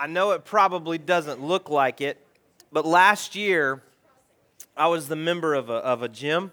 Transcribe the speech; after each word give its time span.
I 0.00 0.06
know 0.06 0.30
it 0.30 0.44
probably 0.44 0.96
doesn't 0.96 1.42
look 1.42 1.68
like 1.68 2.00
it, 2.00 2.24
but 2.70 2.86
last 2.86 3.34
year 3.34 3.82
I 4.76 4.86
was 4.86 5.08
the 5.08 5.16
member 5.16 5.54
of 5.54 5.70
a, 5.70 5.72
of 5.72 6.02
a 6.02 6.08
gym. 6.08 6.52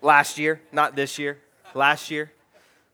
Last 0.00 0.38
year, 0.38 0.62
not 0.72 0.96
this 0.96 1.18
year, 1.18 1.38
last 1.74 2.10
year. 2.10 2.32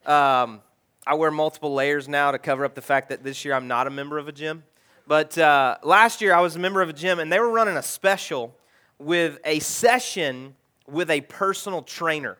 Um, 0.05 0.61
I 1.07 1.15
wear 1.15 1.31
multiple 1.31 1.73
layers 1.73 2.09
now 2.09 2.33
to 2.33 2.39
cover 2.39 2.65
up 2.65 2.75
the 2.75 2.83
fact 2.83 3.11
that 3.11 3.23
this 3.23 3.45
year 3.45 3.55
I'm 3.55 3.69
not 3.69 3.87
a 3.87 3.91
member 3.91 4.19
of 4.19 4.27
a 4.27 4.33
gym. 4.33 4.65
But 5.07 5.39
uh, 5.39 5.77
last 5.85 6.21
year 6.21 6.35
I 6.35 6.41
was 6.41 6.57
a 6.57 6.59
member 6.59 6.83
of 6.83 6.89
a 6.89 6.93
gym, 6.93 7.21
and 7.21 7.33
they 7.33 7.39
were 7.39 7.51
running 7.51 7.77
a 7.77 7.83
special 7.85 8.57
with 8.99 9.39
a 9.45 9.61
session 9.61 10.57
with 10.89 11.11
a 11.11 11.21
personal 11.21 11.83
trainer. 11.83 12.39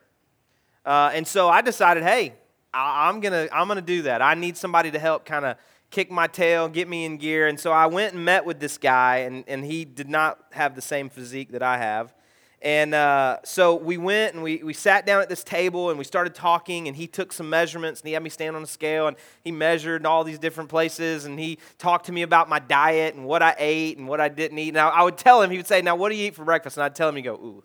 Uh, 0.85 1.11
and 1.13 1.25
so 1.25 1.47
I 1.47 1.61
decided, 1.61 2.03
hey, 2.03 2.33
I, 2.73 3.07
am 3.07 3.21
gonna 3.21 3.47
I'm 3.53 3.69
gonna 3.69 3.81
do 3.81 4.01
that. 4.01 4.21
I 4.21 4.33
need 4.33 4.57
somebody 4.57 4.91
to 4.91 4.99
help 4.99 5.23
kind 5.23 5.45
of 5.45 5.57
kick 5.89 6.11
my 6.11 6.27
tail, 6.27 6.67
get 6.67 6.87
me 6.87 7.05
in 7.05 7.17
gear. 7.17 7.47
And 7.47 7.59
so 7.59 7.71
I 7.71 7.85
went 7.85 8.13
and 8.13 8.23
met 8.23 8.45
with 8.45 8.59
this 8.59 8.77
guy, 8.77 9.17
and, 9.17 9.43
and 9.47 9.65
he 9.65 9.85
did 9.85 10.09
not 10.09 10.39
have 10.51 10.75
the 10.75 10.81
same 10.81 11.09
physique 11.09 11.51
that 11.51 11.63
I 11.63 11.77
have. 11.77 12.13
And 12.61 12.95
uh, 12.95 13.37
so 13.45 13.75
we 13.75 13.97
went 13.97 14.33
and 14.33 14.41
we, 14.41 14.63
we 14.63 14.73
sat 14.73 15.05
down 15.05 15.21
at 15.21 15.29
this 15.29 15.43
table 15.43 15.91
and 15.91 15.99
we 15.99 16.03
started 16.03 16.33
talking, 16.33 16.87
and 16.87 16.97
he 16.97 17.05
took 17.05 17.31
some 17.31 17.49
measurements 17.49 18.01
and 18.01 18.07
he 18.07 18.13
had 18.13 18.23
me 18.23 18.31
stand 18.31 18.55
on 18.55 18.63
a 18.63 18.67
scale 18.67 19.07
and 19.07 19.15
he 19.43 19.51
measured 19.51 20.07
all 20.07 20.23
these 20.23 20.39
different 20.39 20.69
places 20.69 21.25
and 21.25 21.39
he 21.39 21.59
talked 21.77 22.07
to 22.07 22.11
me 22.11 22.23
about 22.23 22.49
my 22.49 22.57
diet 22.57 23.13
and 23.13 23.25
what 23.25 23.43
I 23.43 23.55
ate 23.59 23.99
and 23.99 24.07
what 24.07 24.19
I 24.19 24.29
didn't 24.29 24.57
eat. 24.57 24.73
Now 24.73 24.89
I 24.89 25.03
would 25.03 25.17
tell 25.17 25.41
him, 25.43 25.51
he 25.51 25.57
would 25.57 25.67
say, 25.67 25.83
Now, 25.83 25.95
what 25.95 26.09
do 26.09 26.15
you 26.15 26.27
eat 26.27 26.35
for 26.35 26.43
breakfast? 26.43 26.77
And 26.77 26.83
I'd 26.83 26.95
tell 26.95 27.09
him, 27.09 27.15
he'd 27.15 27.21
go, 27.21 27.35
Ooh. 27.35 27.63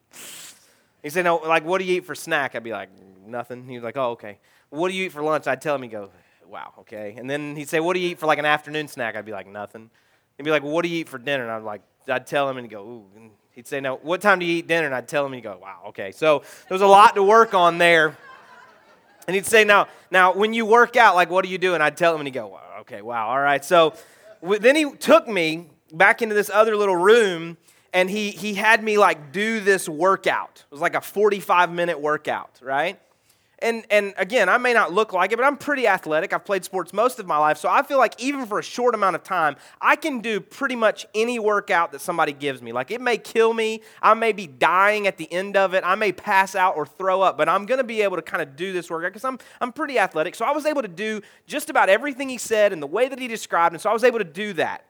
He'd 1.03 1.11
say, 1.11 1.23
No, 1.23 1.37
like, 1.37 1.65
what 1.65 1.79
do 1.79 1.85
you 1.85 1.97
eat 1.97 2.05
for 2.05 2.15
snack? 2.15 2.55
I'd 2.55 2.63
be 2.63 2.73
like, 2.73 2.91
Nothing. 3.27 3.67
He 3.67 3.75
was 3.75 3.85
like, 3.85 3.97
Oh, 3.97 4.11
okay. 4.11 4.41
What 4.69 4.91
do 4.91 4.95
you 4.95 5.07
eat 5.07 5.13
for 5.13 5.23
lunch? 5.23 5.47
I'd 5.47 5.63
tell 5.63 5.75
him, 5.75 5.83
he'd 5.83 5.91
go, 5.91 6.11
wow, 6.53 6.75
okay. 6.81 7.15
And 7.17 7.29
then 7.29 7.57
he'd 7.57 7.69
say, 7.69 7.81
what 7.81 7.95
do 7.95 8.01
you 8.01 8.11
eat 8.11 8.19
for 8.19 8.27
like 8.27 8.39
an 8.39 8.45
afternoon 8.45 8.87
snack? 8.87 9.17
I'd 9.17 9.25
be 9.25 9.33
like, 9.33 9.47
nothing. 9.47 9.91
He'd 10.37 10.45
be 10.45 10.51
like, 10.51 10.63
well, 10.63 10.73
what 10.73 10.83
do 10.83 10.89
you 10.89 11.01
eat 11.01 11.09
for 11.09 11.19
dinner? 11.19 11.45
And 11.45 11.53
I'd 11.53 11.63
like, 11.63 11.81
I'd 12.07 12.27
tell 12.27 12.49
him 12.49 12.59
and 12.59 12.67
he'd 12.67 12.71
go, 12.71 12.83
ooh. 12.83 13.07
And 13.17 13.31
he'd 13.53 13.67
say, 13.67 13.81
no, 13.81 13.97
what 13.97 14.21
time 14.21 14.39
do 14.39 14.47
you 14.47 14.57
eat 14.57 14.67
dinner? 14.67 14.87
And 14.87 14.95
I'd 14.95 15.09
tell 15.09 15.25
him 15.25 15.33
and 15.33 15.37
he'd 15.37 15.49
go, 15.49 15.59
wow, 15.61 15.81
okay. 15.89 16.13
So 16.13 16.41
there 16.69 16.75
was 16.75 16.83
a 16.83 16.87
lot 16.87 17.15
to 17.15 17.23
work 17.23 17.55
on 17.55 17.79
there. 17.79 18.17
And 19.27 19.35
he'd 19.35 19.47
say, 19.47 19.65
now, 19.65 19.89
now 20.11 20.35
when 20.35 20.53
you 20.53 20.67
work 20.67 20.97
out, 20.97 21.15
like, 21.15 21.31
what 21.31 21.45
do 21.45 21.51
you 21.51 21.59
do? 21.59 21.75
And 21.75 21.83
I'd 21.83 21.97
tell 21.97 22.15
him 22.15 22.21
and 22.21 22.27
he'd 22.27 22.35
go, 22.35 22.49
wow, 22.49 22.79
okay, 22.81 23.03
wow, 23.03 23.29
all 23.29 23.41
right. 23.41 23.65
So 23.65 23.95
then 24.43 24.77
he 24.77 24.91
took 24.93 25.27
me 25.27 25.69
back 25.93 26.23
into 26.23 26.35
this 26.35 26.51
other 26.51 26.77
little 26.77 26.97
room 26.97 27.57
and 27.95 28.11
he, 28.11 28.31
he 28.31 28.55
had 28.55 28.83
me 28.83 28.99
like 28.99 29.33
do 29.33 29.61
this 29.61 29.89
workout. 29.89 30.65
It 30.67 30.73
was 30.73 30.81
like 30.81 30.95
a 30.95 31.01
45 31.01 31.71
minute 31.71 32.01
workout, 32.01 32.59
right? 32.63 32.99
And, 33.63 33.85
and 33.91 34.15
again, 34.17 34.49
I 34.49 34.59
may 34.59 34.73
not 34.73 34.93
look 34.93 35.13
like 35.13 35.33
it, 35.33 35.37
but 35.37 35.45
I'm 35.45 35.57
pretty 35.57 35.87
athletic. 35.87 36.33
I've 36.33 36.45
played 36.45 36.65
sports 36.65 36.93
most 36.93 37.19
of 37.19 37.27
my 37.27 37.39
life, 37.39 37.59
so 37.59 37.69
I 37.69 37.83
feel 37.83 37.99
like 37.99 38.21
even 38.21 38.47
for 38.47 38.59
a 38.59 38.63
short 38.63 38.95
amount 38.95 39.17
of 39.17 39.23
time, 39.23 39.57
I 39.81 39.97
can 39.97 40.21
do 40.21 40.41
pretty 40.41 40.77
much 40.77 41.07
any 41.15 41.39
workout 41.39 41.93
that 41.93 42.01
somebody 42.01 42.33
gives 42.33 42.61
me. 42.61 42.73
Like 42.73 42.91
it 42.91 43.01
may 43.01 43.19
kill 43.19 43.55
me, 43.55 43.83
I 44.03 44.15
may 44.15 44.33
be 44.33 44.47
dying 44.47 45.07
at 45.07 45.17
the 45.17 45.33
end 45.33 45.57
of 45.57 45.75
it, 45.75 45.83
I 45.87 45.95
may 45.95 46.13
pass 46.13 46.55
out 46.55 46.77
or 46.77 46.87
throw 46.87 47.23
up, 47.23 47.39
but 47.39 47.49
I'm 47.49 47.67
gonna 47.67 47.85
be 47.85 48.03
able 48.03 48.17
to 48.17 48.23
kind 48.23 48.43
of 48.43 48.57
do 48.57 48.73
this 48.73 48.91
workout 48.91 49.13
because 49.13 49.25
I'm, 49.25 49.39
I'm 49.61 49.73
pretty 49.73 49.99
athletic. 49.99 50.35
So 50.35 50.45
I 50.45 50.53
was 50.53 50.67
able 50.67 50.83
to 50.83 50.89
do 50.89 51.21
just 51.47 51.71
about 51.71 51.89
everything 51.89 52.29
he 52.29 52.39
said 52.39 52.73
and 52.73 52.83
the 52.83 52.87
way 52.87 53.09
that 53.09 53.19
he 53.19 53.29
described, 53.29 53.75
and 53.75 53.81
so 53.81 53.91
I 53.91 53.93
was 53.93 54.05
able 54.05 54.19
to 54.19 54.25
do 54.25 54.53
that. 54.55 54.85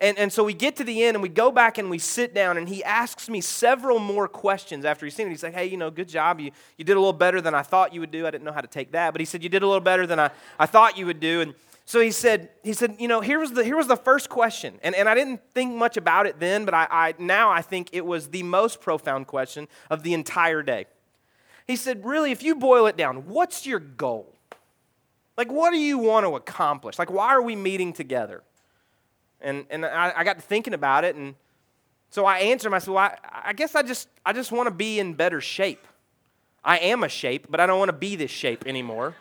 And, 0.00 0.16
and 0.16 0.32
so 0.32 0.44
we 0.44 0.54
get 0.54 0.76
to 0.76 0.84
the 0.84 1.02
end 1.02 1.16
and 1.16 1.22
we 1.22 1.28
go 1.28 1.50
back 1.50 1.76
and 1.76 1.90
we 1.90 1.98
sit 1.98 2.32
down 2.32 2.56
and 2.56 2.68
he 2.68 2.84
asks 2.84 3.28
me 3.28 3.40
several 3.40 3.98
more 3.98 4.28
questions 4.28 4.84
after 4.84 5.04
he's 5.04 5.14
seen 5.14 5.26
it. 5.26 5.30
He's 5.30 5.42
like, 5.42 5.54
hey, 5.54 5.66
you 5.66 5.76
know, 5.76 5.90
good 5.90 6.08
job. 6.08 6.38
You, 6.38 6.52
you 6.76 6.84
did 6.84 6.96
a 6.96 7.00
little 7.00 7.12
better 7.12 7.40
than 7.40 7.52
I 7.52 7.62
thought 7.62 7.92
you 7.92 8.00
would 8.00 8.12
do. 8.12 8.24
I 8.24 8.30
didn't 8.30 8.44
know 8.44 8.52
how 8.52 8.60
to 8.60 8.68
take 8.68 8.92
that. 8.92 9.12
But 9.12 9.20
he 9.20 9.24
said, 9.24 9.42
you 9.42 9.48
did 9.48 9.62
a 9.62 9.66
little 9.66 9.80
better 9.80 10.06
than 10.06 10.20
I, 10.20 10.30
I 10.56 10.66
thought 10.66 10.96
you 10.96 11.06
would 11.06 11.18
do. 11.18 11.40
And 11.40 11.54
so 11.84 12.00
he 12.00 12.12
said, 12.12 12.50
he 12.62 12.74
said, 12.74 12.96
you 13.00 13.08
know, 13.08 13.20
here 13.20 13.40
was 13.40 13.52
the, 13.52 13.64
here 13.64 13.76
was 13.76 13.88
the 13.88 13.96
first 13.96 14.28
question. 14.28 14.78
And, 14.84 14.94
and 14.94 15.08
I 15.08 15.14
didn't 15.16 15.40
think 15.52 15.74
much 15.74 15.96
about 15.96 16.26
it 16.26 16.38
then, 16.38 16.64
but 16.64 16.74
I, 16.74 16.86
I, 16.90 17.14
now 17.18 17.50
I 17.50 17.62
think 17.62 17.88
it 17.92 18.06
was 18.06 18.28
the 18.28 18.44
most 18.44 18.80
profound 18.80 19.26
question 19.26 19.66
of 19.90 20.04
the 20.04 20.14
entire 20.14 20.62
day. 20.62 20.86
He 21.66 21.74
said, 21.74 22.04
really, 22.04 22.30
if 22.30 22.42
you 22.42 22.54
boil 22.54 22.86
it 22.86 22.96
down, 22.96 23.26
what's 23.26 23.66
your 23.66 23.80
goal? 23.80 24.32
Like, 25.36 25.50
what 25.50 25.70
do 25.70 25.78
you 25.78 25.98
want 25.98 26.24
to 26.24 26.36
accomplish? 26.36 26.98
Like, 26.98 27.10
why 27.10 27.28
are 27.28 27.42
we 27.42 27.56
meeting 27.56 27.92
together? 27.92 28.42
And, 29.40 29.66
and 29.70 29.84
I, 29.86 30.12
I 30.16 30.24
got 30.24 30.36
to 30.36 30.42
thinking 30.42 30.74
about 30.74 31.04
it, 31.04 31.14
and 31.14 31.34
so 32.10 32.24
I 32.24 32.38
answered 32.38 32.68
him. 32.68 32.74
I 32.74 32.78
said, 32.78 32.94
Well, 32.94 33.04
I, 33.04 33.16
I 33.46 33.52
guess 33.52 33.74
I 33.74 33.82
just, 33.82 34.08
I 34.24 34.32
just 34.32 34.52
want 34.52 34.66
to 34.66 34.74
be 34.74 34.98
in 34.98 35.14
better 35.14 35.40
shape. 35.40 35.86
I 36.64 36.78
am 36.78 37.04
a 37.04 37.08
shape, 37.08 37.46
but 37.50 37.60
I 37.60 37.66
don't 37.66 37.78
want 37.78 37.90
to 37.90 37.96
be 37.96 38.16
this 38.16 38.30
shape 38.30 38.66
anymore. 38.66 39.14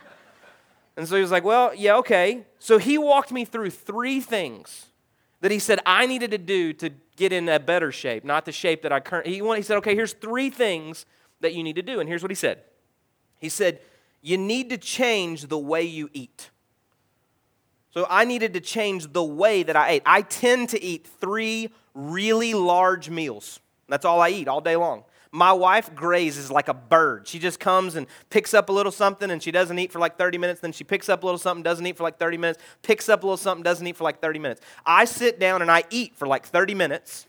and 0.95 1.07
so 1.07 1.15
he 1.15 1.21
was 1.21 1.31
like, 1.31 1.43
Well, 1.43 1.73
yeah, 1.75 1.97
okay. 1.97 2.45
So 2.59 2.77
he 2.77 2.97
walked 2.97 3.31
me 3.31 3.45
through 3.45 3.71
three 3.71 4.19
things 4.19 4.87
that 5.41 5.51
he 5.51 5.59
said 5.59 5.79
I 5.85 6.05
needed 6.07 6.31
to 6.31 6.37
do 6.37 6.73
to 6.73 6.89
get 7.15 7.31
in 7.31 7.49
a 7.49 7.59
better 7.59 7.91
shape, 7.91 8.23
not 8.23 8.45
the 8.45 8.51
shape 8.51 8.81
that 8.83 8.91
I 8.91 8.99
currently. 8.99 9.33
He, 9.33 9.55
he 9.55 9.61
said, 9.61 9.77
Okay, 9.77 9.95
here's 9.95 10.13
three 10.13 10.49
things 10.49 11.05
that 11.41 11.53
you 11.53 11.63
need 11.63 11.75
to 11.75 11.81
do. 11.81 11.99
And 11.99 12.09
here's 12.09 12.21
what 12.21 12.31
he 12.31 12.35
said 12.35 12.61
He 13.39 13.49
said, 13.49 13.81
You 14.21 14.37
need 14.37 14.69
to 14.69 14.77
change 14.77 15.47
the 15.47 15.57
way 15.57 15.83
you 15.83 16.09
eat. 16.13 16.49
So 17.97 18.05
I 18.11 18.25
needed 18.25 18.53
to 18.53 18.59
change 18.59 19.11
the 19.11 19.23
way 19.23 19.63
that 19.63 19.75
I 19.75 19.89
ate. 19.89 20.03
I 20.05 20.21
tend 20.21 20.69
to 20.69 20.83
eat 20.83 21.07
three 21.19 21.71
really 21.95 22.53
large 22.53 23.09
meals. 23.09 23.59
That's 23.89 24.05
all 24.05 24.21
I 24.21 24.29
eat 24.29 24.47
all 24.47 24.61
day 24.61 24.75
long. 24.75 25.03
My 25.31 25.51
wife 25.51 25.95
grazes 25.95 26.51
like 26.51 26.67
a 26.67 26.75
bird. 26.75 27.27
She 27.27 27.39
just 27.39 27.59
comes 27.59 27.95
and 27.95 28.05
picks 28.29 28.53
up 28.53 28.69
a 28.69 28.71
little 28.71 28.91
something 28.91 29.31
and 29.31 29.41
she 29.41 29.49
doesn't 29.49 29.79
eat 29.79 29.91
for 29.91 29.97
like 29.97 30.15
30 30.15 30.37
minutes. 30.37 30.59
Then 30.59 30.73
she 30.73 30.83
picks 30.83 31.09
up 31.09 31.23
a 31.23 31.25
little 31.25 31.39
something, 31.39 31.63
doesn't 31.63 31.87
eat 31.87 31.97
for 31.97 32.03
like 32.03 32.19
30 32.19 32.37
minutes, 32.37 32.61
picks 32.83 33.09
up 33.09 33.23
a 33.23 33.25
little 33.25 33.35
something, 33.35 33.63
doesn't 33.63 33.87
eat 33.87 33.95
for 33.95 34.03
like 34.03 34.21
30 34.21 34.37
minutes. 34.37 34.61
I 34.85 35.05
sit 35.05 35.39
down 35.39 35.63
and 35.63 35.71
I 35.71 35.83
eat 35.89 36.15
for 36.15 36.27
like 36.27 36.45
30 36.45 36.75
minutes. 36.75 37.25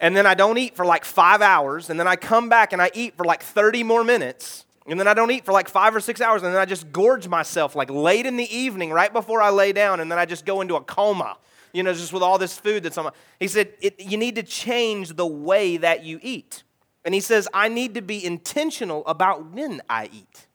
and 0.00 0.16
then 0.16 0.24
I 0.24 0.34
don't 0.34 0.56
eat 0.56 0.76
for 0.76 0.84
like 0.84 1.04
five 1.04 1.42
hours. 1.42 1.90
And 1.90 1.98
then 1.98 2.06
I 2.06 2.14
come 2.14 2.48
back 2.48 2.72
and 2.72 2.80
I 2.80 2.92
eat 2.94 3.16
for 3.16 3.24
like 3.24 3.42
30 3.42 3.82
more 3.82 4.04
minutes. 4.04 4.66
And 4.86 4.98
then 4.98 5.06
I 5.06 5.14
don't 5.14 5.30
eat 5.30 5.44
for 5.44 5.52
like 5.52 5.68
five 5.68 5.94
or 5.94 6.00
six 6.00 6.20
hours, 6.20 6.42
and 6.42 6.52
then 6.52 6.60
I 6.60 6.64
just 6.64 6.90
gorge 6.92 7.28
myself 7.28 7.76
like 7.76 7.90
late 7.90 8.26
in 8.26 8.36
the 8.36 8.56
evening, 8.56 8.90
right 8.90 9.12
before 9.12 9.40
I 9.40 9.50
lay 9.50 9.72
down, 9.72 10.00
and 10.00 10.10
then 10.10 10.18
I 10.18 10.24
just 10.24 10.44
go 10.44 10.60
into 10.60 10.74
a 10.74 10.80
coma, 10.80 11.36
you 11.72 11.82
know, 11.82 11.92
just 11.92 12.12
with 12.12 12.22
all 12.22 12.38
this 12.38 12.58
food 12.58 12.82
that's 12.82 12.98
on 12.98 13.04
my. 13.04 13.12
He 13.38 13.48
said, 13.48 13.72
You 13.98 14.16
need 14.16 14.34
to 14.36 14.42
change 14.42 15.10
the 15.10 15.26
way 15.26 15.76
that 15.76 16.04
you 16.04 16.18
eat. 16.22 16.64
And 17.04 17.14
he 17.14 17.20
says, 17.20 17.48
I 17.52 17.68
need 17.68 17.94
to 17.94 18.02
be 18.02 18.24
intentional 18.24 19.04
about 19.06 19.52
when 19.52 19.80
I 19.88 20.08
eat. 20.12 20.46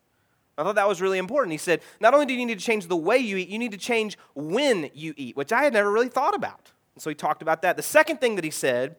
I 0.58 0.64
thought 0.64 0.76
that 0.76 0.88
was 0.88 1.02
really 1.02 1.20
important. 1.20 1.52
He 1.52 1.58
said, 1.58 1.82
Not 2.02 2.14
only 2.14 2.26
do 2.26 2.34
you 2.34 2.46
need 2.46 2.60
to 2.60 2.66
change 2.66 2.88
the 2.88 2.98
way 2.98 3.18
you 3.18 3.38
eat, 3.38 3.48
you 3.48 3.60
need 3.60 3.72
to 3.72 3.78
change 3.78 4.18
when 4.36 4.90
you 4.94 5.14
eat, 5.16 5.38
which 5.38 5.54
I 5.54 5.64
had 5.64 5.74
never 5.74 5.92
really 5.92 6.10
thought 6.10 6.36
about. 6.36 6.72
And 6.96 7.02
so 7.02 7.10
he 7.10 7.16
talked 7.16 7.42
about 7.42 7.62
that. 7.62 7.78
The 7.78 7.84
second 7.84 8.20
thing 8.20 8.36
that 8.36 8.44
he 8.44 8.52
said 8.52 8.96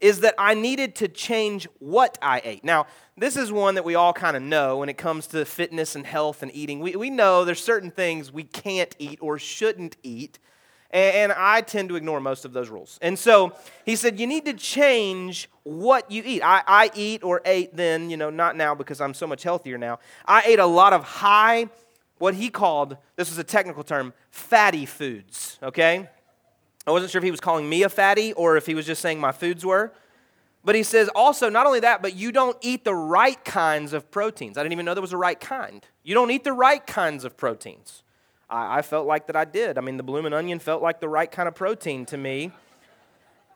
is 0.00 0.20
that 0.20 0.34
I 0.38 0.54
needed 0.54 0.94
to 0.96 1.08
change 1.08 1.66
what 1.78 2.18
I 2.20 2.40
ate. 2.44 2.64
Now, 2.64 2.86
this 3.16 3.36
is 3.36 3.50
one 3.50 3.76
that 3.76 3.84
we 3.84 3.94
all 3.94 4.12
kind 4.12 4.36
of 4.36 4.42
know 4.42 4.78
when 4.78 4.88
it 4.88 4.98
comes 4.98 5.26
to 5.28 5.44
fitness 5.44 5.96
and 5.96 6.06
health 6.06 6.42
and 6.42 6.54
eating. 6.54 6.80
We, 6.80 6.96
we 6.96 7.10
know 7.10 7.44
there's 7.44 7.62
certain 7.62 7.90
things 7.90 8.32
we 8.32 8.44
can't 8.44 8.94
eat 8.98 9.18
or 9.22 9.38
shouldn't 9.38 9.96
eat, 10.02 10.38
and, 10.90 11.16
and 11.16 11.32
I 11.32 11.62
tend 11.62 11.88
to 11.88 11.96
ignore 11.96 12.20
most 12.20 12.44
of 12.44 12.52
those 12.52 12.68
rules. 12.68 12.98
And 13.00 13.18
so 13.18 13.56
he 13.84 13.96
said, 13.96 14.20
You 14.20 14.26
need 14.26 14.44
to 14.44 14.54
change 14.54 15.48
what 15.62 16.10
you 16.10 16.22
eat. 16.24 16.42
I, 16.42 16.62
I 16.66 16.90
eat 16.94 17.24
or 17.24 17.40
ate 17.44 17.74
then, 17.74 18.10
you 18.10 18.16
know, 18.16 18.30
not 18.30 18.56
now 18.56 18.74
because 18.74 19.00
I'm 19.00 19.14
so 19.14 19.26
much 19.26 19.42
healthier 19.42 19.78
now. 19.78 19.98
I 20.26 20.42
ate 20.46 20.58
a 20.58 20.66
lot 20.66 20.92
of 20.92 21.04
high, 21.04 21.68
what 22.18 22.34
he 22.34 22.50
called, 22.50 22.96
this 23.16 23.30
is 23.30 23.38
a 23.38 23.44
technical 23.44 23.82
term, 23.82 24.12
fatty 24.30 24.86
foods, 24.86 25.58
okay? 25.62 26.08
I 26.86 26.92
wasn't 26.92 27.10
sure 27.10 27.18
if 27.18 27.24
he 27.24 27.30
was 27.30 27.40
calling 27.40 27.68
me 27.68 27.82
a 27.82 27.88
fatty 27.88 28.32
or 28.34 28.56
if 28.56 28.66
he 28.66 28.74
was 28.74 28.86
just 28.86 29.02
saying 29.02 29.18
my 29.18 29.32
foods 29.32 29.64
were. 29.64 29.92
But 30.64 30.74
he 30.74 30.82
says 30.82 31.08
also, 31.14 31.48
not 31.48 31.66
only 31.66 31.80
that, 31.80 32.02
but 32.02 32.16
you 32.16 32.32
don't 32.32 32.56
eat 32.60 32.84
the 32.84 32.94
right 32.94 33.42
kinds 33.44 33.92
of 33.92 34.10
proteins. 34.10 34.58
I 34.58 34.62
didn't 34.62 34.72
even 34.72 34.84
know 34.84 34.94
there 34.94 35.00
was 35.00 35.12
a 35.12 35.16
right 35.16 35.38
kind. 35.38 35.86
You 36.02 36.14
don't 36.14 36.30
eat 36.30 36.44
the 36.44 36.52
right 36.52 36.84
kinds 36.84 37.24
of 37.24 37.36
proteins. 37.36 38.02
I, 38.50 38.78
I 38.78 38.82
felt 38.82 39.06
like 39.06 39.26
that 39.28 39.36
I 39.36 39.44
did. 39.44 39.78
I 39.78 39.80
mean, 39.80 39.96
the 39.96 40.02
blooming 40.02 40.32
onion 40.32 40.58
felt 40.58 40.82
like 40.82 41.00
the 41.00 41.08
right 41.08 41.30
kind 41.30 41.48
of 41.48 41.54
protein 41.54 42.04
to 42.06 42.16
me. 42.16 42.50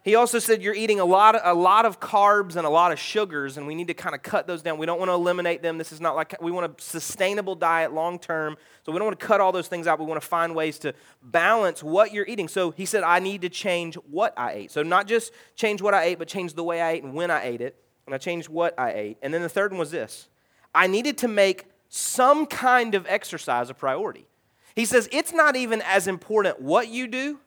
He 0.03 0.15
also 0.15 0.39
said 0.39 0.63
you're 0.63 0.75
eating 0.75 0.99
a 0.99 1.05
lot, 1.05 1.35
of, 1.35 1.43
a 1.45 1.59
lot 1.59 1.85
of 1.85 2.01
carbs 2.01 2.57
and 2.57 2.67
a 2.67 2.71
lot 2.71 2.91
of 2.91 2.99
sugars, 2.99 3.59
and 3.59 3.67
we 3.67 3.75
need 3.75 3.89
to 3.89 3.95
kind 3.95 4.15
of 4.15 4.23
cut 4.23 4.47
those 4.47 4.63
down. 4.63 4.79
We 4.79 4.87
don't 4.87 4.99
want 4.99 5.11
to 5.11 5.15
eliminate 5.15 5.63
them. 5.63 5.77
This 5.77 5.93
is 5.93 6.01
not 6.01 6.17
like 6.17 6.41
we 6.41 6.51
want 6.51 6.73
a 6.73 6.83
sustainable 6.83 7.55
diet 7.55 7.93
long 7.93 8.19
term. 8.19 8.57
So 8.87 8.93
we 8.93 8.99
don't 8.99 9.09
want 9.09 9.21
to 9.21 9.27
cut 9.27 9.43
all 9.43 9.53
those 9.53 9.69
things 9.69 9.87
out. 9.87 9.99
We 9.99 10.07
want 10.07 10.21
to 10.21 10.27
find 10.27 10.55
ways 10.55 10.79
to 10.81 10.95
balance 11.23 11.83
what 11.83 12.15
you're 12.15 12.27
eating. 12.27 12.49
So 12.49 12.71
he 12.71 12.87
said, 12.87 13.03
I 13.03 13.19
need 13.19 13.43
to 13.43 13.51
change 13.51 13.97
what 13.97 14.33
I 14.39 14.53
ate. 14.53 14.71
So 14.71 14.83
not 14.83 15.07
just 15.07 15.35
change 15.55 15.83
what 15.83 15.93
I 15.93 16.05
ate, 16.05 16.19
but 16.19 16.29
change 16.29 16.55
the 16.55 16.65
way 16.65 16.81
I 16.81 16.93
ate 16.93 17.03
and 17.03 17.13
when 17.13 17.31
I 17.31 17.45
ate 17.45 17.61
it. 17.61 17.77
And 18.07 18.15
I 18.15 18.19
changed 18.19 18.49
what 18.49 18.79
I 18.79 18.93
ate. 18.93 19.19
And 19.21 19.35
then 19.35 19.43
the 19.43 19.51
third 19.51 19.71
one 19.71 19.79
was 19.79 19.91
this 19.91 20.29
I 20.75 20.87
needed 20.87 21.19
to 21.19 21.29
make 21.29 21.67
some 21.91 22.47
kind 22.47 22.95
of 22.95 23.05
exercise 23.07 23.69
a 23.69 23.75
priority. 23.75 24.27
He 24.75 24.87
says, 24.87 25.11
it's 25.13 25.33
not 25.33 25.57
even 25.57 25.83
as 25.83 26.07
important 26.07 26.61
what 26.61 26.89
you 26.89 27.07
do 27.07 27.39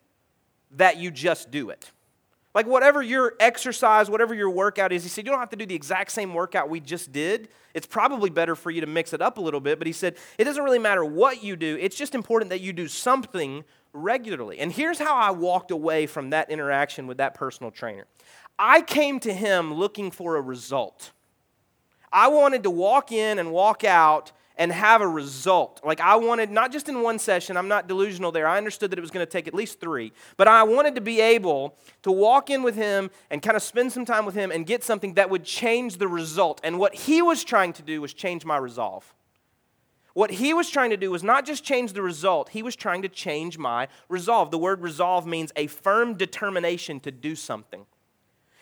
that 0.72 0.98
you 0.98 1.10
just 1.10 1.50
do 1.50 1.70
it. 1.72 1.92
Like, 2.54 2.68
whatever 2.68 3.02
your 3.02 3.34
exercise, 3.40 4.10
whatever 4.10 4.36
your 4.36 4.50
workout 4.50 4.92
is, 4.92 5.04
he 5.04 5.10
said, 5.10 5.26
you 5.26 5.32
don't 5.32 5.40
have 5.40 5.50
to 5.50 5.56
do 5.56 5.66
the 5.66 5.74
exact 5.74 6.12
same 6.12 6.34
workout 6.34 6.70
we 6.70 6.80
just 6.80 7.12
did. 7.12 7.50
It's 7.74 7.88
probably 7.88 8.30
better 8.30 8.56
for 8.56 8.70
you 8.70 8.82
to 8.82 8.88
mix 8.88 9.12
it 9.14 9.22
up 9.22 9.38
a 9.38 9.42
little 9.42 9.60
bit. 9.60 9.80
But 9.80 9.88
he 9.88 9.94
said, 9.94 10.18
it 10.38 10.44
doesn't 10.44 10.64
really 10.64 10.80
matter 10.80 11.04
what 11.04 11.44
you 11.44 11.56
do, 11.56 11.78
it's 11.80 11.96
just 11.96 12.14
important 12.14 12.50
that 12.50 12.62
you 12.62 12.74
do 12.74 12.88
something 12.88 13.64
regularly. 13.94 14.60
And 14.60 14.72
here's 14.72 15.00
how 15.00 15.16
I 15.16 15.32
walked 15.32 15.72
away 15.72 16.08
from 16.08 16.32
that 16.32 16.50
interaction 16.50 17.08
with 17.08 17.18
that 17.18 17.34
personal 17.34 17.72
trainer 17.72 18.06
I 18.60 18.82
came 18.82 19.20
to 19.22 19.34
him 19.34 19.74
looking 19.74 20.12
for 20.12 20.36
a 20.36 20.42
result. 20.42 21.12
I 22.12 22.28
wanted 22.28 22.64
to 22.64 22.70
walk 22.70 23.12
in 23.12 23.40
and 23.40 23.52
walk 23.52 23.84
out 23.84 24.32
and 24.58 24.72
have 24.72 25.02
a 25.02 25.08
result. 25.08 25.82
Like 25.84 26.00
I 26.00 26.16
wanted, 26.16 26.52
not 26.52 26.72
just 26.72 26.90
in 26.90 27.02
one 27.02 27.20
session, 27.20 27.58
I'm 27.58 27.68
not 27.68 27.88
delusional 27.88 28.32
there. 28.32 28.48
I 28.48 28.58
understood 28.58 28.92
that 28.92 29.00
it 29.00 29.02
was 29.02 29.12
going 29.12 29.26
to 29.26 29.32
take 29.32 29.48
at 29.48 29.54
least 29.54 29.80
three, 29.80 30.14
but 30.38 30.48
I 30.48 30.64
wanted 30.64 30.96
to 30.96 31.02
be 31.02 31.22
able 31.22 31.76
to 32.04 32.12
walk 32.12 32.50
in 32.50 32.64
with 32.64 32.76
him 32.76 33.10
and 33.30 33.42
kind 33.42 33.58
of 33.58 33.64
spend 33.64 33.92
some 33.92 34.06
time 34.06 34.26
with 34.26 34.36
him 34.36 34.52
and 34.52 34.66
get 34.66 34.84
something 34.84 35.16
that 35.16 35.30
would 35.30 35.44
change 35.44 35.98
the 35.98 36.08
result. 36.08 36.62
And 36.64 36.78
what 36.78 36.94
he 36.94 37.22
was 37.22 37.44
trying 37.44 37.74
to 37.74 37.82
do 37.82 38.02
was 38.02 38.14
change 38.14 38.46
my 38.46 38.58
resolve. 38.58 39.14
What 40.14 40.30
he 40.30 40.54
was 40.54 40.70
trying 40.70 40.92
to 40.92 40.98
do 40.98 41.10
was 41.10 41.24
not 41.24 41.44
just 41.44 41.64
change 41.64 41.94
the 41.94 42.04
result, 42.04 42.50
he 42.50 42.62
was 42.62 42.76
trying 42.76 43.02
to 43.02 43.10
change 43.10 43.58
my 43.58 43.88
resolve. 44.10 44.52
The 44.52 44.60
word 44.60 44.82
resolve 44.82 45.26
means 45.26 45.52
a 45.56 45.66
firm 45.68 46.16
determination 46.16 47.00
to 47.02 47.12
do 47.12 47.36
something. 47.36 47.88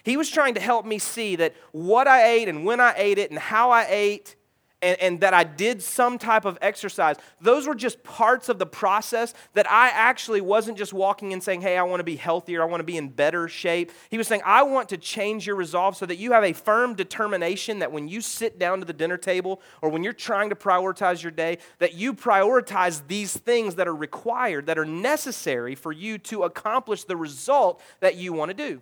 He 0.03 0.17
was 0.17 0.29
trying 0.29 0.53
to 0.55 0.61
help 0.61 0.85
me 0.85 0.97
see 0.97 1.35
that 1.35 1.53
what 1.73 2.07
I 2.07 2.25
ate 2.25 2.47
and 2.47 2.65
when 2.65 2.79
I 2.79 2.93
ate 2.95 3.17
it 3.17 3.29
and 3.29 3.39
how 3.39 3.69
I 3.69 3.85
ate 3.87 4.35
and, 4.81 4.99
and, 4.99 5.21
that 5.21 5.33
I 5.33 5.43
did 5.43 5.81
some 5.81 6.17
type 6.17 6.45
of 6.45 6.57
exercise, 6.61 7.15
those 7.39 7.67
were 7.67 7.75
just 7.75 8.03
parts 8.03 8.49
of 8.49 8.59
the 8.59 8.65
process 8.65 9.33
that 9.53 9.69
I 9.69 9.89
actually 9.89 10.41
wasn't 10.41 10.77
just 10.77 10.93
walking 10.93 11.33
and 11.33 11.43
saying, 11.43 11.61
Hey, 11.61 11.77
I 11.77 11.83
want 11.83 11.99
to 11.99 12.03
be 12.03 12.15
healthier, 12.15 12.61
I 12.61 12.65
want 12.65 12.79
to 12.79 12.85
be 12.85 12.97
in 12.97 13.09
better 13.09 13.47
shape. 13.47 13.91
He 14.09 14.17
was 14.17 14.27
saying, 14.27 14.41
I 14.45 14.63
want 14.63 14.89
to 14.89 14.97
change 14.97 15.45
your 15.45 15.55
resolve 15.55 15.95
so 15.95 16.05
that 16.05 16.17
you 16.17 16.31
have 16.31 16.43
a 16.43 16.53
firm 16.53 16.95
determination 16.95 17.79
that 17.79 17.91
when 17.91 18.07
you 18.07 18.21
sit 18.21 18.59
down 18.59 18.79
to 18.79 18.85
the 18.85 18.93
dinner 18.93 19.17
table 19.17 19.61
or 19.81 19.89
when 19.89 20.03
you're 20.03 20.13
trying 20.13 20.49
to 20.49 20.55
prioritize 20.55 21.21
your 21.21 21.31
day, 21.31 21.57
that 21.79 21.93
you 21.93 22.13
prioritize 22.13 23.01
these 23.07 23.35
things 23.35 23.75
that 23.75 23.87
are 23.87 23.95
required, 23.95 24.65
that 24.65 24.77
are 24.77 24.85
necessary 24.85 25.75
for 25.75 25.91
you 25.91 26.17
to 26.17 26.43
accomplish 26.43 27.03
the 27.03 27.17
result 27.17 27.81
that 27.99 28.15
you 28.15 28.33
want 28.33 28.49
to 28.49 28.55
do. 28.55 28.81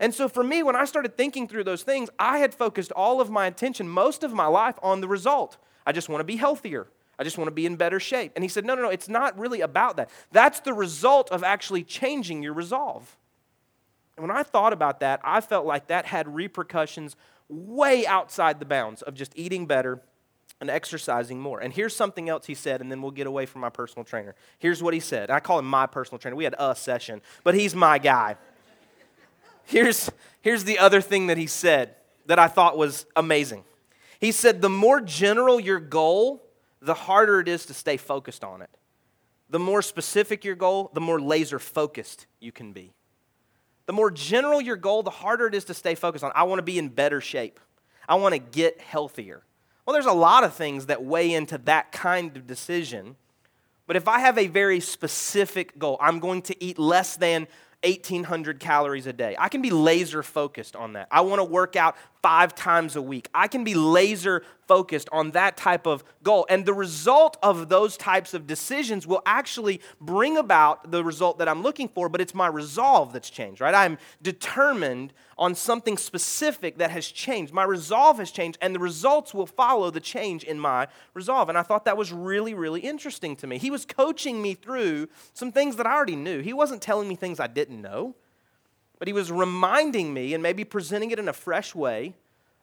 And 0.00 0.14
so 0.14 0.28
for 0.28 0.44
me, 0.44 0.62
when 0.62 0.76
I 0.76 0.84
started 0.84 1.16
thinking 1.16 1.48
through 1.48 1.64
those 1.64 1.82
things, 1.82 2.10
I 2.18 2.38
had 2.38 2.54
focused 2.54 2.92
all 2.92 3.20
of 3.20 3.30
my 3.30 3.46
attention, 3.46 3.88
most 3.88 4.22
of 4.22 4.32
my 4.32 4.46
life, 4.46 4.78
on 4.82 5.00
the 5.00 5.08
result. 5.08 5.56
I 5.86 5.92
just 5.92 6.08
want 6.08 6.20
to 6.20 6.24
be 6.24 6.36
healthier. 6.36 6.88
I 7.18 7.24
just 7.24 7.38
want 7.38 7.48
to 7.48 7.52
be 7.52 7.66
in 7.66 7.76
better 7.76 7.98
shape. 7.98 8.32
And 8.34 8.44
he 8.44 8.48
said, 8.48 8.64
No, 8.64 8.74
no, 8.74 8.82
no, 8.82 8.90
it's 8.90 9.08
not 9.08 9.38
really 9.38 9.60
about 9.60 9.96
that. 9.96 10.10
That's 10.32 10.60
the 10.60 10.74
result 10.74 11.30
of 11.30 11.42
actually 11.42 11.82
changing 11.82 12.42
your 12.42 12.52
resolve. 12.52 13.16
And 14.16 14.26
when 14.26 14.36
I 14.36 14.42
thought 14.42 14.72
about 14.72 15.00
that, 15.00 15.20
I 15.24 15.40
felt 15.40 15.66
like 15.66 15.88
that 15.88 16.06
had 16.06 16.34
repercussions 16.34 17.16
way 17.48 18.06
outside 18.06 18.58
the 18.58 18.64
bounds 18.64 19.02
of 19.02 19.14
just 19.14 19.32
eating 19.36 19.66
better 19.66 20.00
and 20.60 20.70
exercising 20.70 21.38
more. 21.38 21.60
And 21.60 21.72
here's 21.72 21.94
something 21.94 22.28
else 22.28 22.46
he 22.46 22.54
said, 22.54 22.80
and 22.80 22.90
then 22.90 23.02
we'll 23.02 23.10
get 23.10 23.26
away 23.26 23.44
from 23.44 23.60
my 23.60 23.68
personal 23.68 24.04
trainer. 24.04 24.34
Here's 24.58 24.82
what 24.82 24.94
he 24.94 25.00
said. 25.00 25.30
I 25.30 25.40
call 25.40 25.58
him 25.58 25.66
my 25.66 25.86
personal 25.86 26.18
trainer. 26.18 26.34
We 26.34 26.44
had 26.44 26.54
a 26.58 26.74
session, 26.74 27.20
but 27.44 27.54
he's 27.54 27.74
my 27.74 27.98
guy. 27.98 28.36
Here's, 29.66 30.10
here's 30.40 30.64
the 30.64 30.78
other 30.78 31.00
thing 31.00 31.26
that 31.26 31.36
he 31.36 31.46
said 31.46 31.96
that 32.26 32.38
I 32.38 32.48
thought 32.48 32.78
was 32.78 33.06
amazing. 33.14 33.64
He 34.20 34.32
said, 34.32 34.62
The 34.62 34.70
more 34.70 35.00
general 35.00 35.60
your 35.60 35.80
goal, 35.80 36.42
the 36.80 36.94
harder 36.94 37.40
it 37.40 37.48
is 37.48 37.66
to 37.66 37.74
stay 37.74 37.96
focused 37.96 38.44
on 38.44 38.62
it. 38.62 38.70
The 39.50 39.58
more 39.58 39.82
specific 39.82 40.44
your 40.44 40.56
goal, 40.56 40.90
the 40.94 41.00
more 41.00 41.20
laser 41.20 41.58
focused 41.58 42.26
you 42.40 42.52
can 42.52 42.72
be. 42.72 42.92
The 43.86 43.92
more 43.92 44.10
general 44.10 44.60
your 44.60 44.76
goal, 44.76 45.02
the 45.02 45.10
harder 45.10 45.46
it 45.46 45.54
is 45.54 45.64
to 45.66 45.74
stay 45.74 45.94
focused 45.94 46.24
on. 46.24 46.32
I 46.34 46.44
want 46.44 46.58
to 46.58 46.64
be 46.64 46.78
in 46.78 46.88
better 46.88 47.20
shape. 47.20 47.60
I 48.08 48.16
want 48.16 48.34
to 48.34 48.38
get 48.38 48.80
healthier. 48.80 49.42
Well, 49.84 49.94
there's 49.94 50.06
a 50.06 50.12
lot 50.12 50.42
of 50.42 50.54
things 50.54 50.86
that 50.86 51.04
weigh 51.04 51.32
into 51.32 51.58
that 51.58 51.92
kind 51.92 52.36
of 52.36 52.46
decision. 52.46 53.14
But 53.86 53.94
if 53.94 54.08
I 54.08 54.18
have 54.18 54.36
a 54.36 54.48
very 54.48 54.80
specific 54.80 55.78
goal, 55.78 55.96
I'm 56.00 56.18
going 56.18 56.42
to 56.42 56.64
eat 56.64 56.78
less 56.78 57.16
than 57.16 57.46
1,800 57.86 58.60
calories 58.60 59.06
a 59.06 59.12
day. 59.12 59.36
I 59.38 59.48
can 59.48 59.62
be 59.62 59.70
laser 59.70 60.22
focused 60.22 60.74
on 60.74 60.94
that. 60.94 61.08
I 61.10 61.20
want 61.20 61.40
to 61.40 61.44
work 61.44 61.76
out 61.76 61.96
five 62.22 62.54
times 62.54 62.96
a 62.96 63.02
week. 63.02 63.28
I 63.32 63.48
can 63.48 63.64
be 63.64 63.74
laser 63.74 64.42
focused 64.66 65.08
on 65.12 65.30
that 65.32 65.56
type 65.56 65.86
of 65.86 66.04
goal. 66.22 66.46
And 66.48 66.66
the 66.66 66.74
result 66.74 67.36
of 67.42 67.68
those 67.68 67.96
types 67.96 68.34
of 68.34 68.46
decisions 68.46 69.06
will 69.06 69.22
actually 69.26 69.80
bring 70.00 70.36
about 70.36 70.90
the 70.90 71.04
result 71.04 71.38
that 71.38 71.48
I'm 71.48 71.62
looking 71.62 71.88
for, 71.88 72.08
but 72.08 72.20
it's 72.20 72.34
my 72.34 72.46
resolve 72.46 73.12
that's 73.12 73.30
changed, 73.30 73.60
right? 73.60 73.74
I'm 73.74 73.98
determined 74.22 75.12
on 75.38 75.54
something 75.54 75.98
specific 75.98 76.78
that 76.78 76.90
has 76.90 77.06
changed. 77.06 77.52
My 77.52 77.64
resolve 77.64 78.18
has 78.18 78.30
changed, 78.30 78.58
and 78.60 78.74
the 78.74 78.78
results 78.78 79.34
will 79.34 79.46
follow 79.46 79.90
the 79.90 80.00
change 80.00 80.44
in 80.44 80.58
my 80.58 80.88
resolve. 81.14 81.48
And 81.48 81.58
I 81.58 81.62
thought 81.62 81.84
that 81.84 81.96
was 81.96 82.12
really, 82.12 82.54
really 82.54 82.80
interesting 82.80 83.36
to 83.36 83.46
me. 83.46 83.58
He 83.58 83.70
was 83.70 83.84
coaching 83.84 84.40
me 84.40 84.54
through 84.54 85.08
some 85.34 85.52
things 85.52 85.76
that 85.76 85.86
I 85.86 85.94
already 85.94 86.16
knew. 86.16 86.40
He 86.40 86.52
wasn't 86.52 86.80
telling 86.80 87.08
me 87.08 87.16
things 87.16 87.38
I 87.38 87.46
didn't 87.46 87.80
know. 87.80 88.14
But 88.98 89.08
he 89.08 89.12
was 89.12 89.30
reminding 89.30 90.14
me 90.14 90.32
and 90.32 90.42
maybe 90.42 90.64
presenting 90.64 91.10
it 91.10 91.18
in 91.18 91.28
a 91.28 91.32
fresh 91.34 91.74
way 91.74 92.14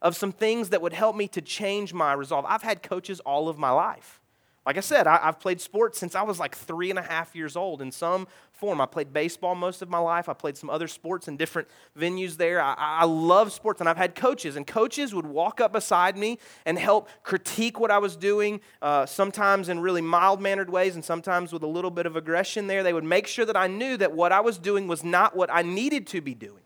of 0.04 0.16
some 0.16 0.32
things 0.32 0.70
that 0.70 0.82
would 0.82 0.94
help 0.94 1.16
me 1.16 1.28
to 1.30 1.42
change 1.42 1.94
my 1.94 2.14
resolve. 2.14 2.46
I've 2.48 2.62
had 2.62 2.84
coaches 2.84 3.20
all 3.22 3.50
of 3.50 3.58
my 3.58 3.72
life. 3.72 4.20
Like 4.66 4.78
I 4.78 4.82
said, 4.82 5.08
I, 5.08 5.18
have 5.18 5.42
played 5.42 5.60
sports 5.60 6.00
since 6.00 6.16
I 6.16 6.22
was 6.22 6.40
like 6.40 6.56
three 6.56 6.90
and 6.90 6.98
a 6.98 7.02
half 7.02 7.36
years 7.36 7.58
old 7.58 7.82
in 7.82 7.92
some 7.92 8.28
form. 8.54 8.80
I 8.80 8.86
played 8.86 9.12
baseball 9.12 9.56
most 9.56 9.82
of 9.82 9.90
my 9.90 9.98
life. 9.98 10.30
I 10.30 10.34
played 10.34 10.56
some 10.56 10.70
other 10.70 10.88
sports 10.88 11.28
in 11.28 11.36
different 11.36 11.68
venues 12.00 12.38
there. 12.38 12.62
I, 12.62 12.74
I 12.78 13.04
love 13.04 13.52
sports, 13.52 13.82
and 13.82 13.90
I've 13.90 13.98
had 13.98 14.16
coaches, 14.16 14.56
and 14.56 14.66
coaches 14.66 15.14
would 15.14 15.26
walk 15.26 15.60
up 15.60 15.74
beside 15.74 16.18
me 16.18 16.40
and 16.66 16.80
help 16.80 17.10
critique 17.24 17.78
what 17.78 17.92
I 17.92 17.98
was 17.98 18.16
doing, 18.16 18.62
uh, 18.82 19.06
sometimes 19.06 19.68
in 19.68 19.82
really 19.82 20.02
mild 20.02 20.42
mannered 20.42 20.70
ways, 20.70 20.96
and 20.96 21.04
sometimes 21.04 21.52
with 21.52 21.64
a 21.64 21.68
little 21.68 21.92
bit 21.92 22.06
of 22.06 22.16
aggression 22.16 22.68
there. 22.68 22.84
They 22.84 22.94
would 22.94 23.04
make 23.04 23.28
sure 23.28 23.46
that 23.46 23.58
I 23.58 23.68
knew 23.68 23.98
that 23.98 24.14
what 24.14 24.32
I 24.32 24.40
was 24.40 24.58
doing 24.58 24.88
was 24.88 25.04
not 25.04 25.36
what 25.36 25.50
I 25.52 25.62
needed 25.62 26.08
to 26.08 26.22
be 26.22 26.34
doing. 26.34 26.64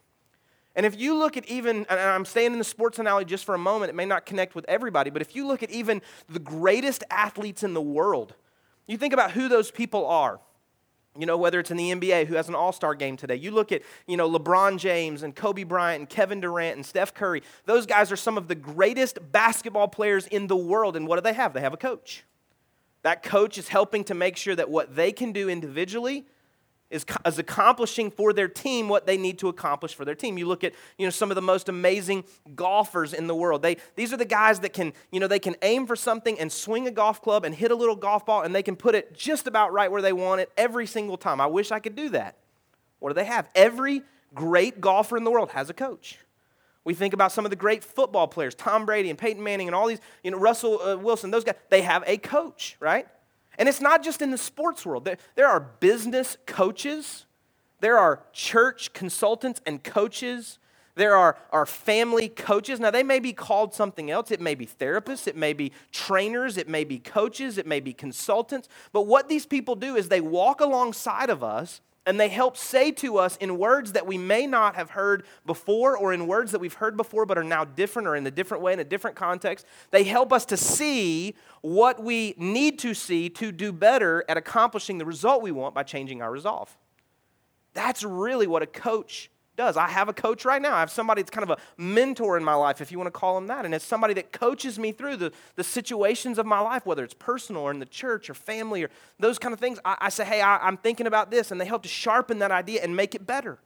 And 0.77 0.85
if 0.85 0.97
you 0.97 1.17
look 1.17 1.35
at 1.37 1.45
even, 1.47 1.87
and 1.89 1.99
I'm 1.99 2.23
staying 2.23 2.53
in 2.53 2.59
the 2.59 2.63
sports 2.63 2.99
analogy 2.99 3.25
just 3.25 3.45
for 3.45 3.55
a 3.55 3.57
moment, 3.57 3.89
it 3.89 3.95
may 3.95 4.05
not 4.05 4.27
connect 4.27 4.53
with 4.53 4.63
everybody, 4.69 5.09
but 5.09 5.23
if 5.23 5.35
you 5.35 5.47
look 5.47 5.63
at 5.63 5.71
even 5.71 6.03
the 6.29 6.37
greatest 6.37 7.03
athletes 7.09 7.63
in 7.63 7.73
the 7.73 7.81
world, 7.81 8.35
you 8.85 8.95
think 8.95 9.11
about 9.11 9.31
who 9.31 9.49
those 9.49 9.71
people 9.71 10.05
are. 10.05 10.39
You 11.17 11.25
know, 11.25 11.35
whether 11.35 11.59
it's 11.59 11.71
in 11.71 11.77
the 11.77 11.91
NBA, 11.91 12.27
who 12.27 12.35
has 12.35 12.47
an 12.47 12.53
all 12.53 12.71
star 12.71 12.93
game 12.93 13.17
today. 13.17 13.35
You 13.35 13.49
look 13.49 13.71
at, 13.71 13.81
you 14.05 14.17
know, 14.17 14.29
LeBron 14.29 14.77
James 14.77 15.23
and 15.23 15.35
Kobe 15.35 15.63
Bryant 15.63 16.01
and 16.01 16.07
Kevin 16.07 16.41
Durant 16.41 16.75
and 16.75 16.85
Steph 16.85 17.15
Curry. 17.15 17.41
Those 17.65 17.87
guys 17.87 18.11
are 18.11 18.15
some 18.15 18.37
of 18.37 18.47
the 18.47 18.53
greatest 18.53 19.17
basketball 19.31 19.87
players 19.87 20.27
in 20.27 20.45
the 20.45 20.55
world. 20.55 20.95
And 20.95 21.07
what 21.07 21.15
do 21.15 21.21
they 21.21 21.33
have? 21.33 21.53
They 21.53 21.61
have 21.61 21.73
a 21.73 21.77
coach. 21.77 22.23
That 23.01 23.23
coach 23.23 23.57
is 23.57 23.67
helping 23.69 24.03
to 24.03 24.13
make 24.13 24.37
sure 24.37 24.55
that 24.55 24.69
what 24.69 24.95
they 24.95 25.11
can 25.11 25.31
do 25.31 25.49
individually 25.49 26.27
is, 26.89 27.05
is 27.25 27.37
accomplishing 27.37 28.09
for 28.09 28.31
their 28.33 28.47
team 28.47 28.87
what 28.87 29.05
they 29.05 29.17
need 29.17 29.39
to 29.39 29.49
accomplish 29.49 29.93
for 29.93 30.05
their 30.05 30.15
team. 30.15 30.37
You 30.37 30.47
look 30.47 30.63
at 30.63 30.73
you 30.97 31.05
know, 31.05 31.09
some 31.09 31.31
of 31.31 31.35
the 31.35 31.41
most 31.41 31.69
amazing 31.69 32.23
golfers 32.55 33.13
in 33.13 33.27
the 33.27 33.35
world. 33.35 33.61
They, 33.61 33.77
these 33.95 34.13
are 34.13 34.17
the 34.17 34.25
guys 34.25 34.61
that 34.61 34.73
can, 34.73 34.93
you 35.11 35.19
know, 35.19 35.27
they 35.27 35.39
can 35.39 35.55
aim 35.61 35.85
for 35.85 35.95
something 35.95 36.39
and 36.39 36.51
swing 36.51 36.87
a 36.87 36.91
golf 36.91 37.21
club 37.21 37.43
and 37.43 37.53
hit 37.53 37.71
a 37.71 37.75
little 37.75 37.95
golf 37.95 38.25
ball 38.25 38.43
and 38.43 38.55
they 38.55 38.63
can 38.63 38.75
put 38.75 38.95
it 38.95 39.13
just 39.13 39.47
about 39.47 39.73
right 39.73 39.91
where 39.91 40.01
they 40.01 40.13
want 40.13 40.41
it 40.41 40.51
every 40.57 40.87
single 40.87 41.17
time. 41.17 41.41
I 41.41 41.47
wish 41.47 41.71
I 41.71 41.79
could 41.79 41.95
do 41.95 42.09
that. 42.09 42.35
What 42.99 43.09
do 43.09 43.15
they 43.15 43.25
have? 43.25 43.49
Every 43.53 44.01
great 44.33 44.81
golfer 44.81 45.17
in 45.17 45.23
the 45.23 45.31
world 45.31 45.51
has 45.51 45.69
a 45.69 45.73
coach. 45.73 46.19
We 46.83 46.93
think 46.93 47.13
about 47.13 47.33
some 47.33 47.45
of 47.45 47.49
the 47.49 47.57
great 47.57 47.83
football 47.83 48.29
players, 48.29 48.55
Tom 48.55 48.85
Brady 48.85 49.09
and 49.09 49.19
Peyton 49.19 49.43
Manning 49.43 49.67
and 49.67 49.75
all 49.75 49.87
these, 49.87 49.99
you 50.23 50.31
know, 50.31 50.37
Russell 50.37 50.81
uh, 50.81 50.95
Wilson, 50.95 51.31
those 51.31 51.43
guys, 51.43 51.55
they 51.69 51.81
have 51.81 52.01
a 52.07 52.17
coach, 52.17 52.77
right? 52.79 53.07
And 53.57 53.67
it's 53.67 53.81
not 53.81 54.03
just 54.03 54.21
in 54.21 54.31
the 54.31 54.37
sports 54.37 54.85
world, 54.85 55.09
there, 55.35 55.47
are 55.47 55.59
business 55.59 56.37
coaches, 56.45 57.25
there 57.79 57.97
are 57.97 58.23
church 58.33 58.93
consultants 58.93 59.61
and 59.65 59.83
coaches. 59.83 60.59
There 60.95 61.15
are, 61.15 61.37
are 61.51 61.67
family 61.67 62.27
coaches. 62.27 62.79
Now, 62.79 62.89
they 62.89 63.03
may 63.03 63.19
be 63.19 63.31
called 63.31 63.71
something 63.75 64.09
else. 64.09 64.31
It 64.31 64.41
may 64.41 64.55
be 64.55 64.65
therapists, 64.65 65.27
it 65.27 65.35
may 65.35 65.53
be 65.53 65.71
trainers, 65.91 66.57
it 66.57 66.67
may 66.67 66.83
be 66.83 66.97
coaches, 66.97 67.59
it 67.59 67.67
may 67.67 67.79
be 67.79 67.93
consultants. 67.93 68.67
But 68.91 69.03
what 69.03 69.29
these 69.29 69.45
people 69.45 69.75
do 69.75 69.95
is 69.95 70.09
they 70.09 70.21
walk 70.21 70.59
alongside 70.59 71.29
of 71.29 71.43
us 71.43 71.81
and 72.07 72.17
they 72.17 72.29
help 72.29 72.55
say 72.55 72.89
to 72.93 73.17
us 73.17 73.35
in 73.37 73.57
words 73.57 73.91
that 73.91 74.07
we 74.07 74.17
may 74.17 74.47
not 74.47 74.75
have 74.75 74.91
heard 74.91 75.25
before 75.45 75.97
or 75.97 76.13
in 76.13 76.25
words 76.25 76.53
that 76.53 76.59
we've 76.59 76.73
heard 76.73 76.95
before 76.95 77.25
but 77.25 77.37
are 77.37 77.43
now 77.43 77.65
different 77.65 78.07
or 78.07 78.15
in 78.15 78.25
a 78.25 78.31
different 78.31 78.63
way 78.63 78.71
in 78.71 78.79
a 78.79 78.83
different 78.85 79.15
context. 79.15 79.65
They 79.91 80.05
help 80.05 80.31
us 80.31 80.45
to 80.45 80.57
see 80.57 81.35
what 81.61 82.01
we 82.01 82.33
need 82.37 82.79
to 82.79 82.93
see 82.93 83.29
to 83.31 83.51
do 83.51 83.73
better 83.73 84.23
at 84.29 84.37
accomplishing 84.37 84.97
the 84.97 85.05
result 85.05 85.43
we 85.43 85.51
want 85.51 85.75
by 85.75 85.83
changing 85.83 86.21
our 86.21 86.31
resolve. 86.31 86.75
That's 87.73 88.03
really 88.03 88.47
what 88.47 88.63
a 88.63 88.67
coach 88.67 89.29
does. 89.57 89.75
I 89.75 89.89
have 89.89 90.07
a 90.07 90.13
coach 90.13 90.45
right 90.45 90.61
now. 90.61 90.75
I 90.75 90.79
have 90.79 90.91
somebody 90.91 91.21
that's 91.21 91.31
kind 91.31 91.43
of 91.43 91.57
a 91.57 91.81
mentor 91.81 92.37
in 92.37 92.43
my 92.43 92.53
life, 92.53 92.79
if 92.79 92.91
you 92.91 92.97
want 92.97 93.07
to 93.07 93.19
call 93.19 93.37
him 93.37 93.47
that. 93.47 93.65
And 93.65 93.73
it's 93.73 93.83
somebody 93.83 94.13
that 94.13 94.31
coaches 94.31 94.79
me 94.79 94.91
through 94.93 95.17
the, 95.17 95.33
the 95.55 95.63
situations 95.63 96.37
of 96.37 96.45
my 96.45 96.59
life, 96.59 96.85
whether 96.85 97.03
it's 97.03 97.13
personal 97.13 97.63
or 97.63 97.71
in 97.71 97.79
the 97.79 97.85
church 97.85 98.29
or 98.29 98.33
family 98.33 98.83
or 98.83 98.89
those 99.19 99.37
kind 99.37 99.53
of 99.53 99.59
things. 99.59 99.79
I, 99.83 99.97
I 100.01 100.09
say, 100.09 100.23
hey, 100.23 100.41
I, 100.41 100.57
I'm 100.57 100.77
thinking 100.77 101.07
about 101.07 101.31
this, 101.31 101.51
and 101.51 101.59
they 101.59 101.65
help 101.65 101.83
to 101.83 101.89
sharpen 101.89 102.39
that 102.39 102.51
idea 102.51 102.81
and 102.83 102.95
make 102.95 103.15
it 103.15 103.25
better. 103.25 103.59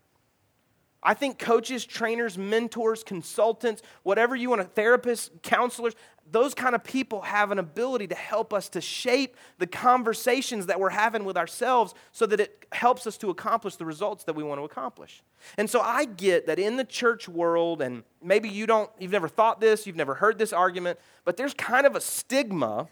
I 1.03 1.13
think 1.15 1.39
coaches, 1.39 1.86
trainers, 1.86 2.38
mentors, 2.38 3.03
consultants, 3.03 3.81
whatever 4.03 4.36
you 4.36 4.50
want, 4.50 4.62
to, 4.62 4.81
therapists, 4.81 5.29
counselors, 5.41 5.95
those 6.32 6.54
kind 6.54 6.76
of 6.76 6.84
people 6.84 7.22
have 7.22 7.52
an 7.52 7.60
ability 7.60 8.08
to 8.08 8.16
help 8.16 8.54
us 8.54 8.70
to 8.70 8.82
shape 8.82 9.36
the 9.58 9.68
conversations 9.68 10.68
that 10.68 10.80
we're 10.80 10.90
having 10.90 11.26
with 11.26 11.38
ourselves 11.38 11.94
so 12.12 12.26
that 12.26 12.40
it 12.40 12.66
helps 12.72 13.06
us 13.06 13.18
to 13.18 13.30
accomplish 13.30 13.76
the 13.76 13.86
results 13.86 14.24
that 14.24 14.34
we 14.34 14.44
want 14.44 14.60
to 14.60 14.64
accomplish. 14.64 15.22
And 15.58 15.70
so 15.70 15.82
I 15.82 16.06
get 16.06 16.48
that 16.48 16.60
in 16.60 16.78
the 16.78 16.86
church 16.86 17.28
world, 17.28 17.82
and 17.82 18.04
maybe 18.24 18.48
you 18.48 18.66
don't, 18.66 18.90
you've 19.00 19.12
never 19.12 19.28
thought 19.28 19.60
this, 19.60 19.86
you've 19.86 19.96
never 19.96 20.14
heard 20.14 20.38
this 20.38 20.54
argument, 20.54 21.00
but 21.26 21.36
there's 21.38 21.54
kind 21.54 21.86
of 21.86 21.96
a 21.96 22.02
stigma 22.02 22.88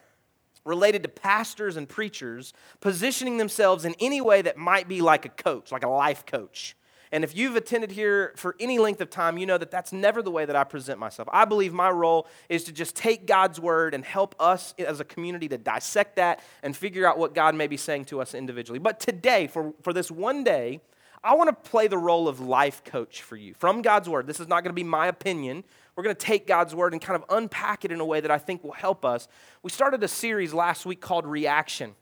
related 0.65 1.03
to 1.03 1.10
pastors 1.10 1.77
and 1.77 1.88
preachers 1.88 2.53
positioning 2.81 3.38
themselves 3.38 3.86
in 3.86 3.96
any 4.00 4.19
way 4.22 4.41
that 4.41 4.58
might 4.58 4.88
be 4.88 5.01
like 5.01 5.25
a 5.25 5.29
coach, 5.29 5.72
like 5.72 5.84
a 5.84 5.89
life 5.89 6.25
coach. 6.25 6.75
And 7.11 7.23
if 7.23 7.35
you've 7.35 7.55
attended 7.55 7.91
here 7.91 8.33
for 8.35 8.55
any 8.59 8.77
length 8.77 9.01
of 9.01 9.09
time, 9.09 9.37
you 9.37 9.45
know 9.47 9.57
that 9.57 9.71
that's 9.71 9.91
never 9.91 10.21
the 10.21 10.29
way 10.29 10.45
that 10.45 10.55
I 10.55 10.63
present 10.63 10.99
myself. 10.99 11.27
I 11.31 11.45
believe 11.45 11.73
my 11.73 11.89
role 11.89 12.27
is 12.49 12.63
to 12.65 12.71
just 12.71 12.95
take 12.95 13.25
God's 13.25 13.59
word 13.59 13.95
and 13.95 14.05
help 14.05 14.35
us 14.39 14.75
as 14.77 14.99
a 14.99 15.05
community 15.05 15.47
to 15.49 15.57
dissect 15.57 16.17
that 16.17 16.43
and 16.61 16.77
figure 16.77 17.07
out 17.07 17.17
what 17.17 17.33
God 17.33 17.55
may 17.55 17.65
be 17.65 17.77
saying 17.77 18.05
to 18.05 18.21
us 18.21 18.35
individually. 18.35 18.79
But 18.79 18.99
today, 18.99 19.47
for, 19.47 19.73
for 19.81 19.91
this 19.91 20.11
one 20.11 20.43
day, 20.43 20.81
I 21.23 21.33
want 21.33 21.49
to 21.49 21.69
play 21.69 21.87
the 21.87 21.97
role 21.97 22.27
of 22.27 22.39
life 22.39 22.83
coach 22.83 23.23
for 23.23 23.35
you 23.35 23.53
from 23.55 23.81
God's 23.81 24.07
word. 24.07 24.27
This 24.27 24.39
is 24.39 24.47
not 24.47 24.63
going 24.63 24.73
to 24.73 24.79
be 24.79 24.83
my 24.83 25.07
opinion. 25.07 25.63
We're 25.95 26.03
going 26.03 26.15
to 26.15 26.25
take 26.25 26.47
God's 26.47 26.73
word 26.73 26.93
and 26.93 27.01
kind 27.01 27.21
of 27.21 27.25
unpack 27.35 27.83
it 27.83 27.91
in 27.91 27.99
a 27.99 28.05
way 28.05 28.21
that 28.21 28.31
I 28.31 28.37
think 28.37 28.63
will 28.63 28.71
help 28.71 29.03
us. 29.03 29.27
We 29.63 29.69
started 29.69 30.01
a 30.03 30.07
series 30.07 30.53
last 30.53 30.85
week 30.85 31.01
called 31.01 31.25
Reaction. 31.25 31.95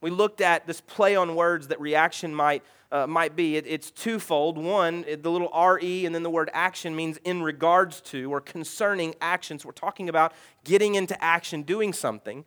We 0.00 0.10
looked 0.10 0.40
at 0.40 0.66
this 0.66 0.80
play 0.80 1.16
on 1.16 1.36
words 1.36 1.68
that 1.68 1.80
reaction 1.80 2.34
might, 2.34 2.62
uh, 2.92 3.06
might 3.06 3.34
be. 3.34 3.56
It, 3.56 3.66
it's 3.66 3.90
twofold. 3.90 4.58
One, 4.58 5.04
the 5.04 5.30
little 5.30 5.50
RE 5.50 6.06
and 6.06 6.14
then 6.14 6.22
the 6.22 6.30
word 6.30 6.50
action 6.52 6.94
means 6.94 7.16
in 7.24 7.42
regards 7.42 8.00
to 8.02 8.32
or 8.32 8.40
concerning 8.40 9.14
actions. 9.20 9.64
We're 9.64 9.72
talking 9.72 10.08
about 10.08 10.32
getting 10.62 10.94
into 10.94 11.20
action, 11.24 11.62
doing 11.62 11.92
something. 11.94 12.44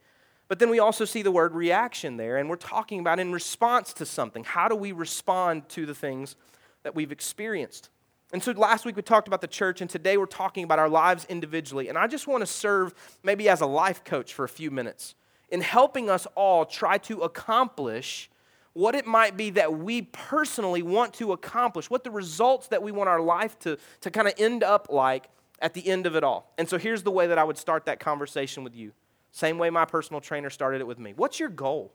But 0.48 0.60
then 0.60 0.70
we 0.70 0.78
also 0.78 1.06
see 1.06 1.24
the 1.24 1.32
word 1.32 1.56
reaction 1.56 2.18
there, 2.18 2.38
and 2.38 2.48
we're 2.48 2.56
talking 2.58 3.00
about 3.00 3.20
in 3.20 3.32
response 3.32 3.94
to 3.94 4.06
something. 4.06 4.44
How 4.44 4.68
do 4.68 4.75
we 4.75 4.92
respond 4.92 5.68
to 5.70 5.88
the 5.88 5.96
things 5.96 6.36
that 6.84 6.94
we've 6.94 7.12
experienced? 7.12 7.90
And 8.32 8.44
so 8.44 8.52
last 8.52 8.86
week 8.86 8.96
we 8.96 9.02
talked 9.02 9.28
about 9.28 9.42
the 9.42 9.48
church, 9.48 9.82
and 9.82 9.90
today 9.90 10.18
we're 10.18 10.28
talking 10.28 10.64
about 10.64 10.78
our 10.78 10.90
lives 10.90 11.25
individually. 11.30 11.90
And 11.90 11.98
I 11.98 12.06
just 12.06 12.28
want 12.28 12.42
to 12.42 12.46
serve 12.46 12.94
maybe 13.24 13.50
as 13.50 13.62
a 13.62 13.66
life 13.66 14.04
coach 14.04 14.36
for 14.36 14.46
a 14.46 14.50
few 14.50 14.70
minutes 14.70 15.16
in 15.50 15.62
helping 15.62 16.12
us 16.12 16.28
all 16.36 16.66
try 16.66 17.00
to 17.00 17.22
accomplish 17.22 18.30
what 18.75 18.94
it 18.94 19.08
might 19.08 19.38
be 19.38 19.51
that 19.51 19.74
we 19.74 20.01
personally 20.01 20.84
want 20.84 21.13
to 21.13 21.32
accomplish, 21.32 21.89
what 21.89 22.03
the 22.03 22.12
results 22.12 22.67
that 22.67 22.84
we 22.84 22.91
want 22.91 23.08
our 23.08 23.22
life 23.22 23.58
to, 23.58 23.77
to 24.01 24.12
kind 24.12 24.27
of 24.27 24.34
end 24.38 24.63
up 24.63 24.88
like 24.91 25.29
at 25.62 25.74
the 25.74 25.88
end 25.88 26.05
of 26.05 26.13
it 26.17 26.25
all. 26.25 26.51
And 26.58 26.67
so 26.67 26.77
here's 26.77 27.01
the 27.01 27.10
way 27.10 27.25
that 27.27 27.38
I 27.38 27.44
would 27.46 27.58
start 27.58 27.86
that 27.86 28.01
conversation 28.01 28.65
with 28.65 28.75
you. 28.75 28.91
Same 29.32 29.58
way 29.58 29.70
my 29.70 29.86
personal 29.86 30.20
trainer 30.20 30.50
started 30.50 30.82
it 30.82 30.88
with 30.88 31.00
me. 31.00 31.13
What's 31.15 31.39
your 31.39 31.48
goal? 31.48 31.94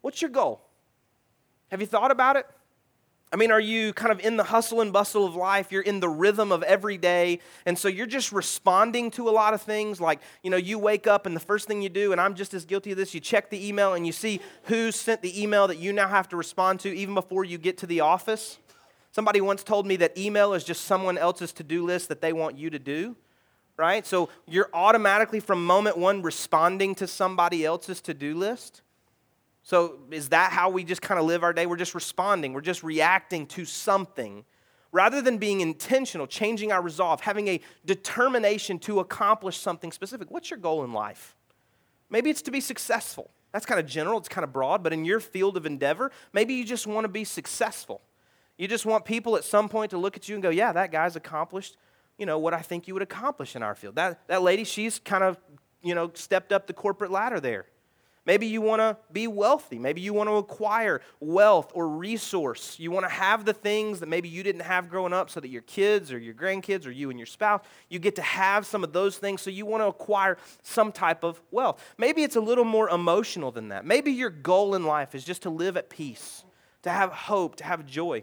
What's 0.00 0.20
your 0.20 0.30
goal? 0.30 0.60
Have 1.70 1.80
you 1.80 1.86
thought 1.86 2.10
about 2.10 2.36
it? 2.36 2.46
I 3.32 3.36
mean, 3.36 3.50
are 3.50 3.60
you 3.60 3.94
kind 3.94 4.12
of 4.12 4.20
in 4.20 4.36
the 4.36 4.44
hustle 4.44 4.82
and 4.82 4.92
bustle 4.92 5.24
of 5.24 5.34
life? 5.34 5.72
You're 5.72 5.80
in 5.80 6.00
the 6.00 6.08
rhythm 6.08 6.52
of 6.52 6.62
every 6.64 6.98
day. 6.98 7.38
And 7.64 7.78
so 7.78 7.88
you're 7.88 8.06
just 8.06 8.30
responding 8.30 9.10
to 9.12 9.26
a 9.26 9.32
lot 9.32 9.54
of 9.54 9.62
things. 9.62 10.02
Like, 10.02 10.20
you 10.42 10.50
know, 10.50 10.58
you 10.58 10.78
wake 10.78 11.06
up 11.06 11.24
and 11.24 11.34
the 11.34 11.40
first 11.40 11.66
thing 11.66 11.80
you 11.80 11.88
do, 11.88 12.12
and 12.12 12.20
I'm 12.20 12.34
just 12.34 12.52
as 12.52 12.66
guilty 12.66 12.90
of 12.90 12.98
this, 12.98 13.14
you 13.14 13.20
check 13.20 13.48
the 13.48 13.66
email 13.66 13.94
and 13.94 14.06
you 14.06 14.12
see 14.12 14.40
who 14.64 14.92
sent 14.92 15.22
the 15.22 15.42
email 15.42 15.66
that 15.68 15.78
you 15.78 15.94
now 15.94 16.08
have 16.08 16.28
to 16.28 16.36
respond 16.36 16.80
to 16.80 16.94
even 16.94 17.14
before 17.14 17.42
you 17.42 17.56
get 17.56 17.78
to 17.78 17.86
the 17.86 18.00
office. 18.00 18.58
Somebody 19.12 19.40
once 19.40 19.62
told 19.62 19.86
me 19.86 19.96
that 19.96 20.16
email 20.18 20.52
is 20.52 20.62
just 20.62 20.84
someone 20.84 21.16
else's 21.16 21.52
to 21.54 21.62
do 21.62 21.86
list 21.86 22.10
that 22.10 22.20
they 22.20 22.34
want 22.34 22.58
you 22.58 22.68
to 22.68 22.78
do, 22.78 23.16
right? 23.78 24.06
So 24.06 24.28
you're 24.46 24.68
automatically 24.74 25.40
from 25.40 25.64
moment 25.64 25.96
one 25.96 26.20
responding 26.20 26.94
to 26.96 27.06
somebody 27.06 27.64
else's 27.64 28.02
to 28.02 28.12
do 28.12 28.34
list. 28.34 28.81
So, 29.62 30.00
is 30.10 30.30
that 30.30 30.50
how 30.50 30.70
we 30.70 30.82
just 30.82 31.02
kind 31.02 31.20
of 31.20 31.26
live 31.26 31.44
our 31.44 31.52
day? 31.52 31.66
We're 31.66 31.76
just 31.76 31.94
responding, 31.94 32.52
we're 32.52 32.60
just 32.60 32.82
reacting 32.82 33.46
to 33.48 33.64
something 33.64 34.44
rather 34.90 35.22
than 35.22 35.38
being 35.38 35.60
intentional, 35.60 36.26
changing 36.26 36.70
our 36.70 36.82
resolve, 36.82 37.22
having 37.22 37.48
a 37.48 37.60
determination 37.86 38.78
to 38.80 39.00
accomplish 39.00 39.56
something 39.56 39.90
specific. 39.90 40.30
What's 40.30 40.50
your 40.50 40.58
goal 40.58 40.84
in 40.84 40.92
life? 40.92 41.34
Maybe 42.10 42.28
it's 42.28 42.42
to 42.42 42.50
be 42.50 42.60
successful. 42.60 43.30
That's 43.52 43.66
kind 43.66 43.80
of 43.80 43.86
general, 43.86 44.18
it's 44.18 44.28
kind 44.28 44.44
of 44.44 44.52
broad, 44.52 44.82
but 44.82 44.92
in 44.92 45.04
your 45.04 45.20
field 45.20 45.56
of 45.56 45.66
endeavor, 45.66 46.10
maybe 46.32 46.54
you 46.54 46.64
just 46.64 46.86
want 46.86 47.04
to 47.04 47.08
be 47.08 47.24
successful. 47.24 48.02
You 48.58 48.68
just 48.68 48.84
want 48.86 49.04
people 49.04 49.36
at 49.36 49.44
some 49.44 49.68
point 49.68 49.90
to 49.90 49.98
look 49.98 50.16
at 50.16 50.28
you 50.28 50.34
and 50.34 50.42
go, 50.42 50.50
yeah, 50.50 50.72
that 50.72 50.92
guy's 50.92 51.16
accomplished, 51.16 51.76
you 52.18 52.26
know, 52.26 52.38
what 52.38 52.54
I 52.54 52.60
think 52.60 52.86
you 52.86 52.94
would 52.94 53.02
accomplish 53.02 53.56
in 53.56 53.62
our 53.62 53.74
field. 53.74 53.96
That, 53.96 54.26
that 54.28 54.42
lady, 54.42 54.64
she's 54.64 54.98
kind 54.98 55.24
of, 55.24 55.38
you 55.82 55.94
know, 55.94 56.10
stepped 56.14 56.52
up 56.52 56.66
the 56.66 56.72
corporate 56.72 57.10
ladder 57.10 57.40
there. 57.40 57.66
Maybe 58.24 58.46
you 58.46 58.60
want 58.60 58.80
to 58.80 58.96
be 59.10 59.26
wealthy. 59.26 59.78
Maybe 59.80 60.00
you 60.00 60.12
want 60.12 60.28
to 60.28 60.36
acquire 60.36 61.00
wealth 61.18 61.72
or 61.74 61.88
resource. 61.88 62.78
You 62.78 62.92
want 62.92 63.04
to 63.04 63.10
have 63.10 63.44
the 63.44 63.52
things 63.52 63.98
that 63.98 64.08
maybe 64.08 64.28
you 64.28 64.44
didn't 64.44 64.62
have 64.62 64.88
growing 64.88 65.12
up 65.12 65.28
so 65.28 65.40
that 65.40 65.48
your 65.48 65.62
kids 65.62 66.12
or 66.12 66.18
your 66.18 66.34
grandkids 66.34 66.86
or 66.86 66.92
you 66.92 67.10
and 67.10 67.18
your 67.18 67.26
spouse, 67.26 67.62
you 67.88 67.98
get 67.98 68.14
to 68.16 68.22
have 68.22 68.64
some 68.64 68.84
of 68.84 68.92
those 68.92 69.18
things 69.18 69.42
so 69.42 69.50
you 69.50 69.66
want 69.66 69.82
to 69.82 69.86
acquire 69.86 70.38
some 70.62 70.92
type 70.92 71.24
of 71.24 71.40
wealth. 71.50 71.82
Maybe 71.98 72.22
it's 72.22 72.36
a 72.36 72.40
little 72.40 72.64
more 72.64 72.88
emotional 72.90 73.50
than 73.50 73.68
that. 73.70 73.84
Maybe 73.84 74.12
your 74.12 74.30
goal 74.30 74.76
in 74.76 74.84
life 74.84 75.16
is 75.16 75.24
just 75.24 75.42
to 75.42 75.50
live 75.50 75.76
at 75.76 75.90
peace, 75.90 76.44
to 76.82 76.90
have 76.90 77.10
hope, 77.10 77.56
to 77.56 77.64
have 77.64 77.84
joy. 77.84 78.22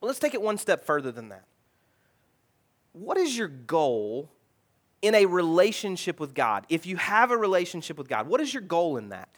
Well, 0.00 0.06
let's 0.06 0.20
take 0.20 0.34
it 0.34 0.42
one 0.42 0.56
step 0.56 0.84
further 0.84 1.10
than 1.10 1.30
that. 1.30 1.44
What 2.92 3.18
is 3.18 3.36
your 3.36 3.48
goal 3.48 4.30
in 5.04 5.14
a 5.14 5.26
relationship 5.26 6.18
with 6.18 6.32
God, 6.32 6.64
if 6.70 6.86
you 6.86 6.96
have 6.96 7.30
a 7.30 7.36
relationship 7.36 7.98
with 7.98 8.08
God, 8.08 8.26
what 8.26 8.40
is 8.40 8.54
your 8.54 8.62
goal 8.62 8.96
in 8.96 9.10
that? 9.10 9.28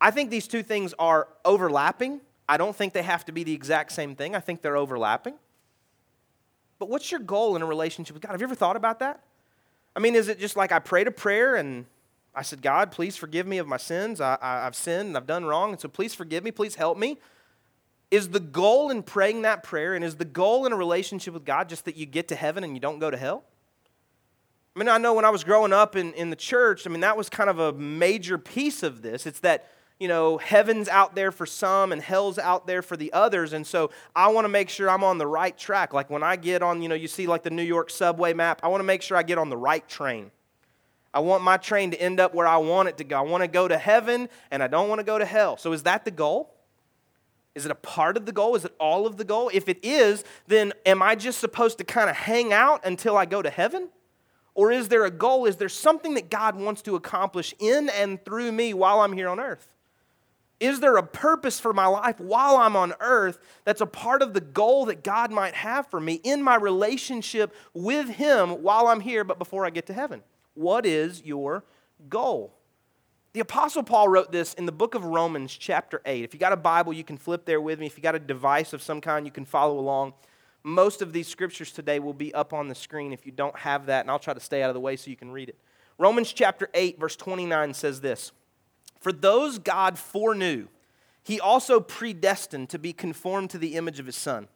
I 0.00 0.12
think 0.12 0.30
these 0.30 0.46
two 0.46 0.62
things 0.62 0.94
are 1.00 1.26
overlapping. 1.44 2.20
I 2.48 2.58
don't 2.58 2.74
think 2.74 2.92
they 2.92 3.02
have 3.02 3.24
to 3.24 3.32
be 3.32 3.42
the 3.42 3.52
exact 3.52 3.90
same 3.90 4.14
thing. 4.14 4.36
I 4.36 4.38
think 4.38 4.62
they're 4.62 4.76
overlapping. 4.76 5.34
But 6.78 6.88
what's 6.88 7.10
your 7.10 7.18
goal 7.18 7.56
in 7.56 7.62
a 7.62 7.66
relationship 7.66 8.14
with 8.14 8.22
God? 8.22 8.30
Have 8.30 8.40
you 8.40 8.46
ever 8.46 8.54
thought 8.54 8.76
about 8.76 9.00
that? 9.00 9.24
I 9.96 9.98
mean, 9.98 10.14
is 10.14 10.28
it 10.28 10.38
just 10.38 10.56
like 10.56 10.70
I 10.70 10.78
prayed 10.78 11.08
a 11.08 11.10
prayer 11.10 11.56
and 11.56 11.86
I 12.32 12.42
said, 12.42 12.62
God, 12.62 12.92
please 12.92 13.16
forgive 13.16 13.48
me 13.48 13.58
of 13.58 13.66
my 13.66 13.78
sins. 13.78 14.20
I, 14.20 14.38
have 14.40 14.76
sinned 14.76 15.08
and 15.08 15.16
I've 15.16 15.26
done 15.26 15.44
wrong, 15.44 15.72
and 15.72 15.80
so 15.80 15.88
please 15.88 16.14
forgive 16.14 16.44
me. 16.44 16.52
Please 16.52 16.76
help 16.76 16.96
me. 16.96 17.18
Is 18.12 18.28
the 18.28 18.40
goal 18.40 18.90
in 18.90 19.02
praying 19.02 19.42
that 19.42 19.64
prayer 19.64 19.94
and 19.94 20.04
is 20.04 20.16
the 20.16 20.24
goal 20.24 20.66
in 20.66 20.72
a 20.72 20.76
relationship 20.76 21.34
with 21.34 21.44
God 21.44 21.68
just 21.68 21.84
that 21.86 21.96
you 21.96 22.06
get 22.06 22.28
to 22.28 22.36
heaven 22.36 22.62
and 22.62 22.74
you 22.74 22.80
don't 22.80 23.00
go 23.00 23.10
to 23.10 23.16
hell? 23.16 23.42
I 24.74 24.78
mean, 24.78 24.88
I 24.88 24.96
know 24.96 25.12
when 25.12 25.26
I 25.26 25.30
was 25.30 25.44
growing 25.44 25.72
up 25.72 25.96
in, 25.96 26.14
in 26.14 26.30
the 26.30 26.36
church, 26.36 26.86
I 26.86 26.90
mean, 26.90 27.00
that 27.00 27.16
was 27.16 27.28
kind 27.28 27.50
of 27.50 27.58
a 27.58 27.72
major 27.74 28.38
piece 28.38 28.82
of 28.82 29.02
this. 29.02 29.26
It's 29.26 29.40
that, 29.40 29.68
you 30.00 30.08
know, 30.08 30.38
heaven's 30.38 30.88
out 30.88 31.14
there 31.14 31.30
for 31.30 31.44
some 31.44 31.92
and 31.92 32.00
hell's 32.00 32.38
out 32.38 32.66
there 32.66 32.80
for 32.80 32.96
the 32.96 33.12
others. 33.12 33.52
And 33.52 33.66
so 33.66 33.90
I 34.16 34.28
want 34.28 34.46
to 34.46 34.48
make 34.48 34.70
sure 34.70 34.88
I'm 34.88 35.04
on 35.04 35.18
the 35.18 35.26
right 35.26 35.56
track. 35.56 35.92
Like 35.92 36.08
when 36.08 36.22
I 36.22 36.36
get 36.36 36.62
on, 36.62 36.80
you 36.80 36.88
know, 36.88 36.94
you 36.94 37.06
see 37.06 37.26
like 37.26 37.42
the 37.42 37.50
New 37.50 37.62
York 37.62 37.90
subway 37.90 38.32
map, 38.32 38.60
I 38.62 38.68
want 38.68 38.80
to 38.80 38.84
make 38.84 39.02
sure 39.02 39.16
I 39.18 39.22
get 39.22 39.36
on 39.36 39.50
the 39.50 39.58
right 39.58 39.86
train. 39.86 40.30
I 41.12 41.20
want 41.20 41.44
my 41.44 41.58
train 41.58 41.90
to 41.90 42.00
end 42.00 42.18
up 42.18 42.34
where 42.34 42.46
I 42.46 42.56
want 42.56 42.88
it 42.88 42.96
to 42.96 43.04
go. 43.04 43.18
I 43.18 43.20
want 43.20 43.42
to 43.42 43.48
go 43.48 43.68
to 43.68 43.76
heaven 43.76 44.30
and 44.50 44.62
I 44.62 44.68
don't 44.68 44.88
want 44.88 45.00
to 45.00 45.04
go 45.04 45.18
to 45.18 45.26
hell. 45.26 45.58
So 45.58 45.74
is 45.74 45.82
that 45.82 46.06
the 46.06 46.10
goal? 46.10 46.54
Is 47.54 47.66
it 47.66 47.70
a 47.70 47.74
part 47.74 48.16
of 48.16 48.24
the 48.24 48.32
goal? 48.32 48.56
Is 48.56 48.64
it 48.64 48.74
all 48.80 49.06
of 49.06 49.18
the 49.18 49.24
goal? 49.24 49.50
If 49.52 49.68
it 49.68 49.80
is, 49.82 50.24
then 50.46 50.72
am 50.86 51.02
I 51.02 51.14
just 51.14 51.38
supposed 51.40 51.76
to 51.76 51.84
kind 51.84 52.08
of 52.08 52.16
hang 52.16 52.54
out 52.54 52.86
until 52.86 53.18
I 53.18 53.26
go 53.26 53.42
to 53.42 53.50
heaven? 53.50 53.90
Or 54.54 54.70
is 54.70 54.88
there 54.88 55.04
a 55.04 55.10
goal? 55.10 55.46
Is 55.46 55.56
there 55.56 55.68
something 55.68 56.14
that 56.14 56.30
God 56.30 56.56
wants 56.56 56.82
to 56.82 56.94
accomplish 56.94 57.54
in 57.58 57.88
and 57.88 58.22
through 58.24 58.52
me 58.52 58.74
while 58.74 59.00
I'm 59.00 59.12
here 59.12 59.28
on 59.28 59.40
earth? 59.40 59.72
Is 60.60 60.78
there 60.78 60.96
a 60.96 61.02
purpose 61.02 61.58
for 61.58 61.72
my 61.72 61.86
life 61.86 62.20
while 62.20 62.56
I'm 62.56 62.76
on 62.76 62.94
earth 63.00 63.38
that's 63.64 63.80
a 63.80 63.86
part 63.86 64.22
of 64.22 64.32
the 64.32 64.40
goal 64.40 64.84
that 64.86 65.02
God 65.02 65.32
might 65.32 65.54
have 65.54 65.88
for 65.88 65.98
me 65.98 66.20
in 66.22 66.40
my 66.40 66.54
relationship 66.54 67.52
with 67.74 68.08
Him 68.08 68.62
while 68.62 68.86
I'm 68.86 69.00
here, 69.00 69.24
but 69.24 69.40
before 69.40 69.66
I 69.66 69.70
get 69.70 69.86
to 69.86 69.92
heaven? 69.92 70.22
What 70.54 70.86
is 70.86 71.24
your 71.24 71.64
goal? 72.08 72.54
The 73.32 73.40
Apostle 73.40 73.82
Paul 73.82 74.08
wrote 74.08 74.30
this 74.30 74.54
in 74.54 74.66
the 74.66 74.72
book 74.72 74.94
of 74.94 75.04
Romans, 75.04 75.56
chapter 75.56 76.02
8. 76.04 76.22
If 76.22 76.34
you 76.34 76.38
got 76.38 76.52
a 76.52 76.56
Bible, 76.56 76.92
you 76.92 77.02
can 77.02 77.16
flip 77.16 77.44
there 77.44 77.60
with 77.60 77.80
me. 77.80 77.86
If 77.86 77.96
you 77.96 78.02
got 78.02 78.14
a 78.14 78.20
device 78.20 78.72
of 78.72 78.82
some 78.82 79.00
kind, 79.00 79.26
you 79.26 79.32
can 79.32 79.46
follow 79.46 79.78
along. 79.80 80.12
Most 80.64 81.02
of 81.02 81.12
these 81.12 81.26
scriptures 81.26 81.72
today 81.72 81.98
will 81.98 82.12
be 82.12 82.32
up 82.34 82.52
on 82.52 82.68
the 82.68 82.74
screen 82.74 83.12
if 83.12 83.26
you 83.26 83.32
don't 83.32 83.56
have 83.58 83.86
that, 83.86 84.02
and 84.02 84.10
I'll 84.10 84.18
try 84.18 84.34
to 84.34 84.40
stay 84.40 84.62
out 84.62 84.70
of 84.70 84.74
the 84.74 84.80
way 84.80 84.96
so 84.96 85.10
you 85.10 85.16
can 85.16 85.32
read 85.32 85.48
it. 85.48 85.58
Romans 85.98 86.32
chapter 86.32 86.68
8, 86.72 86.98
verse 86.98 87.16
29 87.16 87.74
says 87.74 88.00
this 88.00 88.32
For 89.00 89.12
those 89.12 89.58
God 89.58 89.98
foreknew, 89.98 90.68
he 91.24 91.40
also 91.40 91.80
predestined 91.80 92.68
to 92.70 92.78
be 92.78 92.92
conformed 92.92 93.50
to 93.50 93.58
the 93.58 93.76
image 93.76 93.98
of 93.98 94.06
his 94.06 94.16
Son, 94.16 94.48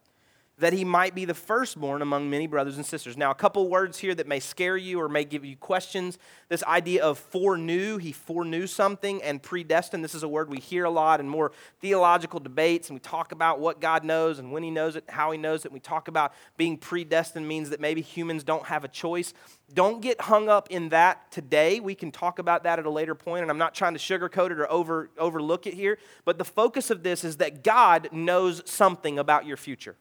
that 0.58 0.72
he 0.72 0.84
might 0.84 1.14
be 1.14 1.26
the 1.26 1.34
firstborn 1.34 2.00
among 2.00 2.30
many 2.30 2.46
brothers 2.46 2.76
and 2.76 2.86
sisters. 2.86 3.14
Now, 3.14 3.30
a 3.30 3.34
couple 3.34 3.68
words 3.68 3.98
here 3.98 4.14
that 4.14 4.26
may 4.26 4.40
scare 4.40 4.78
you 4.78 4.98
or 4.98 5.08
may 5.08 5.24
give 5.24 5.44
you 5.44 5.54
questions. 5.54 6.18
This 6.48 6.64
idea 6.64 7.04
of 7.04 7.18
foreknew, 7.18 7.98
he 7.98 8.12
foreknew 8.12 8.66
something, 8.66 9.22
and 9.22 9.42
predestined. 9.42 10.02
This 10.02 10.14
is 10.14 10.22
a 10.22 10.28
word 10.28 10.48
we 10.48 10.58
hear 10.58 10.84
a 10.84 10.90
lot 10.90 11.20
in 11.20 11.28
more 11.28 11.52
theological 11.80 12.40
debates, 12.40 12.88
and 12.88 12.96
we 12.96 13.00
talk 13.00 13.32
about 13.32 13.60
what 13.60 13.82
God 13.82 14.02
knows 14.02 14.38
and 14.38 14.50
when 14.50 14.62
he 14.62 14.70
knows 14.70 14.96
it, 14.96 15.04
how 15.08 15.30
he 15.30 15.36
knows 15.36 15.66
it. 15.66 15.66
And 15.66 15.74
we 15.74 15.80
talk 15.80 16.08
about 16.08 16.32
being 16.56 16.78
predestined 16.78 17.46
means 17.46 17.68
that 17.68 17.80
maybe 17.80 18.00
humans 18.00 18.42
don't 18.42 18.64
have 18.64 18.82
a 18.82 18.88
choice. 18.88 19.34
Don't 19.74 20.00
get 20.00 20.22
hung 20.22 20.48
up 20.48 20.70
in 20.70 20.88
that 20.88 21.30
today. 21.30 21.80
We 21.80 21.94
can 21.94 22.10
talk 22.10 22.38
about 22.38 22.62
that 22.62 22.78
at 22.78 22.86
a 22.86 22.90
later 22.90 23.14
point, 23.14 23.42
and 23.42 23.50
I'm 23.50 23.58
not 23.58 23.74
trying 23.74 23.92
to 23.92 24.00
sugarcoat 24.00 24.52
it 24.52 24.58
or 24.58 24.70
over, 24.72 25.10
overlook 25.18 25.66
it 25.66 25.74
here. 25.74 25.98
But 26.24 26.38
the 26.38 26.44
focus 26.46 26.90
of 26.90 27.02
this 27.02 27.24
is 27.24 27.36
that 27.38 27.62
God 27.62 28.08
knows 28.10 28.62
something 28.64 29.18
about 29.18 29.44
your 29.44 29.58
future. 29.58 29.96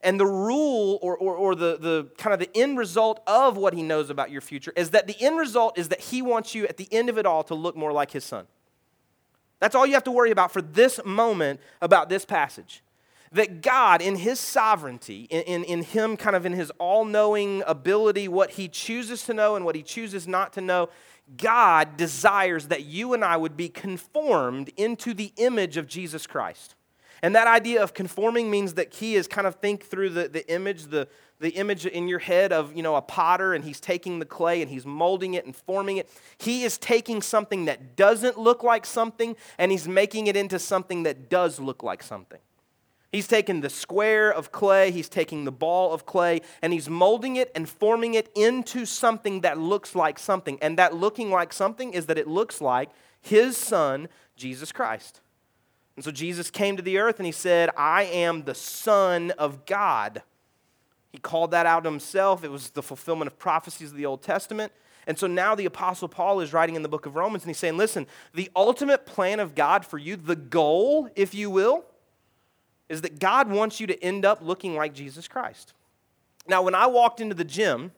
And 0.00 0.18
the 0.18 0.26
rule 0.26 0.98
or, 1.02 1.16
or, 1.16 1.34
or, 1.34 1.54
the, 1.56 1.76
the 1.76 2.08
kind 2.18 2.32
of 2.32 2.38
the 2.38 2.50
end 2.56 2.78
result 2.78 3.20
of 3.26 3.56
what 3.56 3.74
he 3.74 3.82
knows 3.82 4.10
about 4.10 4.30
your 4.30 4.40
future 4.40 4.72
is 4.76 4.90
that 4.90 5.08
the 5.08 5.20
end 5.20 5.38
result 5.38 5.76
is 5.76 5.88
that 5.88 6.00
he 6.00 6.22
wants 6.22 6.54
you 6.54 6.68
at 6.68 6.76
the 6.76 6.86
end 6.92 7.08
of 7.08 7.18
it 7.18 7.26
all 7.26 7.42
to 7.44 7.54
look 7.54 7.76
more 7.76 7.92
like 7.92 8.12
his 8.12 8.24
son. 8.24 8.46
That's 9.60 9.74
all 9.74 9.86
you 9.86 9.94
have 9.94 10.04
to 10.04 10.12
worry 10.12 10.30
about 10.30 10.52
for 10.52 10.62
this 10.62 11.00
moment 11.04 11.60
about 11.82 12.08
this 12.08 12.24
passage. 12.24 12.82
That 13.32 13.60
God, 13.60 14.00
in 14.00 14.16
his 14.16 14.40
sovereignty, 14.40 15.26
in, 15.30 15.42
in, 15.42 15.64
in 15.64 15.82
him 15.82 16.16
kind 16.16 16.36
of 16.36 16.46
in 16.46 16.52
his 16.52 16.70
all 16.78 17.04
knowing 17.04 17.62
ability, 17.66 18.28
what 18.28 18.52
he 18.52 18.68
chooses 18.68 19.24
to 19.24 19.34
know 19.34 19.56
and 19.56 19.64
what 19.64 19.74
he 19.74 19.82
chooses 19.82 20.26
not 20.26 20.52
to 20.54 20.60
know, 20.60 20.88
God 21.36 21.96
desires 21.96 22.68
that 22.68 22.84
you 22.84 23.12
and 23.12 23.24
I 23.24 23.36
would 23.36 23.56
be 23.56 23.68
conformed 23.68 24.70
into 24.76 25.12
the 25.12 25.32
image 25.36 25.76
of 25.76 25.86
Jesus 25.86 26.26
Christ. 26.26 26.74
And 27.22 27.34
that 27.34 27.46
idea 27.46 27.82
of 27.82 27.94
conforming 27.94 28.50
means 28.50 28.74
that 28.74 28.94
he 28.94 29.14
is 29.14 29.26
kind 29.26 29.46
of 29.46 29.56
think 29.56 29.84
through 29.84 30.10
the, 30.10 30.28
the 30.28 30.48
image, 30.52 30.84
the, 30.84 31.08
the 31.40 31.50
image 31.50 31.84
in 31.86 32.08
your 32.08 32.18
head 32.18 32.52
of, 32.52 32.74
you 32.76 32.82
know, 32.82 32.96
a 32.96 33.02
potter 33.02 33.54
and 33.54 33.64
he's 33.64 33.80
taking 33.80 34.18
the 34.18 34.24
clay 34.24 34.62
and 34.62 34.70
he's 34.70 34.86
molding 34.86 35.34
it 35.34 35.44
and 35.44 35.54
forming 35.54 35.96
it. 35.96 36.08
He 36.38 36.64
is 36.64 36.78
taking 36.78 37.22
something 37.22 37.64
that 37.64 37.96
doesn't 37.96 38.38
look 38.38 38.62
like 38.62 38.86
something 38.86 39.36
and 39.58 39.72
he's 39.72 39.88
making 39.88 40.28
it 40.28 40.36
into 40.36 40.58
something 40.58 41.02
that 41.04 41.28
does 41.28 41.58
look 41.58 41.82
like 41.82 42.02
something. 42.02 42.40
He's 43.10 43.26
taking 43.26 43.62
the 43.62 43.70
square 43.70 44.30
of 44.30 44.52
clay, 44.52 44.90
he's 44.90 45.08
taking 45.08 45.44
the 45.44 45.52
ball 45.52 45.94
of 45.94 46.04
clay, 46.04 46.42
and 46.60 46.74
he's 46.74 46.90
molding 46.90 47.36
it 47.36 47.50
and 47.54 47.66
forming 47.66 48.12
it 48.12 48.30
into 48.36 48.84
something 48.84 49.40
that 49.40 49.58
looks 49.58 49.94
like 49.94 50.18
something. 50.18 50.58
And 50.60 50.76
that 50.78 50.94
looking 50.94 51.30
like 51.30 51.54
something 51.54 51.94
is 51.94 52.06
that 52.06 52.18
it 52.18 52.28
looks 52.28 52.60
like 52.60 52.90
his 53.22 53.56
son, 53.56 54.08
Jesus 54.36 54.72
Christ. 54.72 55.22
And 55.98 56.04
so 56.04 56.12
Jesus 56.12 56.48
came 56.48 56.76
to 56.76 56.82
the 56.82 56.98
earth 56.98 57.18
and 57.18 57.26
he 57.26 57.32
said, 57.32 57.70
I 57.76 58.04
am 58.04 58.44
the 58.44 58.54
Son 58.54 59.32
of 59.32 59.66
God. 59.66 60.22
He 61.10 61.18
called 61.18 61.50
that 61.50 61.66
out 61.66 61.84
himself. 61.84 62.44
It 62.44 62.52
was 62.52 62.70
the 62.70 62.84
fulfillment 62.84 63.26
of 63.28 63.36
prophecies 63.36 63.90
of 63.90 63.96
the 63.96 64.06
Old 64.06 64.22
Testament. 64.22 64.70
And 65.08 65.18
so 65.18 65.26
now 65.26 65.56
the 65.56 65.64
Apostle 65.64 66.06
Paul 66.06 66.38
is 66.38 66.52
writing 66.52 66.76
in 66.76 66.82
the 66.82 66.88
book 66.88 67.06
of 67.06 67.16
Romans 67.16 67.42
and 67.42 67.50
he's 67.50 67.58
saying, 67.58 67.76
listen, 67.76 68.06
the 68.32 68.48
ultimate 68.54 69.06
plan 69.06 69.40
of 69.40 69.56
God 69.56 69.84
for 69.84 69.98
you, 69.98 70.14
the 70.14 70.36
goal, 70.36 71.10
if 71.16 71.34
you 71.34 71.50
will, 71.50 71.84
is 72.88 73.00
that 73.00 73.18
God 73.18 73.50
wants 73.50 73.80
you 73.80 73.88
to 73.88 74.00
end 74.00 74.24
up 74.24 74.38
looking 74.40 74.76
like 74.76 74.94
Jesus 74.94 75.26
Christ. 75.26 75.72
Now, 76.46 76.62
when 76.62 76.76
I 76.76 76.86
walked 76.86 77.20
into 77.20 77.34
the 77.34 77.44
gym 77.44 77.90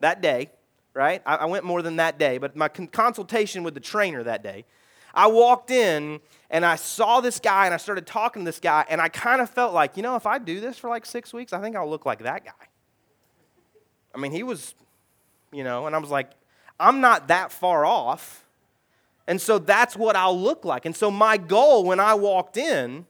that 0.00 0.22
day, 0.22 0.48
right, 0.94 1.20
I, 1.26 1.44
went 1.44 1.66
more 1.66 1.82
than 1.82 1.96
that 1.96 2.18
day, 2.18 2.38
but 2.38 2.56
my 2.56 2.68
consultation 2.68 3.62
with 3.62 3.74
the 3.74 3.80
trainer 3.80 4.22
that 4.22 4.42
day, 4.42 4.64
I 5.16 5.26
walked 5.28 5.70
in 5.70 6.20
and 6.50 6.64
I 6.64 6.76
saw 6.76 7.20
this 7.20 7.40
guy 7.40 7.64
and 7.64 7.74
I 7.74 7.78
started 7.78 8.06
talking 8.06 8.42
to 8.42 8.46
this 8.46 8.60
guy, 8.60 8.84
and 8.88 9.00
I 9.00 9.08
kind 9.08 9.40
of 9.40 9.50
felt 9.50 9.74
like, 9.74 9.96
you 9.96 10.02
know, 10.02 10.14
if 10.14 10.26
I 10.26 10.38
do 10.38 10.60
this 10.60 10.78
for 10.78 10.88
like 10.88 11.04
six 11.04 11.32
weeks, 11.32 11.52
I 11.52 11.60
think 11.60 11.74
I'll 11.74 11.90
look 11.90 12.06
like 12.06 12.20
that 12.20 12.44
guy. 12.44 12.52
I 14.14 14.18
mean, 14.18 14.30
he 14.30 14.44
was, 14.44 14.74
you 15.52 15.64
know, 15.64 15.86
and 15.86 15.96
I 15.96 15.98
was 15.98 16.10
like, 16.10 16.30
I'm 16.78 17.00
not 17.00 17.28
that 17.28 17.50
far 17.50 17.84
off. 17.84 18.44
And 19.26 19.40
so 19.40 19.58
that's 19.58 19.96
what 19.96 20.14
I'll 20.14 20.38
look 20.38 20.64
like. 20.64 20.86
And 20.86 20.94
so 20.94 21.10
my 21.10 21.36
goal 21.36 21.84
when 21.84 21.98
I 21.98 22.14
walked 22.14 22.56
in 22.56 23.06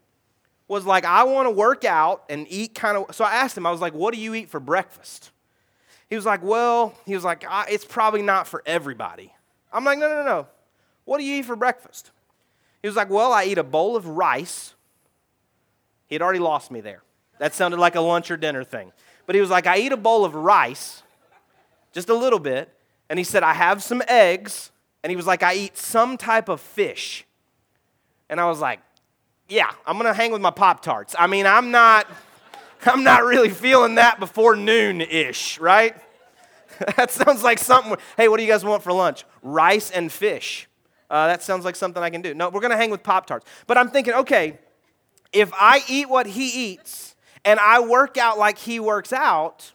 was 0.69 0.87
like, 0.87 1.05
I 1.05 1.25
want 1.25 1.47
to 1.47 1.51
work 1.51 1.85
out 1.85 2.25
and 2.31 2.47
eat 2.49 2.75
kind 2.75 2.97
of. 2.97 3.15
So 3.15 3.25
I 3.25 3.35
asked 3.35 3.57
him, 3.57 3.67
I 3.67 3.71
was 3.71 3.81
like, 3.81 3.93
what 3.93 4.15
do 4.15 4.21
you 4.21 4.35
eat 4.35 4.49
for 4.49 4.59
breakfast? 4.59 5.31
He 6.09 6.17
was 6.17 6.25
like, 6.25 6.43
well, 6.43 6.95
he 7.05 7.15
was 7.15 7.25
like, 7.25 7.45
it's 7.69 7.85
probably 7.85 8.23
not 8.23 8.47
for 8.47 8.63
everybody. 8.65 9.35
I'm 9.73 9.85
like, 9.85 9.99
no, 9.99 10.09
no, 10.09 10.25
no. 10.25 10.47
What 11.07 11.19
do 11.19 11.25
you 11.25 11.39
eat 11.39 11.47
for 11.47 11.57
breakfast? 11.57 12.11
He 12.83 12.89
was 12.89 12.97
like, 12.97 13.09
Well, 13.09 13.33
I 13.33 13.45
eat 13.45 13.57
a 13.57 13.65
bowl 13.65 13.97
of 13.97 14.07
rice. 14.07 14.75
He 16.09 16.15
had 16.15 16.23
already 16.23 16.39
lost 16.39 16.71
me 16.71 16.83
there. 16.83 17.03
That 17.39 17.55
sounded 17.55 17.81
like 17.81 17.95
a 17.95 18.01
lunch 18.01 18.31
or 18.31 18.37
dinner 18.37 18.63
thing. 18.63 18.93
But 19.25 19.35
he 19.35 19.41
was 19.41 19.51
like, 19.51 19.67
I 19.67 19.79
eat 19.79 19.93
a 19.93 19.97
bowl 19.97 20.25
of 20.25 20.35
rice, 20.35 21.03
just 21.93 22.09
a 22.09 22.15
little 22.15 22.39
bit. 22.39 22.73
And 23.09 23.19
he 23.19 23.25
said, 23.25 23.43
I 23.43 23.55
have 23.55 23.83
some 23.83 24.03
eggs. 24.07 24.71
And 25.03 25.11
he 25.11 25.17
was 25.17 25.27
like, 25.27 25.43
I 25.43 25.55
eat 25.55 25.77
some 25.77 26.17
type 26.17 26.49
of 26.49 26.61
fish. 26.61 27.25
And 28.29 28.41
I 28.41 28.47
was 28.47 28.61
like, 28.61 28.81
yeah, 29.49 29.71
I'm 29.87 29.97
gonna 29.97 30.15
hang 30.15 30.33
with 30.33 30.41
my 30.41 30.51
Pop 30.51 30.83
Tarts. 30.83 31.15
I 31.19 31.27
mean, 31.27 31.47
I'm 31.47 31.71
not, 31.71 32.07
I'm 32.87 33.05
not 33.05 33.25
really 33.25 33.51
feeling 33.51 33.97
that 33.97 34.19
before 34.19 34.57
noon 34.57 35.01
ish, 35.01 35.59
right? 35.59 35.97
that 36.97 37.11
sounds 37.11 37.43
like 37.43 37.59
something. 37.59 37.97
Hey, 38.17 38.29
what 38.29 38.39
do 38.39 38.43
you 38.43 38.51
guys 38.51 38.65
want 38.65 38.83
for 38.83 38.93
lunch? 38.93 39.25
Rice 39.43 39.91
and 39.91 40.11
fish. 40.11 40.69
Uh, 41.11 41.27
that 41.29 41.43
sounds 41.43 41.65
like 41.65 41.77
something 41.77 42.03
I 42.03 42.11
can 42.11 42.23
do. 42.23 42.35
No, 42.35 42.49
we're 42.49 42.61
going 42.61 42.73
to 42.73 42.77
hang 42.77 42.91
with 42.91 43.03
Pop 43.03 43.27
Tarts. 43.27 43.47
But 43.67 43.79
I'm 43.79 43.91
thinking, 43.91 44.15
okay, 44.15 44.59
if 45.33 45.53
I 45.55 45.83
eat 45.89 46.09
what 46.09 46.27
he 46.27 46.73
eats 46.73 47.15
and 47.45 47.61
I 47.61 47.81
work 47.81 48.17
out 48.17 48.39
like 48.39 48.59
he 48.59 48.81
works 48.81 49.13
out, 49.13 49.73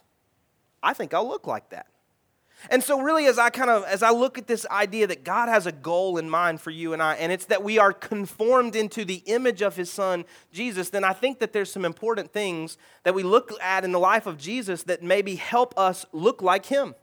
I 0.82 0.92
think 0.92 1.14
I'll 1.14 1.28
look 1.28 1.46
like 1.46 1.70
that. 1.70 1.86
And 2.70 2.82
so 2.82 3.00
really 3.00 3.26
as 3.26 3.38
I 3.38 3.50
kind 3.50 3.70
of 3.70 3.84
as 3.84 4.02
I 4.02 4.10
look 4.10 4.38
at 4.38 4.46
this 4.46 4.66
idea 4.66 5.06
that 5.08 5.24
God 5.24 5.48
has 5.48 5.66
a 5.66 5.72
goal 5.72 6.16
in 6.18 6.30
mind 6.30 6.60
for 6.60 6.70
you 6.70 6.92
and 6.92 7.02
I 7.02 7.14
and 7.14 7.32
it's 7.32 7.46
that 7.46 7.64
we 7.64 7.78
are 7.78 7.92
conformed 7.92 8.76
into 8.76 9.04
the 9.04 9.22
image 9.26 9.62
of 9.62 9.74
his 9.74 9.90
son 9.90 10.24
Jesus, 10.52 10.90
then 10.90 11.02
I 11.02 11.12
think 11.12 11.40
that 11.40 11.52
there's 11.52 11.72
some 11.72 11.84
important 11.84 12.32
things 12.32 12.78
that 13.02 13.14
we 13.14 13.24
look 13.24 13.52
at 13.60 13.84
in 13.84 13.90
the 13.90 13.98
life 13.98 14.26
of 14.26 14.38
Jesus 14.38 14.84
that 14.84 15.02
maybe 15.02 15.34
help 15.36 15.76
us 15.76 16.06
look 16.12 16.40
like 16.40 16.66
him 16.66 16.94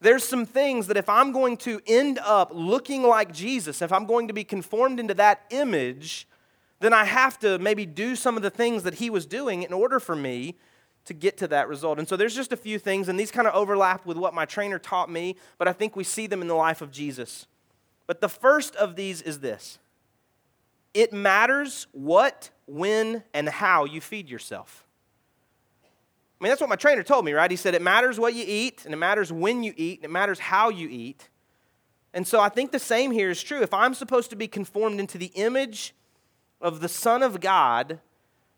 there's 0.00 0.24
some 0.24 0.46
things 0.46 0.86
that 0.86 0.96
if 0.96 1.08
I'm 1.08 1.32
going 1.32 1.56
to 1.58 1.80
end 1.86 2.18
up 2.24 2.50
looking 2.54 3.02
like 3.02 3.32
Jesus, 3.32 3.82
if 3.82 3.92
I'm 3.92 4.06
going 4.06 4.28
to 4.28 4.34
be 4.34 4.44
conformed 4.44 4.98
into 4.98 5.14
that 5.14 5.42
image, 5.50 6.26
then 6.80 6.92
I 6.94 7.04
have 7.04 7.38
to 7.40 7.58
maybe 7.58 7.84
do 7.84 8.16
some 8.16 8.36
of 8.36 8.42
the 8.42 8.50
things 8.50 8.82
that 8.84 8.94
he 8.94 9.10
was 9.10 9.26
doing 9.26 9.62
in 9.62 9.72
order 9.72 10.00
for 10.00 10.16
me 10.16 10.56
to 11.04 11.14
get 11.14 11.36
to 11.38 11.48
that 11.48 11.68
result. 11.68 11.98
And 11.98 12.08
so 12.08 12.16
there's 12.16 12.34
just 12.34 12.52
a 12.52 12.56
few 12.56 12.78
things, 12.78 13.08
and 13.08 13.18
these 13.18 13.30
kind 13.30 13.46
of 13.46 13.54
overlap 13.54 14.06
with 14.06 14.16
what 14.16 14.32
my 14.32 14.46
trainer 14.46 14.78
taught 14.78 15.10
me, 15.10 15.36
but 15.58 15.68
I 15.68 15.72
think 15.72 15.96
we 15.96 16.04
see 16.04 16.26
them 16.26 16.40
in 16.40 16.48
the 16.48 16.54
life 16.54 16.80
of 16.80 16.90
Jesus. 16.90 17.46
But 18.06 18.20
the 18.20 18.28
first 18.28 18.74
of 18.76 18.96
these 18.96 19.22
is 19.22 19.40
this 19.40 19.78
it 20.94 21.12
matters 21.12 21.86
what, 21.92 22.50
when, 22.66 23.22
and 23.32 23.48
how 23.48 23.84
you 23.84 24.00
feed 24.00 24.28
yourself. 24.28 24.84
I 26.40 26.44
mean, 26.44 26.50
that's 26.50 26.60
what 26.60 26.70
my 26.70 26.76
trainer 26.76 27.02
told 27.02 27.26
me, 27.26 27.32
right? 27.32 27.50
He 27.50 27.56
said 27.56 27.74
it 27.74 27.82
matters 27.82 28.18
what 28.18 28.34
you 28.34 28.44
eat, 28.46 28.86
and 28.86 28.94
it 28.94 28.96
matters 28.96 29.30
when 29.30 29.62
you 29.62 29.74
eat, 29.76 29.98
and 29.98 30.06
it 30.06 30.10
matters 30.10 30.38
how 30.38 30.70
you 30.70 30.88
eat. 30.88 31.28
And 32.14 32.26
so 32.26 32.40
I 32.40 32.48
think 32.48 32.72
the 32.72 32.78
same 32.78 33.10
here 33.10 33.28
is 33.28 33.42
true. 33.42 33.60
If 33.60 33.74
I'm 33.74 33.92
supposed 33.92 34.30
to 34.30 34.36
be 34.36 34.48
conformed 34.48 35.00
into 35.00 35.18
the 35.18 35.30
image 35.34 35.94
of 36.60 36.80
the 36.80 36.88
Son 36.88 37.22
of 37.22 37.40
God, 37.40 38.00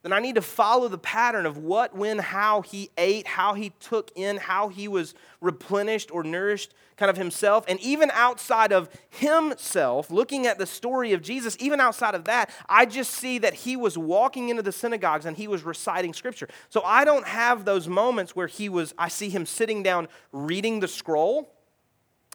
then 0.02 0.12
I 0.12 0.18
need 0.18 0.34
to 0.34 0.42
follow 0.42 0.88
the 0.88 0.98
pattern 0.98 1.46
of 1.46 1.58
what, 1.58 1.96
when, 1.96 2.18
how 2.18 2.62
he 2.62 2.90
ate, 2.98 3.26
how 3.26 3.54
he 3.54 3.70
took 3.78 4.10
in, 4.16 4.36
how 4.36 4.68
he 4.68 4.88
was 4.88 5.14
replenished 5.40 6.10
or 6.10 6.24
nourished 6.24 6.74
kind 6.96 7.08
of 7.08 7.16
himself. 7.16 7.64
And 7.68 7.78
even 7.80 8.10
outside 8.12 8.72
of 8.72 8.88
himself, 9.10 10.10
looking 10.10 10.46
at 10.46 10.58
the 10.58 10.66
story 10.66 11.12
of 11.12 11.22
Jesus, 11.22 11.56
even 11.60 11.80
outside 11.80 12.16
of 12.16 12.24
that, 12.24 12.50
I 12.68 12.84
just 12.84 13.12
see 13.12 13.38
that 13.38 13.54
he 13.54 13.76
was 13.76 13.96
walking 13.96 14.48
into 14.48 14.62
the 14.62 14.72
synagogues 14.72 15.24
and 15.24 15.36
he 15.36 15.46
was 15.46 15.62
reciting 15.62 16.14
scripture. 16.14 16.48
So 16.68 16.82
I 16.82 17.04
don't 17.04 17.26
have 17.26 17.64
those 17.64 17.86
moments 17.86 18.34
where 18.34 18.48
he 18.48 18.68
was, 18.68 18.94
I 18.98 19.06
see 19.08 19.30
him 19.30 19.46
sitting 19.46 19.84
down 19.84 20.08
reading 20.32 20.80
the 20.80 20.88
scroll. 20.88 21.54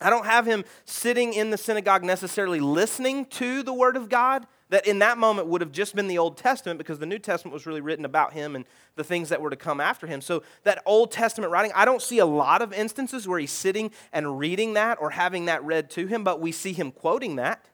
I 0.02 0.10
don't 0.10 0.26
have 0.26 0.46
him 0.46 0.64
sitting 0.86 1.34
in 1.34 1.50
the 1.50 1.58
synagogue 1.58 2.04
necessarily 2.04 2.60
listening 2.62 3.26
to 3.26 3.62
the 3.62 3.74
word 3.74 3.98
of 3.98 4.08
God 4.10 4.46
that 4.70 4.86
in 4.86 5.00
that 5.00 5.18
moment 5.18 5.48
would 5.48 5.62
have 5.62 5.72
just 5.72 5.96
been 5.96 6.08
the 6.08 6.18
Old 6.18 6.38
Testament 6.38 6.78
because 6.78 7.00
the 7.00 7.06
New 7.06 7.20
Testament 7.20 7.54
was 7.54 7.66
really 7.66 7.82
written 7.82 8.06
about 8.06 8.34
him 8.34 8.56
and 8.56 8.66
the 8.96 9.04
things 9.04 9.30
that 9.30 9.42
were 9.42 9.50
to 9.50 9.56
come 9.56 9.80
after 9.80 10.08
him. 10.08 10.20
So, 10.22 10.44
that 10.64 10.82
Old 10.86 11.12
Testament 11.12 11.52
writing, 11.52 11.72
I 11.74 11.86
don't 11.86 12.02
see 12.02 12.20
a 12.20 12.26
lot 12.26 12.62
of 12.62 12.74
instances 12.74 13.28
where 13.28 13.40
he's 13.40 13.52
sitting 13.52 13.92
and 14.12 14.38
reading 14.38 14.74
that 14.74 14.98
or 15.00 15.12
having 15.12 15.46
that 15.46 15.64
read 15.64 15.90
to 15.92 16.08
him, 16.08 16.24
but 16.24 16.42
we 16.42 16.52
see 16.52 16.74
him 16.74 16.92
quoting 16.92 17.38
that. 17.38 17.66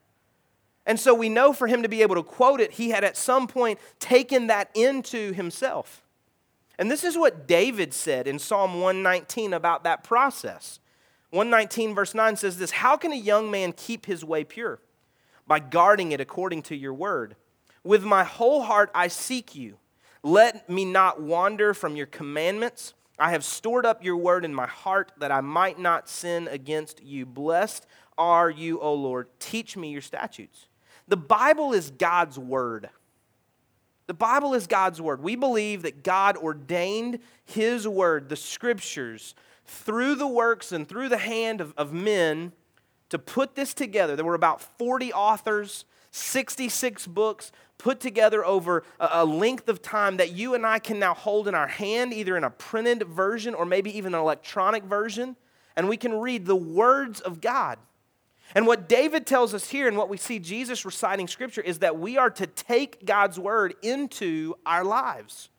And 0.86 1.00
so 1.00 1.14
we 1.14 1.30
know 1.30 1.54
for 1.54 1.68
him 1.68 1.82
to 1.84 1.90
be 1.90 2.02
able 2.02 2.16
to 2.16 2.24
quote 2.24 2.60
it, 2.60 2.74
he 2.74 2.90
had 2.90 3.04
at 3.04 3.16
some 3.16 3.48
point 3.48 3.80
taken 4.00 4.48
that 4.48 4.70
into 4.76 5.32
himself. 5.34 6.04
And 6.78 6.92
this 6.92 7.04
is 7.04 7.18
what 7.18 7.48
David 7.48 7.94
said 7.94 8.28
in 8.28 8.40
Psalm 8.40 8.82
119 8.82 9.54
about 9.54 9.84
that 9.84 10.04
process. 10.04 10.80
119, 11.30 11.96
verse 11.96 12.14
9 12.14 12.36
says 12.36 12.58
this 12.58 12.72
How 12.72 12.98
can 12.98 13.12
a 13.12 13.18
young 13.18 13.50
man 13.50 13.72
keep 13.72 14.06
his 14.06 14.26
way 14.26 14.44
pure? 14.44 14.80
By 15.48 15.60
guarding 15.60 16.12
it 16.12 16.22
according 16.22 16.64
to 16.64 16.76
your 16.76 16.94
word. 16.94 17.36
With 17.84 18.04
my 18.04 18.24
whole 18.24 18.64
heart 18.64 18.90
I 18.94 19.08
seek 19.08 19.56
you. 19.56 19.78
Let 20.24 20.70
me 20.70 20.86
not 20.86 21.22
wander 21.22 21.74
from 21.74 21.96
your 21.96 22.06
commandments. 22.06 22.94
I 23.20 23.32
have 23.32 23.44
stored 23.44 23.86
up 23.86 24.04
your 24.04 24.18
word 24.18 24.46
in 24.46 24.54
my 24.54 24.68
heart 24.68 25.12
that 25.18 25.32
I 25.32 25.42
might 25.42 25.80
not 25.80 26.10
sin 26.10 26.48
against 26.48 27.04
you. 27.04 27.26
Blessed 27.26 27.86
are 28.18 28.50
you, 28.50 28.80
O 28.80 28.94
Lord. 28.94 29.28
Teach 29.40 29.76
me 29.76 29.92
your 29.92 30.02
statutes. 30.02 30.68
The 31.08 31.18
Bible 31.18 31.74
is 31.74 31.92
God's 31.92 32.40
word. 32.40 32.90
The 34.08 34.14
Bible 34.14 34.54
is 34.54 34.68
God's 34.68 35.02
word. 35.02 35.22
We 35.22 35.36
believe 35.36 35.84
that 35.84 36.04
God 36.04 36.38
ordained 36.38 37.20
his 37.46 37.88
word, 37.88 38.30
the 38.30 38.36
scriptures, 38.36 39.36
through 39.66 40.16
the 40.16 40.28
works 40.28 40.72
and 40.72 40.88
through 40.88 41.10
the 41.10 41.18
hand 41.18 41.62
of, 41.62 41.74
of 41.78 41.94
men 41.94 42.52
to 43.14 43.20
put 43.20 43.54
this 43.54 43.76
together. 43.76 44.16
There 44.16 44.26
were 44.26 44.34
about 44.34 44.60
40 44.80 45.14
authors, 45.14 45.86
66 46.10 47.06
books 47.06 47.52
put 47.78 48.00
together 48.00 48.44
over 48.44 48.84
a, 49.00 49.24
length 49.24 49.70
of 49.70 49.84
time 49.84 50.18
that 50.18 50.32
you 50.32 50.56
and 50.56 50.66
I 50.66 50.80
can 50.80 50.98
now 50.98 51.14
hold 51.14 51.48
in 51.48 51.54
our 51.54 51.68
hand, 51.68 52.12
either 52.12 52.36
in 52.36 52.44
a 52.44 52.50
printed 52.50 53.04
version 53.04 53.54
or 53.54 53.68
maybe 53.68 53.96
even 53.96 54.16
an 54.16 54.20
electronic 54.20 54.84
version, 54.84 55.36
and 55.76 55.88
we 55.88 55.96
can 55.96 56.20
read 56.22 56.48
the 56.48 56.56
words 56.56 57.22
of 57.22 57.40
God. 57.40 57.78
And 58.56 58.66
what 58.66 58.90
David 58.90 59.28
tells 59.28 59.54
us 59.54 59.70
here, 59.70 59.88
and 59.88 59.96
what 59.96 60.10
we 60.10 60.18
see 60.18 60.40
Jesus 60.40 60.84
reciting 60.84 61.28
scripture, 61.28 61.62
is 61.62 61.80
that 61.80 62.00
we 62.00 62.18
are 62.18 62.32
to 62.32 62.48
take 62.48 63.06
God's 63.06 63.38
word 63.38 63.76
into 63.84 64.56
our 64.66 64.84
lives. 64.84 65.50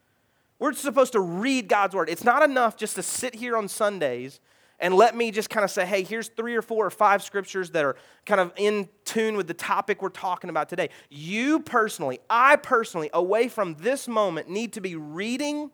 We're 0.58 0.72
supposed 0.72 1.12
to 1.12 1.20
read 1.20 1.68
God's 1.68 1.94
word. 1.94 2.08
It's 2.08 2.24
not 2.24 2.42
enough 2.42 2.76
just 2.76 2.96
to 2.96 3.02
sit 3.04 3.36
here 3.36 3.56
on 3.56 3.68
Sundays 3.68 4.40
and 4.80 4.94
let 4.94 5.16
me 5.16 5.30
just 5.30 5.50
kind 5.50 5.64
of 5.64 5.70
say, 5.70 5.86
hey, 5.86 6.02
here's 6.02 6.28
three 6.28 6.54
or 6.54 6.62
four 6.62 6.84
or 6.84 6.90
five 6.90 7.22
scriptures 7.22 7.70
that 7.70 7.84
are 7.84 7.96
kind 8.26 8.40
of 8.40 8.52
in 8.56 8.88
tune 9.04 9.36
with 9.36 9.46
the 9.46 9.54
topic 9.54 10.02
we're 10.02 10.08
talking 10.08 10.50
about 10.50 10.68
today. 10.68 10.90
You 11.10 11.60
personally, 11.60 12.18
I 12.28 12.56
personally, 12.56 13.10
away 13.12 13.48
from 13.48 13.76
this 13.76 14.08
moment, 14.08 14.48
need 14.48 14.72
to 14.74 14.80
be 14.80 14.96
reading 14.96 15.70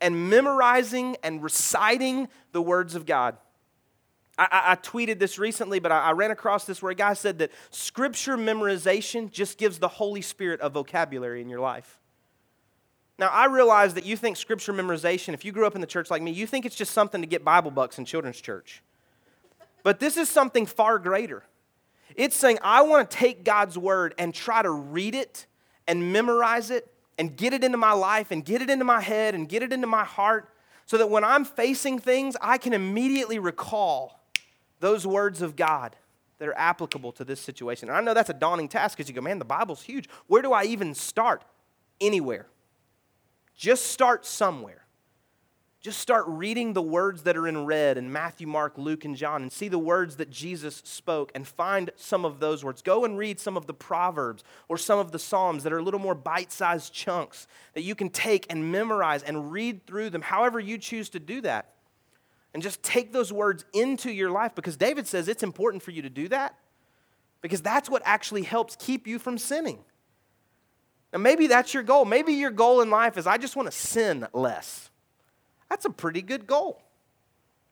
and 0.00 0.30
memorizing 0.30 1.16
and 1.22 1.42
reciting 1.42 2.28
the 2.52 2.62
words 2.62 2.94
of 2.94 3.06
God. 3.06 3.36
I, 4.36 4.48
I, 4.50 4.72
I 4.72 4.76
tweeted 4.76 5.18
this 5.18 5.38
recently, 5.38 5.78
but 5.78 5.92
I, 5.92 6.00
I 6.00 6.12
ran 6.12 6.30
across 6.30 6.64
this 6.64 6.82
where 6.82 6.90
a 6.90 6.94
guy 6.94 7.12
said 7.12 7.38
that 7.38 7.52
scripture 7.70 8.36
memorization 8.36 9.30
just 9.30 9.58
gives 9.58 9.78
the 9.78 9.88
Holy 9.88 10.22
Spirit 10.22 10.60
a 10.62 10.70
vocabulary 10.70 11.40
in 11.40 11.48
your 11.48 11.60
life. 11.60 11.99
Now, 13.20 13.28
I 13.28 13.44
realize 13.44 13.92
that 13.94 14.06
you 14.06 14.16
think 14.16 14.38
scripture 14.38 14.72
memorization, 14.72 15.34
if 15.34 15.44
you 15.44 15.52
grew 15.52 15.66
up 15.66 15.74
in 15.74 15.82
the 15.82 15.86
church 15.86 16.10
like 16.10 16.22
me, 16.22 16.30
you 16.30 16.46
think 16.46 16.64
it's 16.64 16.74
just 16.74 16.92
something 16.92 17.20
to 17.20 17.26
get 17.26 17.44
Bible 17.44 17.70
bucks 17.70 17.98
in 17.98 18.06
children's 18.06 18.40
church. 18.40 18.82
But 19.82 20.00
this 20.00 20.16
is 20.16 20.30
something 20.30 20.64
far 20.64 20.98
greater. 20.98 21.42
It's 22.16 22.34
saying, 22.34 22.58
I 22.62 22.80
want 22.80 23.10
to 23.10 23.14
take 23.14 23.44
God's 23.44 23.76
word 23.76 24.14
and 24.16 24.32
try 24.34 24.62
to 24.62 24.70
read 24.70 25.14
it 25.14 25.46
and 25.86 26.14
memorize 26.14 26.70
it 26.70 26.90
and 27.18 27.36
get 27.36 27.52
it 27.52 27.62
into 27.62 27.76
my 27.76 27.92
life 27.92 28.30
and 28.30 28.42
get 28.42 28.62
it 28.62 28.70
into 28.70 28.86
my 28.86 29.02
head 29.02 29.34
and 29.34 29.46
get 29.46 29.62
it 29.62 29.70
into 29.70 29.86
my 29.86 30.04
heart 30.04 30.48
so 30.86 30.96
that 30.96 31.10
when 31.10 31.22
I'm 31.22 31.44
facing 31.44 31.98
things, 31.98 32.38
I 32.40 32.56
can 32.56 32.72
immediately 32.72 33.38
recall 33.38 34.24
those 34.80 35.06
words 35.06 35.42
of 35.42 35.56
God 35.56 35.94
that 36.38 36.48
are 36.48 36.56
applicable 36.56 37.12
to 37.12 37.24
this 37.26 37.38
situation. 37.38 37.90
And 37.90 37.98
I 37.98 38.00
know 38.00 38.14
that's 38.14 38.30
a 38.30 38.34
daunting 38.34 38.68
task 38.68 38.96
because 38.96 39.10
you 39.10 39.14
go, 39.14 39.20
man, 39.20 39.38
the 39.38 39.44
Bible's 39.44 39.82
huge. 39.82 40.08
Where 40.26 40.40
do 40.40 40.54
I 40.54 40.64
even 40.64 40.94
start? 40.94 41.44
Anywhere. 42.00 42.46
Just 43.60 43.88
start 43.88 44.24
somewhere. 44.24 44.86
Just 45.82 45.98
start 45.98 46.24
reading 46.26 46.72
the 46.72 46.80
words 46.80 47.24
that 47.24 47.36
are 47.36 47.46
in 47.46 47.66
red 47.66 47.98
in 47.98 48.10
Matthew, 48.10 48.46
Mark, 48.46 48.78
Luke, 48.78 49.04
and 49.04 49.14
John 49.14 49.42
and 49.42 49.52
see 49.52 49.68
the 49.68 49.78
words 49.78 50.16
that 50.16 50.30
Jesus 50.30 50.80
spoke 50.86 51.30
and 51.34 51.46
find 51.46 51.90
some 51.94 52.24
of 52.24 52.40
those 52.40 52.64
words. 52.64 52.80
Go 52.80 53.04
and 53.04 53.18
read 53.18 53.38
some 53.38 53.58
of 53.58 53.66
the 53.66 53.74
Proverbs 53.74 54.44
or 54.70 54.78
some 54.78 54.98
of 54.98 55.12
the 55.12 55.18
Psalms 55.18 55.62
that 55.64 55.74
are 55.74 55.78
a 55.78 55.82
little 55.82 56.00
more 56.00 56.14
bite 56.14 56.50
sized 56.50 56.94
chunks 56.94 57.46
that 57.74 57.82
you 57.82 57.94
can 57.94 58.08
take 58.08 58.46
and 58.48 58.72
memorize 58.72 59.22
and 59.22 59.52
read 59.52 59.86
through 59.86 60.08
them, 60.08 60.22
however 60.22 60.58
you 60.58 60.78
choose 60.78 61.10
to 61.10 61.20
do 61.20 61.42
that. 61.42 61.74
And 62.54 62.62
just 62.62 62.82
take 62.82 63.12
those 63.12 63.30
words 63.30 63.66
into 63.74 64.10
your 64.10 64.30
life 64.30 64.54
because 64.54 64.78
David 64.78 65.06
says 65.06 65.28
it's 65.28 65.42
important 65.42 65.82
for 65.82 65.90
you 65.90 66.00
to 66.00 66.08
do 66.08 66.28
that 66.28 66.54
because 67.42 67.60
that's 67.60 67.90
what 67.90 68.00
actually 68.06 68.42
helps 68.42 68.74
keep 68.74 69.06
you 69.06 69.18
from 69.18 69.36
sinning. 69.36 69.80
Now, 71.12 71.18
maybe 71.18 71.46
that's 71.48 71.74
your 71.74 71.82
goal. 71.82 72.04
Maybe 72.04 72.34
your 72.34 72.50
goal 72.50 72.80
in 72.82 72.90
life 72.90 73.18
is 73.18 73.26
I 73.26 73.36
just 73.36 73.56
want 73.56 73.70
to 73.70 73.76
sin 73.76 74.26
less. 74.32 74.90
That's 75.68 75.84
a 75.84 75.90
pretty 75.90 76.22
good 76.22 76.46
goal. 76.46 76.80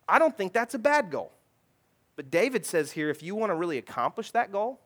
I 0.08 0.18
don't 0.18 0.36
think 0.36 0.52
that's 0.52 0.74
a 0.74 0.78
bad 0.78 1.10
goal. 1.10 1.32
But 2.16 2.30
David 2.30 2.66
says 2.66 2.92
here 2.92 3.10
if 3.10 3.22
you 3.22 3.34
want 3.34 3.50
to 3.50 3.54
really 3.54 3.78
accomplish 3.78 4.32
that 4.32 4.50
goal, 4.50 4.80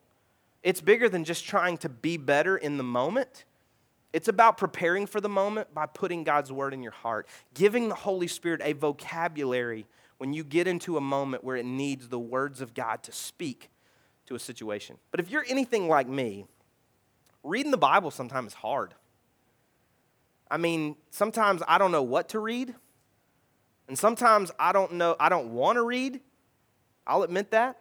it's 0.61 0.81
bigger 0.81 1.09
than 1.09 1.23
just 1.23 1.45
trying 1.45 1.77
to 1.79 1.89
be 1.89 2.17
better 2.17 2.57
in 2.57 2.77
the 2.77 2.83
moment. 2.83 3.45
It's 4.13 4.27
about 4.27 4.57
preparing 4.57 5.07
for 5.07 5.19
the 5.19 5.29
moment 5.29 5.73
by 5.73 5.87
putting 5.87 6.23
God's 6.23 6.51
word 6.51 6.73
in 6.73 6.83
your 6.83 6.91
heart, 6.91 7.27
giving 7.55 7.89
the 7.89 7.95
Holy 7.95 8.27
Spirit 8.27 8.61
a 8.63 8.73
vocabulary 8.73 9.87
when 10.19 10.33
you 10.33 10.43
get 10.43 10.67
into 10.67 10.97
a 10.97 11.01
moment 11.01 11.43
where 11.43 11.55
it 11.55 11.65
needs 11.65 12.07
the 12.07 12.19
words 12.19 12.61
of 12.61 12.73
God 12.73 13.01
to 13.03 13.11
speak 13.11 13.71
to 14.27 14.35
a 14.35 14.39
situation. 14.39 14.97
But 15.11 15.19
if 15.19 15.31
you're 15.31 15.45
anything 15.49 15.87
like 15.87 16.07
me, 16.07 16.45
reading 17.43 17.71
the 17.71 17.77
Bible 17.77 18.11
sometimes 18.11 18.51
is 18.51 18.53
hard. 18.55 18.93
I 20.49 20.57
mean, 20.57 20.95
sometimes 21.09 21.61
I 21.67 21.77
don't 21.77 21.91
know 21.91 22.03
what 22.03 22.29
to 22.29 22.39
read, 22.39 22.73
and 23.87 23.97
sometimes 23.97 24.51
I 24.59 24.71
don't 24.71 24.93
know, 24.93 25.15
I 25.19 25.29
don't 25.29 25.53
want 25.53 25.77
to 25.77 25.83
read. 25.83 26.21
I'll 27.05 27.23
admit 27.23 27.51
that. 27.51 27.77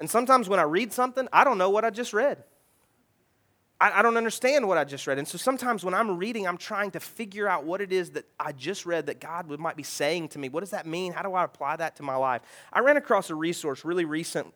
And 0.00 0.08
sometimes 0.08 0.48
when 0.48 0.60
I 0.60 0.64
read 0.64 0.92
something, 0.92 1.28
I 1.32 1.44
don't 1.44 1.58
know 1.58 1.70
what 1.70 1.84
I 1.84 1.90
just 1.90 2.12
read. 2.12 2.44
I, 3.80 4.00
I 4.00 4.02
don't 4.02 4.16
understand 4.16 4.66
what 4.66 4.78
I 4.78 4.84
just 4.84 5.06
read. 5.06 5.18
And 5.18 5.26
so 5.26 5.38
sometimes 5.38 5.84
when 5.84 5.94
I'm 5.94 6.18
reading, 6.18 6.46
I'm 6.46 6.58
trying 6.58 6.90
to 6.92 7.00
figure 7.00 7.48
out 7.48 7.64
what 7.64 7.80
it 7.80 7.92
is 7.92 8.10
that 8.10 8.26
I 8.38 8.52
just 8.52 8.86
read 8.86 9.06
that 9.06 9.20
God 9.20 9.48
might 9.58 9.76
be 9.76 9.82
saying 9.82 10.28
to 10.30 10.38
me. 10.38 10.48
What 10.48 10.60
does 10.60 10.70
that 10.70 10.86
mean? 10.86 11.12
How 11.12 11.22
do 11.22 11.34
I 11.34 11.44
apply 11.44 11.76
that 11.76 11.96
to 11.96 12.02
my 12.02 12.16
life? 12.16 12.42
I 12.72 12.80
ran 12.80 12.96
across 12.96 13.30
a 13.30 13.34
resource 13.34 13.84
really 13.84 14.04
recent 14.04 14.52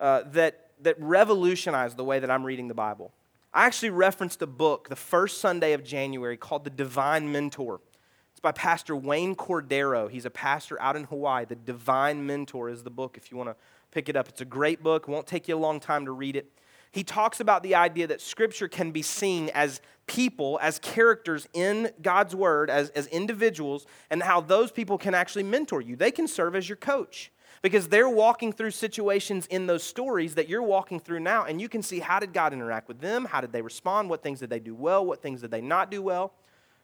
uh, 0.00 0.22
that, 0.32 0.70
that 0.80 0.96
revolutionized 0.98 1.96
the 1.96 2.04
way 2.04 2.18
that 2.18 2.30
I'm 2.30 2.44
reading 2.44 2.68
the 2.68 2.74
Bible. 2.74 3.12
I 3.54 3.66
actually 3.66 3.90
referenced 3.90 4.40
a 4.40 4.46
book 4.46 4.88
the 4.88 4.96
first 4.96 5.38
Sunday 5.38 5.74
of 5.74 5.84
January 5.84 6.38
called 6.38 6.64
The 6.64 6.70
Divine 6.70 7.30
Mentor. 7.30 7.82
It's 8.30 8.40
by 8.40 8.52
Pastor 8.52 8.96
Wayne 8.96 9.36
Cordeiro. 9.36 10.10
He's 10.10 10.24
a 10.24 10.30
pastor 10.30 10.80
out 10.80 10.96
in 10.96 11.04
Hawaii. 11.04 11.44
The 11.44 11.56
Divine 11.56 12.24
Mentor 12.26 12.70
is 12.70 12.82
the 12.82 12.90
book 12.90 13.18
if 13.18 13.30
you 13.30 13.36
want 13.36 13.50
to 13.50 13.56
pick 13.90 14.08
it 14.08 14.16
up. 14.16 14.26
It's 14.30 14.40
a 14.40 14.46
great 14.46 14.82
book, 14.82 15.06
won't 15.06 15.26
take 15.26 15.48
you 15.48 15.56
a 15.56 15.58
long 15.58 15.80
time 15.80 16.06
to 16.06 16.12
read 16.12 16.34
it. 16.34 16.50
He 16.92 17.04
talks 17.04 17.40
about 17.40 17.62
the 17.62 17.74
idea 17.74 18.06
that 18.06 18.22
Scripture 18.22 18.68
can 18.68 18.90
be 18.90 19.02
seen 19.02 19.50
as 19.52 19.82
people, 20.06 20.58
as 20.62 20.78
characters 20.78 21.46
in 21.52 21.90
God's 22.00 22.34
Word, 22.34 22.70
as, 22.70 22.88
as 22.90 23.06
individuals, 23.08 23.84
and 24.08 24.22
how 24.22 24.40
those 24.40 24.72
people 24.72 24.96
can 24.96 25.14
actually 25.14 25.42
mentor 25.42 25.82
you. 25.82 25.94
They 25.94 26.10
can 26.10 26.26
serve 26.26 26.56
as 26.56 26.70
your 26.70 26.76
coach 26.76 27.30
because 27.62 27.88
they're 27.88 28.08
walking 28.08 28.52
through 28.52 28.72
situations 28.72 29.46
in 29.46 29.66
those 29.66 29.84
stories 29.84 30.34
that 30.34 30.48
you're 30.48 30.62
walking 30.62 30.98
through 30.98 31.20
now, 31.20 31.44
and 31.44 31.60
you 31.60 31.68
can 31.68 31.82
see 31.82 32.00
how 32.00 32.18
did 32.18 32.32
God 32.32 32.52
interact 32.52 32.88
with 32.88 33.00
them? 33.00 33.24
How 33.24 33.40
did 33.40 33.52
they 33.52 33.62
respond? 33.62 34.10
What 34.10 34.22
things 34.22 34.40
did 34.40 34.50
they 34.50 34.58
do 34.58 34.74
well? 34.74 35.06
What 35.06 35.22
things 35.22 35.40
did 35.40 35.52
they 35.52 35.60
not 35.60 35.90
do 35.90 36.02
well? 36.02 36.34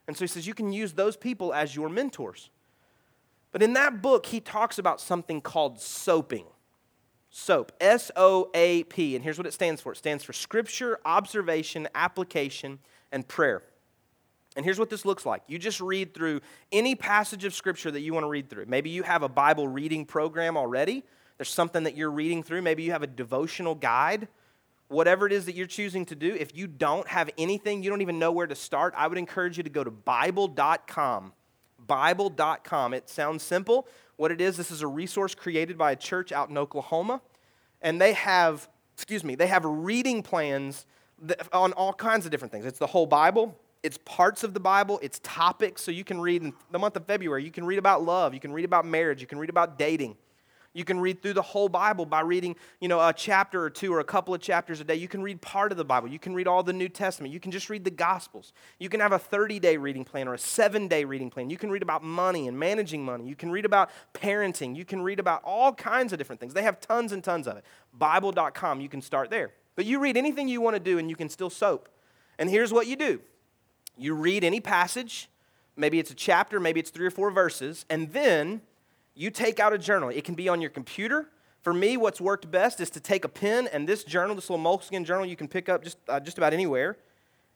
And 0.06 0.16
so 0.16 0.22
he 0.24 0.28
says 0.28 0.46
you 0.46 0.54
can 0.54 0.72
use 0.72 0.92
those 0.92 1.16
people 1.16 1.52
as 1.52 1.74
your 1.74 1.88
mentors. 1.88 2.50
But 3.50 3.62
in 3.62 3.72
that 3.74 4.00
book, 4.00 4.26
he 4.26 4.40
talks 4.40 4.78
about 4.78 5.00
something 5.00 5.40
called 5.40 5.80
soaping. 5.80 6.46
SOAP, 7.30 7.72
S 7.80 8.10
O 8.16 8.50
A 8.54 8.84
P. 8.84 9.14
And 9.14 9.22
here's 9.22 9.36
what 9.36 9.46
it 9.46 9.52
stands 9.52 9.82
for 9.82 9.92
it 9.92 9.96
stands 9.96 10.24
for 10.24 10.32
Scripture, 10.32 10.98
Observation, 11.04 11.86
Application, 11.94 12.78
and 13.12 13.26
Prayer. 13.28 13.62
And 14.58 14.64
here's 14.64 14.80
what 14.80 14.90
this 14.90 15.04
looks 15.04 15.24
like. 15.24 15.42
You 15.46 15.56
just 15.56 15.80
read 15.80 16.14
through 16.14 16.40
any 16.72 16.96
passage 16.96 17.44
of 17.44 17.54
scripture 17.54 17.92
that 17.92 18.00
you 18.00 18.12
want 18.12 18.24
to 18.24 18.28
read 18.28 18.50
through. 18.50 18.66
Maybe 18.66 18.90
you 18.90 19.04
have 19.04 19.22
a 19.22 19.28
Bible 19.28 19.68
reading 19.68 20.04
program 20.04 20.56
already. 20.56 21.04
There's 21.36 21.48
something 21.48 21.84
that 21.84 21.96
you're 21.96 22.10
reading 22.10 22.42
through. 22.42 22.62
Maybe 22.62 22.82
you 22.82 22.90
have 22.90 23.04
a 23.04 23.06
devotional 23.06 23.76
guide. 23.76 24.26
Whatever 24.88 25.28
it 25.28 25.32
is 25.32 25.46
that 25.46 25.54
you're 25.54 25.68
choosing 25.68 26.04
to 26.06 26.16
do, 26.16 26.34
if 26.34 26.56
you 26.56 26.66
don't 26.66 27.06
have 27.06 27.30
anything, 27.38 27.84
you 27.84 27.90
don't 27.90 28.00
even 28.00 28.18
know 28.18 28.32
where 28.32 28.48
to 28.48 28.56
start, 28.56 28.94
I 28.96 29.06
would 29.06 29.16
encourage 29.16 29.58
you 29.58 29.62
to 29.62 29.70
go 29.70 29.84
to 29.84 29.92
Bible.com. 29.92 31.34
Bible.com. 31.86 32.94
It 32.94 33.08
sounds 33.08 33.44
simple. 33.44 33.86
What 34.16 34.32
it 34.32 34.40
is, 34.40 34.56
this 34.56 34.72
is 34.72 34.82
a 34.82 34.88
resource 34.88 35.36
created 35.36 35.78
by 35.78 35.92
a 35.92 35.96
church 35.96 36.32
out 36.32 36.50
in 36.50 36.58
Oklahoma. 36.58 37.20
And 37.80 38.00
they 38.00 38.14
have, 38.14 38.68
excuse 38.96 39.22
me, 39.22 39.36
they 39.36 39.46
have 39.46 39.64
reading 39.64 40.20
plans 40.20 40.84
on 41.52 41.72
all 41.74 41.92
kinds 41.92 42.24
of 42.24 42.32
different 42.32 42.50
things. 42.50 42.64
It's 42.66 42.80
the 42.80 42.88
whole 42.88 43.06
Bible, 43.06 43.56
it's 43.88 43.98
parts 44.04 44.44
of 44.44 44.52
the 44.52 44.60
Bible, 44.60 45.00
it's 45.02 45.18
topics. 45.22 45.82
So 45.82 45.90
you 45.90 46.04
can 46.04 46.20
read 46.20 46.42
in 46.42 46.52
the 46.70 46.78
month 46.78 46.94
of 46.94 47.06
February, 47.06 47.42
you 47.42 47.50
can 47.50 47.64
read 47.64 47.78
about 47.78 48.04
love, 48.04 48.34
you 48.34 48.40
can 48.40 48.52
read 48.52 48.66
about 48.66 48.84
marriage, 48.84 49.22
you 49.22 49.26
can 49.26 49.38
read 49.38 49.48
about 49.48 49.78
dating. 49.78 50.14
You 50.74 50.84
can 50.84 51.00
read 51.00 51.22
through 51.22 51.32
the 51.32 51.42
whole 51.42 51.70
Bible 51.70 52.04
by 52.04 52.20
reading, 52.20 52.54
you 52.78 52.88
know, 52.88 53.00
a 53.00 53.12
chapter 53.12 53.64
or 53.64 53.70
two 53.70 53.92
or 53.92 54.00
a 54.00 54.04
couple 54.04 54.34
of 54.34 54.40
chapters 54.42 54.80
a 54.80 54.84
day. 54.84 54.96
You 54.96 55.08
can 55.08 55.22
read 55.22 55.40
part 55.40 55.72
of 55.72 55.78
the 55.78 55.84
Bible. 55.84 56.08
You 56.08 56.18
can 56.18 56.34
read 56.34 56.46
all 56.46 56.62
the 56.62 56.74
New 56.74 56.90
Testament. 56.90 57.32
You 57.32 57.40
can 57.40 57.50
just 57.50 57.70
read 57.70 57.84
the 57.84 57.90
Gospels. 57.90 58.52
You 58.78 58.90
can 58.90 59.00
have 59.00 59.12
a 59.12 59.18
30-day 59.18 59.78
reading 59.78 60.04
plan 60.04 60.28
or 60.28 60.34
a 60.34 60.38
7-day 60.38 61.06
reading 61.06 61.30
plan. 61.30 61.48
You 61.48 61.56
can 61.56 61.70
read 61.70 61.82
about 61.82 62.04
money 62.04 62.46
and 62.46 62.56
managing 62.56 63.02
money. 63.02 63.26
You 63.26 63.34
can 63.34 63.50
read 63.50 63.64
about 63.64 63.90
parenting. 64.12 64.76
You 64.76 64.84
can 64.84 65.00
read 65.00 65.18
about 65.18 65.42
all 65.42 65.72
kinds 65.72 66.12
of 66.12 66.18
different 66.18 66.38
things. 66.38 66.52
They 66.52 66.62
have 66.62 66.78
tons 66.80 67.12
and 67.12 67.24
tons 67.24 67.48
of 67.48 67.56
it. 67.56 67.64
bible.com, 67.94 68.82
you 68.82 68.90
can 68.90 69.00
start 69.00 69.30
there. 69.30 69.52
But 69.74 69.86
you 69.86 69.98
read 69.98 70.18
anything 70.18 70.48
you 70.48 70.60
want 70.60 70.76
to 70.76 70.80
do 70.80 70.98
and 70.98 71.08
you 71.08 71.16
can 71.16 71.30
still 71.30 71.50
soap. 71.50 71.88
And 72.38 72.48
here's 72.48 72.72
what 72.72 72.86
you 72.86 72.94
do. 72.94 73.20
You 73.98 74.14
read 74.14 74.44
any 74.44 74.60
passage, 74.60 75.28
maybe 75.76 75.98
it's 75.98 76.10
a 76.10 76.14
chapter, 76.14 76.60
maybe 76.60 76.80
it's 76.80 76.90
three 76.90 77.06
or 77.06 77.10
four 77.10 77.30
verses, 77.30 77.84
and 77.90 78.12
then 78.12 78.62
you 79.14 79.30
take 79.30 79.58
out 79.58 79.72
a 79.72 79.78
journal. 79.78 80.08
It 80.10 80.24
can 80.24 80.34
be 80.34 80.48
on 80.48 80.60
your 80.60 80.70
computer. 80.70 81.28
For 81.62 81.74
me, 81.74 81.96
what's 81.96 82.20
worked 82.20 82.50
best 82.50 82.80
is 82.80 82.88
to 82.90 83.00
take 83.00 83.24
a 83.24 83.28
pen 83.28 83.68
and 83.72 83.88
this 83.88 84.04
journal, 84.04 84.36
this 84.36 84.48
little 84.48 84.62
moleskin 84.62 85.04
journal 85.04 85.26
you 85.26 85.36
can 85.36 85.48
pick 85.48 85.68
up 85.68 85.82
just, 85.82 85.98
uh, 86.08 86.20
just 86.20 86.38
about 86.38 86.52
anywhere, 86.52 86.96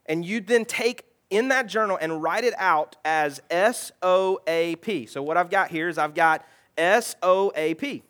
and 0.05 0.25
you 0.25 0.41
then 0.41 0.65
take 0.65 1.05
in 1.29 1.47
that 1.47 1.67
journal 1.67 1.97
and 1.99 2.21
write 2.21 2.43
it 2.43 2.53
out 2.57 2.97
as 3.05 3.41
S 3.49 3.91
O 4.01 4.39
A 4.45 4.75
P. 4.75 5.05
So, 5.05 5.23
what 5.23 5.37
I've 5.37 5.49
got 5.49 5.69
here 5.69 5.87
is 5.87 5.97
I've 5.97 6.13
got 6.13 6.45
S 6.77 7.15
O 7.23 7.51
A 7.55 7.73
P. 7.75 8.03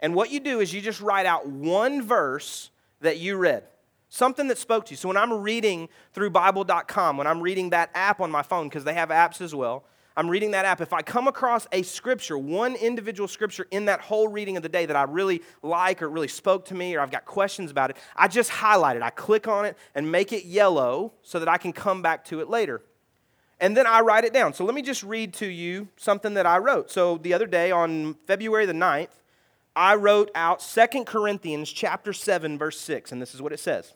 And 0.00 0.14
what 0.14 0.30
you 0.30 0.40
do 0.40 0.60
is 0.60 0.74
you 0.74 0.80
just 0.80 1.00
write 1.00 1.26
out 1.26 1.46
one 1.46 2.02
verse 2.02 2.70
that 3.00 3.18
you 3.18 3.36
read, 3.36 3.64
something 4.08 4.48
that 4.48 4.58
spoke 4.58 4.86
to 4.86 4.92
you. 4.92 4.96
So, 4.96 5.08
when 5.08 5.16
I'm 5.16 5.32
reading 5.32 5.88
through 6.12 6.30
Bible.com, 6.30 7.16
when 7.16 7.26
I'm 7.26 7.40
reading 7.40 7.70
that 7.70 7.90
app 7.94 8.20
on 8.20 8.30
my 8.30 8.42
phone, 8.42 8.68
because 8.68 8.84
they 8.84 8.94
have 8.94 9.10
apps 9.10 9.40
as 9.40 9.54
well, 9.54 9.84
I'm 10.18 10.30
reading 10.30 10.52
that 10.52 10.64
app, 10.64 10.80
if 10.80 10.94
I 10.94 11.02
come 11.02 11.28
across 11.28 11.66
a 11.72 11.82
scripture, 11.82 12.38
one 12.38 12.74
individual 12.74 13.28
scripture 13.28 13.66
in 13.70 13.84
that 13.84 14.00
whole 14.00 14.28
reading 14.28 14.56
of 14.56 14.62
the 14.62 14.68
day 14.68 14.86
that 14.86 14.96
I 14.96 15.02
really 15.02 15.42
like 15.62 16.00
or 16.00 16.08
really 16.08 16.28
spoke 16.28 16.64
to 16.66 16.74
me 16.74 16.94
or 16.94 17.00
I've 17.00 17.10
got 17.10 17.26
questions 17.26 17.70
about 17.70 17.90
it, 17.90 17.98
I 18.16 18.26
just 18.26 18.48
highlight 18.48 18.96
it. 18.96 19.02
I 19.02 19.10
click 19.10 19.46
on 19.46 19.66
it 19.66 19.76
and 19.94 20.10
make 20.10 20.32
it 20.32 20.46
yellow 20.46 21.12
so 21.22 21.38
that 21.38 21.48
I 21.48 21.58
can 21.58 21.74
come 21.74 22.00
back 22.00 22.24
to 22.26 22.40
it 22.40 22.48
later. 22.48 22.80
And 23.60 23.76
then 23.76 23.86
I 23.86 24.00
write 24.00 24.24
it 24.24 24.32
down. 24.32 24.54
So 24.54 24.64
let 24.64 24.74
me 24.74 24.80
just 24.80 25.02
read 25.02 25.34
to 25.34 25.46
you 25.46 25.88
something 25.96 26.32
that 26.34 26.46
I 26.46 26.58
wrote. 26.58 26.90
So 26.90 27.18
the 27.18 27.34
other 27.34 27.46
day 27.46 27.70
on 27.70 28.14
February 28.26 28.64
the 28.64 28.72
9th, 28.72 29.08
I 29.76 29.94
wrote 29.94 30.30
out 30.34 30.62
Second 30.62 31.04
Corinthians 31.04 31.70
chapter 31.70 32.12
7 32.12 32.58
verse 32.58 32.80
6 32.80 33.12
and 33.12 33.20
this 33.20 33.34
is 33.34 33.42
what 33.42 33.52
it 33.52 33.60
says. 33.60 33.92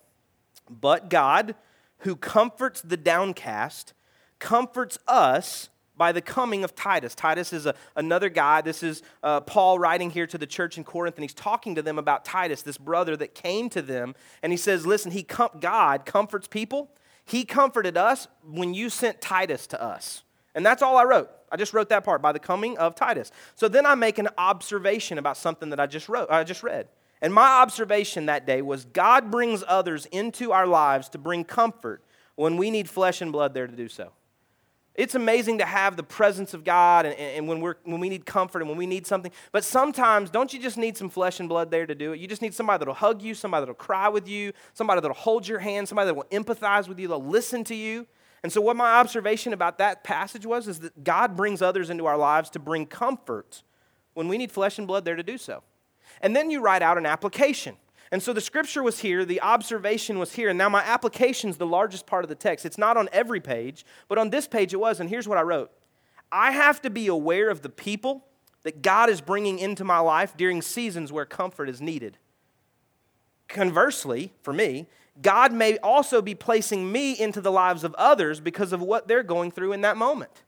But 0.68 1.10
God, 1.10 1.56
who 2.00 2.14
comforts 2.14 2.80
the 2.82 2.96
downcast, 2.96 3.94
comforts 4.38 4.98
us 5.08 5.70
by 6.00 6.12
the 6.12 6.22
coming 6.22 6.64
of 6.64 6.74
Titus. 6.74 7.14
Titus 7.14 7.52
is 7.52 7.66
a, 7.66 7.74
another 7.94 8.30
guy. 8.30 8.62
This 8.62 8.82
is 8.82 9.02
uh, 9.22 9.40
Paul 9.42 9.78
writing 9.78 10.08
here 10.08 10.26
to 10.28 10.38
the 10.38 10.46
church 10.46 10.78
in 10.78 10.84
Corinth, 10.84 11.16
and 11.16 11.24
he's 11.24 11.34
talking 11.34 11.74
to 11.74 11.82
them 11.82 11.98
about 11.98 12.24
Titus, 12.24 12.62
this 12.62 12.78
brother 12.78 13.18
that 13.18 13.34
came 13.34 13.68
to 13.68 13.82
them. 13.82 14.14
And 14.42 14.50
he 14.50 14.56
says, 14.56 14.86
Listen, 14.86 15.12
he 15.12 15.22
com- 15.22 15.50
God 15.60 16.06
comforts 16.06 16.48
people. 16.48 16.90
He 17.26 17.44
comforted 17.44 17.98
us 17.98 18.28
when 18.42 18.72
you 18.72 18.88
sent 18.88 19.20
Titus 19.20 19.66
to 19.68 19.82
us. 19.82 20.22
And 20.54 20.64
that's 20.64 20.82
all 20.82 20.96
I 20.96 21.04
wrote. 21.04 21.30
I 21.50 21.56
just 21.56 21.72
wrote 21.72 21.88
that 21.88 22.04
part 22.04 22.22
by 22.22 22.32
the 22.32 22.38
coming 22.38 22.78
of 22.78 22.94
Titus. 22.94 23.30
So 23.56 23.68
then 23.68 23.86
I 23.86 23.94
make 23.94 24.18
an 24.18 24.28
observation 24.38 25.18
about 25.18 25.36
something 25.36 25.70
that 25.70 25.80
I 25.80 25.86
just 25.86 26.08
wrote, 26.08 26.30
I 26.30 26.44
just 26.44 26.62
read. 26.62 26.88
And 27.22 27.34
my 27.34 27.60
observation 27.60 28.26
that 28.26 28.46
day 28.46 28.62
was 28.62 28.86
God 28.86 29.30
brings 29.30 29.62
others 29.66 30.06
into 30.06 30.52
our 30.52 30.66
lives 30.66 31.08
to 31.10 31.18
bring 31.18 31.44
comfort 31.44 32.02
when 32.36 32.56
we 32.56 32.70
need 32.70 32.88
flesh 32.88 33.20
and 33.20 33.30
blood 33.30 33.52
there 33.52 33.66
to 33.66 33.76
do 33.76 33.88
so. 33.88 34.12
It's 34.94 35.14
amazing 35.14 35.58
to 35.58 35.64
have 35.64 35.96
the 35.96 36.02
presence 36.02 36.52
of 36.52 36.64
God 36.64 37.06
and, 37.06 37.14
and 37.16 37.48
when, 37.48 37.60
we're, 37.60 37.76
when 37.84 38.00
we 38.00 38.08
need 38.08 38.26
comfort 38.26 38.60
and 38.60 38.68
when 38.68 38.76
we 38.76 38.86
need 38.86 39.06
something. 39.06 39.30
But 39.52 39.64
sometimes, 39.64 40.30
don't 40.30 40.52
you 40.52 40.60
just 40.60 40.76
need 40.76 40.96
some 40.96 41.08
flesh 41.08 41.40
and 41.40 41.48
blood 41.48 41.70
there 41.70 41.86
to 41.86 41.94
do 41.94 42.12
it? 42.12 42.20
You 42.20 42.26
just 42.26 42.42
need 42.42 42.54
somebody 42.54 42.80
that'll 42.80 42.94
hug 42.94 43.22
you, 43.22 43.34
somebody 43.34 43.62
that'll 43.62 43.74
cry 43.74 44.08
with 44.08 44.28
you, 44.28 44.52
somebody 44.74 45.00
that'll 45.00 45.14
hold 45.14 45.46
your 45.46 45.60
hand, 45.60 45.88
somebody 45.88 46.06
that 46.06 46.14
will 46.14 46.24
empathize 46.24 46.88
with 46.88 46.98
you, 46.98 47.08
they'll 47.08 47.24
listen 47.24 47.62
to 47.64 47.74
you. 47.74 48.06
And 48.42 48.52
so, 48.52 48.60
what 48.60 48.76
my 48.76 48.94
observation 48.94 49.52
about 49.52 49.78
that 49.78 50.02
passage 50.02 50.46
was 50.46 50.66
is 50.66 50.80
that 50.80 51.04
God 51.04 51.36
brings 51.36 51.60
others 51.60 51.90
into 51.90 52.06
our 52.06 52.16
lives 52.16 52.50
to 52.50 52.58
bring 52.58 52.86
comfort 52.86 53.62
when 54.14 54.28
we 54.28 54.38
need 54.38 54.50
flesh 54.50 54.78
and 54.78 54.86
blood 54.86 55.04
there 55.04 55.16
to 55.16 55.22
do 55.22 55.38
so. 55.38 55.62
And 56.20 56.34
then 56.34 56.50
you 56.50 56.60
write 56.60 56.82
out 56.82 56.98
an 56.98 57.06
application. 57.06 57.76
And 58.12 58.22
so 58.22 58.32
the 58.32 58.40
scripture 58.40 58.82
was 58.82 59.00
here, 59.00 59.24
the 59.24 59.40
observation 59.40 60.18
was 60.18 60.32
here, 60.32 60.48
and 60.48 60.58
now 60.58 60.68
my 60.68 60.82
application 60.82 61.48
is 61.48 61.58
the 61.58 61.66
largest 61.66 62.06
part 62.06 62.24
of 62.24 62.28
the 62.28 62.34
text. 62.34 62.66
It's 62.66 62.78
not 62.78 62.96
on 62.96 63.08
every 63.12 63.40
page, 63.40 63.84
but 64.08 64.18
on 64.18 64.30
this 64.30 64.48
page 64.48 64.74
it 64.74 64.78
was, 64.78 64.98
and 64.98 65.08
here's 65.08 65.28
what 65.28 65.38
I 65.38 65.42
wrote 65.42 65.70
I 66.32 66.52
have 66.52 66.82
to 66.82 66.90
be 66.90 67.06
aware 67.06 67.50
of 67.50 67.62
the 67.62 67.68
people 67.68 68.26
that 68.62 68.82
God 68.82 69.10
is 69.10 69.20
bringing 69.20 69.58
into 69.58 69.84
my 69.84 69.98
life 70.00 70.36
during 70.36 70.60
seasons 70.60 71.12
where 71.12 71.24
comfort 71.24 71.68
is 71.68 71.80
needed. 71.80 72.18
Conversely, 73.48 74.32
for 74.42 74.52
me, 74.52 74.86
God 75.22 75.52
may 75.52 75.78
also 75.78 76.22
be 76.22 76.34
placing 76.34 76.90
me 76.90 77.12
into 77.12 77.40
the 77.40 77.52
lives 77.52 77.84
of 77.84 77.94
others 77.94 78.40
because 78.40 78.72
of 78.72 78.80
what 78.80 79.08
they're 79.08 79.22
going 79.22 79.50
through 79.50 79.72
in 79.72 79.82
that 79.82 79.96
moment. 79.96 80.44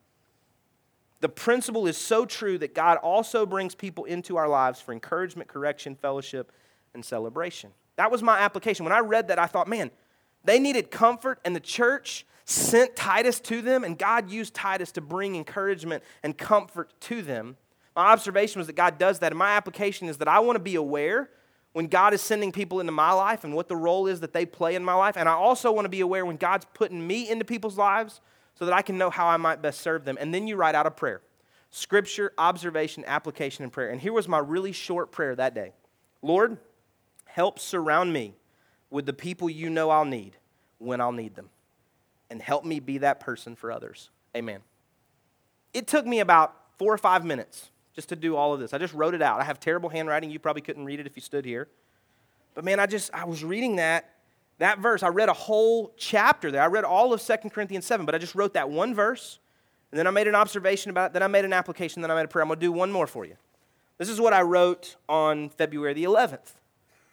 The 1.20 1.28
principle 1.28 1.86
is 1.86 1.96
so 1.96 2.26
true 2.26 2.58
that 2.58 2.74
God 2.74 2.98
also 2.98 3.46
brings 3.46 3.74
people 3.74 4.04
into 4.04 4.36
our 4.36 4.48
lives 4.48 4.80
for 4.80 4.92
encouragement, 4.92 5.48
correction, 5.48 5.94
fellowship, 5.94 6.50
and 6.94 7.04
celebration. 7.04 7.70
That 7.96 8.10
was 8.10 8.22
my 8.22 8.40
application. 8.40 8.84
When 8.84 8.92
I 8.92 9.00
read 9.00 9.28
that, 9.28 9.38
I 9.38 9.46
thought, 9.46 9.68
man, 9.68 9.90
they 10.44 10.58
needed 10.58 10.90
comfort, 10.90 11.38
and 11.44 11.54
the 11.54 11.60
church 11.60 12.26
sent 12.44 12.96
Titus 12.96 13.38
to 13.40 13.62
them, 13.62 13.84
and 13.84 13.96
God 13.96 14.30
used 14.30 14.54
Titus 14.54 14.90
to 14.92 15.00
bring 15.00 15.36
encouragement 15.36 16.02
and 16.22 16.36
comfort 16.36 16.92
to 17.02 17.22
them. 17.22 17.56
My 17.94 18.06
observation 18.06 18.58
was 18.58 18.66
that 18.66 18.76
God 18.76 18.98
does 18.98 19.20
that, 19.20 19.32
and 19.32 19.38
my 19.38 19.50
application 19.50 20.08
is 20.08 20.18
that 20.18 20.28
I 20.28 20.40
want 20.40 20.56
to 20.56 20.62
be 20.62 20.74
aware 20.74 21.30
when 21.72 21.86
God 21.86 22.12
is 22.12 22.20
sending 22.20 22.52
people 22.52 22.80
into 22.80 22.92
my 22.92 23.12
life 23.12 23.44
and 23.44 23.54
what 23.54 23.68
the 23.68 23.76
role 23.76 24.06
is 24.06 24.20
that 24.20 24.32
they 24.32 24.44
play 24.44 24.74
in 24.74 24.84
my 24.84 24.94
life. 24.94 25.16
And 25.16 25.28
I 25.28 25.32
also 25.32 25.72
want 25.72 25.86
to 25.86 25.90
be 25.90 26.00
aware 26.00 26.26
when 26.26 26.36
God's 26.36 26.66
putting 26.74 27.06
me 27.06 27.30
into 27.30 27.44
people's 27.44 27.78
lives 27.78 28.20
so 28.54 28.66
that 28.66 28.74
I 28.74 28.82
can 28.82 28.98
know 28.98 29.08
how 29.08 29.26
I 29.26 29.38
might 29.38 29.62
best 29.62 29.80
serve 29.80 30.04
them. 30.04 30.18
And 30.20 30.34
then 30.34 30.46
you 30.46 30.56
write 30.56 30.74
out 30.74 30.86
a 30.86 30.90
prayer 30.90 31.22
scripture, 31.70 32.32
observation, 32.36 33.02
application, 33.06 33.64
and 33.64 33.72
prayer. 33.72 33.88
And 33.88 34.00
here 34.00 34.12
was 34.12 34.28
my 34.28 34.38
really 34.38 34.72
short 34.72 35.10
prayer 35.10 35.34
that 35.36 35.54
day 35.54 35.72
Lord, 36.20 36.58
Help 37.32 37.58
surround 37.58 38.12
me 38.12 38.34
with 38.90 39.06
the 39.06 39.12
people 39.14 39.48
you 39.48 39.70
know 39.70 39.88
I'll 39.88 40.04
need 40.04 40.36
when 40.76 41.00
I'll 41.00 41.12
need 41.12 41.34
them. 41.34 41.48
And 42.28 42.42
help 42.42 42.62
me 42.62 42.78
be 42.78 42.98
that 42.98 43.20
person 43.20 43.56
for 43.56 43.72
others. 43.72 44.10
Amen. 44.36 44.60
It 45.72 45.86
took 45.86 46.04
me 46.04 46.20
about 46.20 46.54
four 46.78 46.92
or 46.92 46.98
five 46.98 47.24
minutes 47.24 47.70
just 47.94 48.08
to 48.08 48.16
do 48.16 48.36
all 48.36 48.54
of 48.54 48.60
this. 48.60 48.72
I 48.72 48.78
just 48.78 48.94
wrote 48.94 49.14
it 49.14 49.22
out. 49.22 49.40
I 49.40 49.44
have 49.44 49.60
terrible 49.60 49.88
handwriting. 49.88 50.30
You 50.30 50.38
probably 50.38 50.62
couldn't 50.62 50.84
read 50.84 51.00
it 51.00 51.06
if 51.06 51.16
you 51.16 51.22
stood 51.22 51.44
here. 51.44 51.68
But 52.54 52.64
man, 52.64 52.80
I 52.80 52.86
just, 52.86 53.12
I 53.14 53.24
was 53.24 53.44
reading 53.44 53.76
that, 53.76 54.10
that 54.58 54.78
verse. 54.78 55.02
I 55.02 55.08
read 55.08 55.28
a 55.28 55.34
whole 55.34 55.92
chapter 55.96 56.50
there. 56.50 56.62
I 56.62 56.66
read 56.66 56.84
all 56.84 57.12
of 57.12 57.22
2 57.22 57.36
Corinthians 57.50 57.86
7, 57.86 58.06
but 58.06 58.14
I 58.14 58.18
just 58.18 58.34
wrote 58.34 58.54
that 58.54 58.70
one 58.70 58.94
verse. 58.94 59.38
And 59.90 59.98
then 59.98 60.06
I 60.06 60.10
made 60.10 60.26
an 60.26 60.34
observation 60.34 60.90
about 60.90 61.10
it. 61.10 61.12
Then 61.12 61.22
I 61.22 61.26
made 61.26 61.44
an 61.44 61.52
application. 61.52 62.02
Then 62.02 62.10
I 62.10 62.14
made 62.14 62.24
a 62.24 62.28
prayer. 62.28 62.42
I'm 62.42 62.48
going 62.48 62.60
to 62.60 62.66
do 62.66 62.72
one 62.72 62.90
more 62.90 63.06
for 63.06 63.24
you. 63.24 63.36
This 63.98 64.08
is 64.08 64.20
what 64.20 64.32
I 64.32 64.42
wrote 64.42 64.96
on 65.08 65.50
February 65.50 65.94
the 65.94 66.04
11th. 66.04 66.52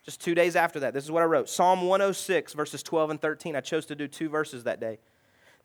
Just 0.03 0.21
two 0.21 0.33
days 0.33 0.55
after 0.55 0.79
that, 0.79 0.93
this 0.93 1.03
is 1.03 1.11
what 1.11 1.21
I 1.21 1.25
wrote 1.25 1.49
Psalm 1.49 1.83
106, 1.83 2.53
verses 2.53 2.81
12 2.81 3.11
and 3.11 3.21
13. 3.21 3.55
I 3.55 3.61
chose 3.61 3.85
to 3.87 3.95
do 3.95 4.07
two 4.07 4.29
verses 4.29 4.63
that 4.63 4.79
day. 4.79 4.97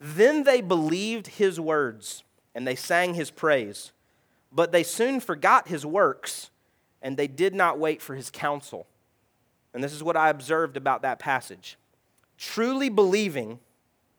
Then 0.01 0.43
they 0.43 0.61
believed 0.61 1.29
his 1.29 1.61
words, 1.61 2.25
and 2.55 2.67
they 2.67 2.75
sang 2.75 3.15
his 3.15 3.31
praise. 3.31 3.93
But 4.55 4.73
they 4.73 4.83
soon 4.83 5.21
forgot 5.21 5.69
his 5.69 5.85
works, 5.85 6.51
and 7.03 7.17
they 7.17 7.27
did 7.27 7.55
not 7.55 7.79
wait 7.79 8.01
for 8.01 8.15
his 8.15 8.31
counsel. 8.31 8.87
And 9.75 9.83
this 9.83 9.93
is 9.93 10.03
what 10.03 10.17
I 10.17 10.31
observed 10.31 10.77
about 10.77 11.03
that 11.03 11.19
passage. 11.19 11.77
Truly 12.39 12.89
believing 12.89 13.59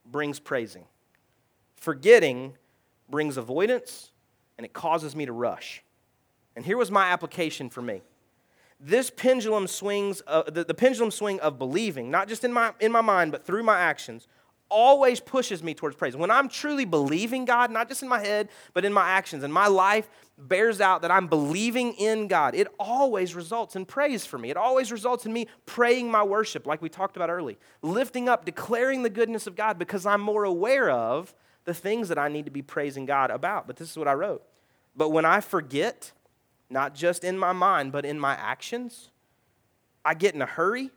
brings 0.05 0.39
praising, 0.39 0.85
forgetting 1.77 2.57
brings 3.09 3.37
avoidance, 3.37 4.11
and 4.57 4.65
it 4.65 4.73
causes 4.73 5.15
me 5.15 5.25
to 5.25 5.31
rush. 5.31 5.83
And 6.55 6.65
here 6.65 6.77
was 6.77 6.91
my 6.91 7.09
application 7.09 7.69
for 7.69 7.81
me 7.81 8.01
this 8.79 9.09
pendulum 9.09 9.67
swings, 9.67 10.21
uh, 10.27 10.43
the, 10.43 10.63
the 10.63 10.73
pendulum 10.73 11.11
swing 11.11 11.39
of 11.39 11.57
believing, 11.57 12.11
not 12.11 12.27
just 12.27 12.43
in 12.43 12.51
my, 12.51 12.73
in 12.79 12.91
my 12.91 13.01
mind, 13.01 13.31
but 13.31 13.45
through 13.45 13.63
my 13.63 13.79
actions, 13.79 14.27
always 14.69 15.19
pushes 15.19 15.61
me 15.63 15.73
towards 15.73 15.95
praise. 15.95 16.15
When 16.15 16.31
I'm 16.31 16.49
truly 16.49 16.85
believing 16.85 17.45
God, 17.45 17.71
not 17.71 17.87
just 17.87 18.03
in 18.03 18.09
my 18.09 18.19
head, 18.19 18.49
but 18.73 18.85
in 18.85 18.93
my 18.93 19.09
actions, 19.09 19.43
and 19.43 19.53
my 19.53 19.67
life 19.67 20.09
bears 20.37 20.81
out 20.81 21.01
that 21.03 21.11
I'm 21.11 21.27
believing 21.27 21.93
in 21.93 22.27
God, 22.27 22.55
it 22.55 22.67
always 22.79 23.35
results 23.35 23.75
in 23.75 23.85
praise 23.85 24.25
for 24.25 24.37
me. 24.37 24.49
It 24.49 24.57
always 24.57 24.91
results 24.91 25.25
in 25.25 25.33
me 25.33 25.47
praying 25.65 26.09
my 26.09 26.23
worship, 26.23 26.65
like 26.65 26.81
we 26.81 26.89
talked 26.89 27.15
about 27.15 27.29
early, 27.29 27.57
lifting 27.81 28.27
up, 28.27 28.45
declaring 28.45 29.03
the 29.03 29.09
goodness 29.09 29.47
of 29.47 29.55
God 29.55 29.79
because 29.79 30.05
I'm 30.05 30.21
more 30.21 30.43
aware 30.43 30.89
of 30.89 31.33
the 31.65 31.73
things 31.73 32.09
that 32.09 32.17
I 32.17 32.27
need 32.27 32.45
to 32.45 32.51
be 32.51 32.61
praising 32.61 33.05
God 33.05 33.31
about. 33.31 33.67
But 33.67 33.77
this 33.77 33.89
is 33.89 33.97
what 33.97 34.07
I 34.07 34.13
wrote. 34.13 34.43
But 34.95 35.09
when 35.09 35.25
I 35.25 35.41
forget, 35.41 36.11
not 36.69 36.95
just 36.95 37.23
in 37.23 37.37
my 37.37 37.53
mind, 37.53 37.91
but 37.91 38.05
in 38.05 38.19
my 38.19 38.33
actions. 38.33 39.09
I 40.03 40.13
get 40.13 40.35
in 40.35 40.41
a 40.41 40.45
hurry. 40.45 40.91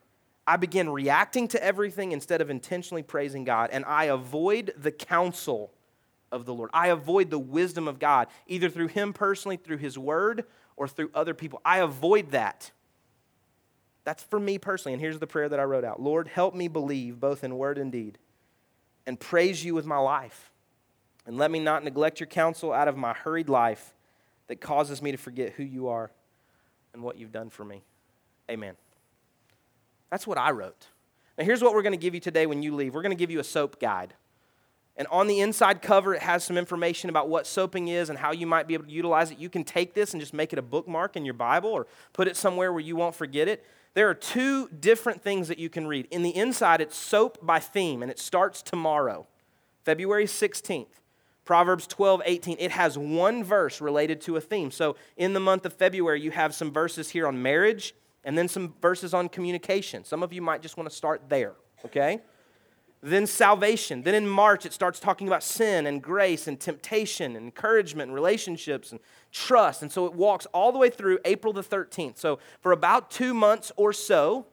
I 0.49 0.57
begin 0.57 0.89
reacting 0.89 1.47
to 1.49 1.63
everything 1.63 2.13
instead 2.13 2.41
of 2.41 2.49
intentionally 2.49 3.03
praising 3.03 3.45
God, 3.45 3.69
and 3.71 3.85
I 3.85 4.05
avoid 4.05 4.73
the 4.79 4.91
counsel 4.91 5.75
of 6.33 6.47
the 6.47 6.55
Lord. 6.55 6.71
I 6.73 6.89
avoid 6.89 7.29
the 7.29 7.39
wisdom 7.39 7.87
of 7.87 7.99
God, 7.99 8.29
either 8.47 8.71
through 8.71 8.89
Him 8.89 9.13
personally, 9.13 9.59
through 9.59 9.77
His 9.77 9.99
Word, 9.99 10.47
or 10.75 10.89
through 10.89 11.11
other 11.15 11.35
people. 11.35 11.61
I 11.67 11.81
avoid 11.81 12.31
that. 12.31 12.71
That's 14.05 14.23
for 14.23 14.41
me 14.41 14.57
personally. 14.57 14.95
And 14.95 15.03
here's 15.03 15.19
the 15.19 15.27
prayer 15.27 15.51
that 15.51 15.61
I 15.61 15.65
wrote 15.65 15.85
out 15.85 16.01
Lord, 16.01 16.29
help 16.29 16.55
me 16.55 16.67
believe 16.67 17.21
both 17.21 17.45
in 17.45 17.59
word 17.59 17.77
and 17.77 17.93
deed, 17.93 18.17
and 19.07 19.21
praise 19.21 19.63
you 19.63 19.75
with 19.75 19.85
my 19.85 19.99
life. 19.99 20.51
And 21.27 21.37
let 21.37 21.51
me 21.51 21.59
not 21.59 21.85
neglect 21.85 22.21
your 22.21 22.27
counsel 22.27 22.73
out 22.73 22.89
of 22.89 22.97
my 22.97 23.13
hurried 23.13 23.51
life 23.51 23.93
that 24.47 24.63
causes 24.63 25.03
me 25.03 25.13
to 25.13 25.19
forget 25.19 25.53
who 25.53 25.63
you 25.63 25.89
are 25.89 26.11
and 26.95 27.03
what 27.03 27.19
you've 27.19 27.33
done 27.33 27.51
for 27.51 27.67
me. 27.67 27.83
Amen. 28.51 28.77
That's 30.11 30.27
what 30.27 30.39
I 30.39 30.51
wrote. 30.51 30.89
Now, 31.37 31.45
here's 31.45 31.63
what 31.63 31.75
we're 31.75 31.83
going 31.83 31.93
to 31.93 31.99
give 31.99 32.15
you 32.15 32.21
today 32.21 32.47
when 32.47 32.63
you 32.63 32.75
leave 32.75 32.95
we're 32.95 33.03
going 33.03 33.17
to 33.17 33.17
give 33.17 33.31
you 33.31 33.41
a 33.41 33.45
soap 33.45 33.81
guide. 33.81 34.15
And 34.97 35.07
on 35.13 35.29
the 35.29 35.39
inside 35.41 35.81
cover, 35.81 36.13
it 36.13 36.23
has 36.23 36.43
some 36.43 36.59
information 36.59 37.09
about 37.09 37.29
what 37.29 37.47
soaping 37.47 37.87
is 37.87 38.11
and 38.11 38.19
how 38.19 38.33
you 38.33 38.49
might 38.49 38.67
be 38.67 38.75
able 38.75 38.87
to 38.87 38.91
utilize 38.91 39.31
it. 39.31 39.39
You 39.39 39.49
can 39.49 39.63
take 39.63 39.95
this 39.95 40.13
and 40.13 40.21
just 40.21 40.35
make 40.35 40.53
it 40.53 40.59
a 40.59 40.63
bookmark 40.63 41.15
in 41.15 41.25
your 41.25 41.35
Bible 41.35 41.71
or 41.71 41.87
put 42.13 42.27
it 42.27 42.37
somewhere 42.37 42.73
where 42.73 42.81
you 42.81 42.97
won't 42.97 43.15
forget 43.15 43.47
it. 43.47 43.65
There 43.95 44.11
are 44.11 44.15
two 44.15 44.69
different 44.69 45.23
things 45.23 45.47
that 45.47 45.59
you 45.61 45.71
can 45.71 45.87
read. 45.87 46.09
In 46.11 46.25
the 46.25 46.35
inside, 46.35 46.81
it's 46.81 46.97
soap 46.97 47.39
by 47.41 47.61
theme, 47.61 48.03
and 48.03 48.11
it 48.11 48.19
starts 48.19 48.61
tomorrow, 48.61 49.29
February 49.85 50.27
16th. 50.27 50.87
Proverbs 51.45 51.87
12, 51.87 52.21
18. 52.27 52.57
It 52.59 52.73
has 52.73 52.99
one 52.99 53.43
verse 53.43 53.81
related 53.81 54.21
to 54.23 54.37
a 54.37 54.41
theme. 54.41 54.71
So 54.71 54.97
in 55.17 55.33
the 55.33 55.41
month 55.41 55.65
of 55.65 55.73
February, 55.73 56.21
you 56.21 56.31
have 56.31 56.55
some 56.55 56.71
verses 56.71 57.09
here 57.09 57.27
on 57.27 57.41
marriage 57.41 57.95
and 58.25 58.37
then 58.37 58.49
some 58.49 58.75
verses 58.81 59.15
on 59.15 59.29
communication. 59.29 60.05
Some 60.05 60.23
of 60.23 60.33
you 60.33 60.43
might 60.43 60.63
just 60.63 60.77
want 60.77 60.89
to 60.89 60.95
start 60.95 61.23
there, 61.29 61.55
okay? 61.85 62.21
then 63.03 63.27
salvation. 63.27 64.03
Then 64.03 64.15
in 64.15 64.29
March, 64.29 64.67
it 64.67 64.73
starts 64.73 64.99
talking 64.99 65.29
about 65.29 65.43
sin 65.43 65.87
and 65.87 66.03
grace 66.03 66.49
and 66.49 66.59
temptation 66.59 67.37
and 67.37 67.45
encouragement 67.45 68.09
and 68.09 68.15
relationships 68.15 68.91
and 68.91 69.01
trust. 69.31 69.83
And 69.83 69.93
so 69.93 70.07
it 70.07 70.15
walks 70.15 70.47
all 70.47 70.73
the 70.73 70.79
way 70.79 70.91
through 70.91 71.19
April 71.25 71.53
the 71.53 71.63
13th. 71.63 72.19
So 72.19 72.41
for 72.61 72.73
about 72.73 73.11
two 73.11 73.35
months 73.35 73.71
or 73.77 73.93
so, 73.93 74.47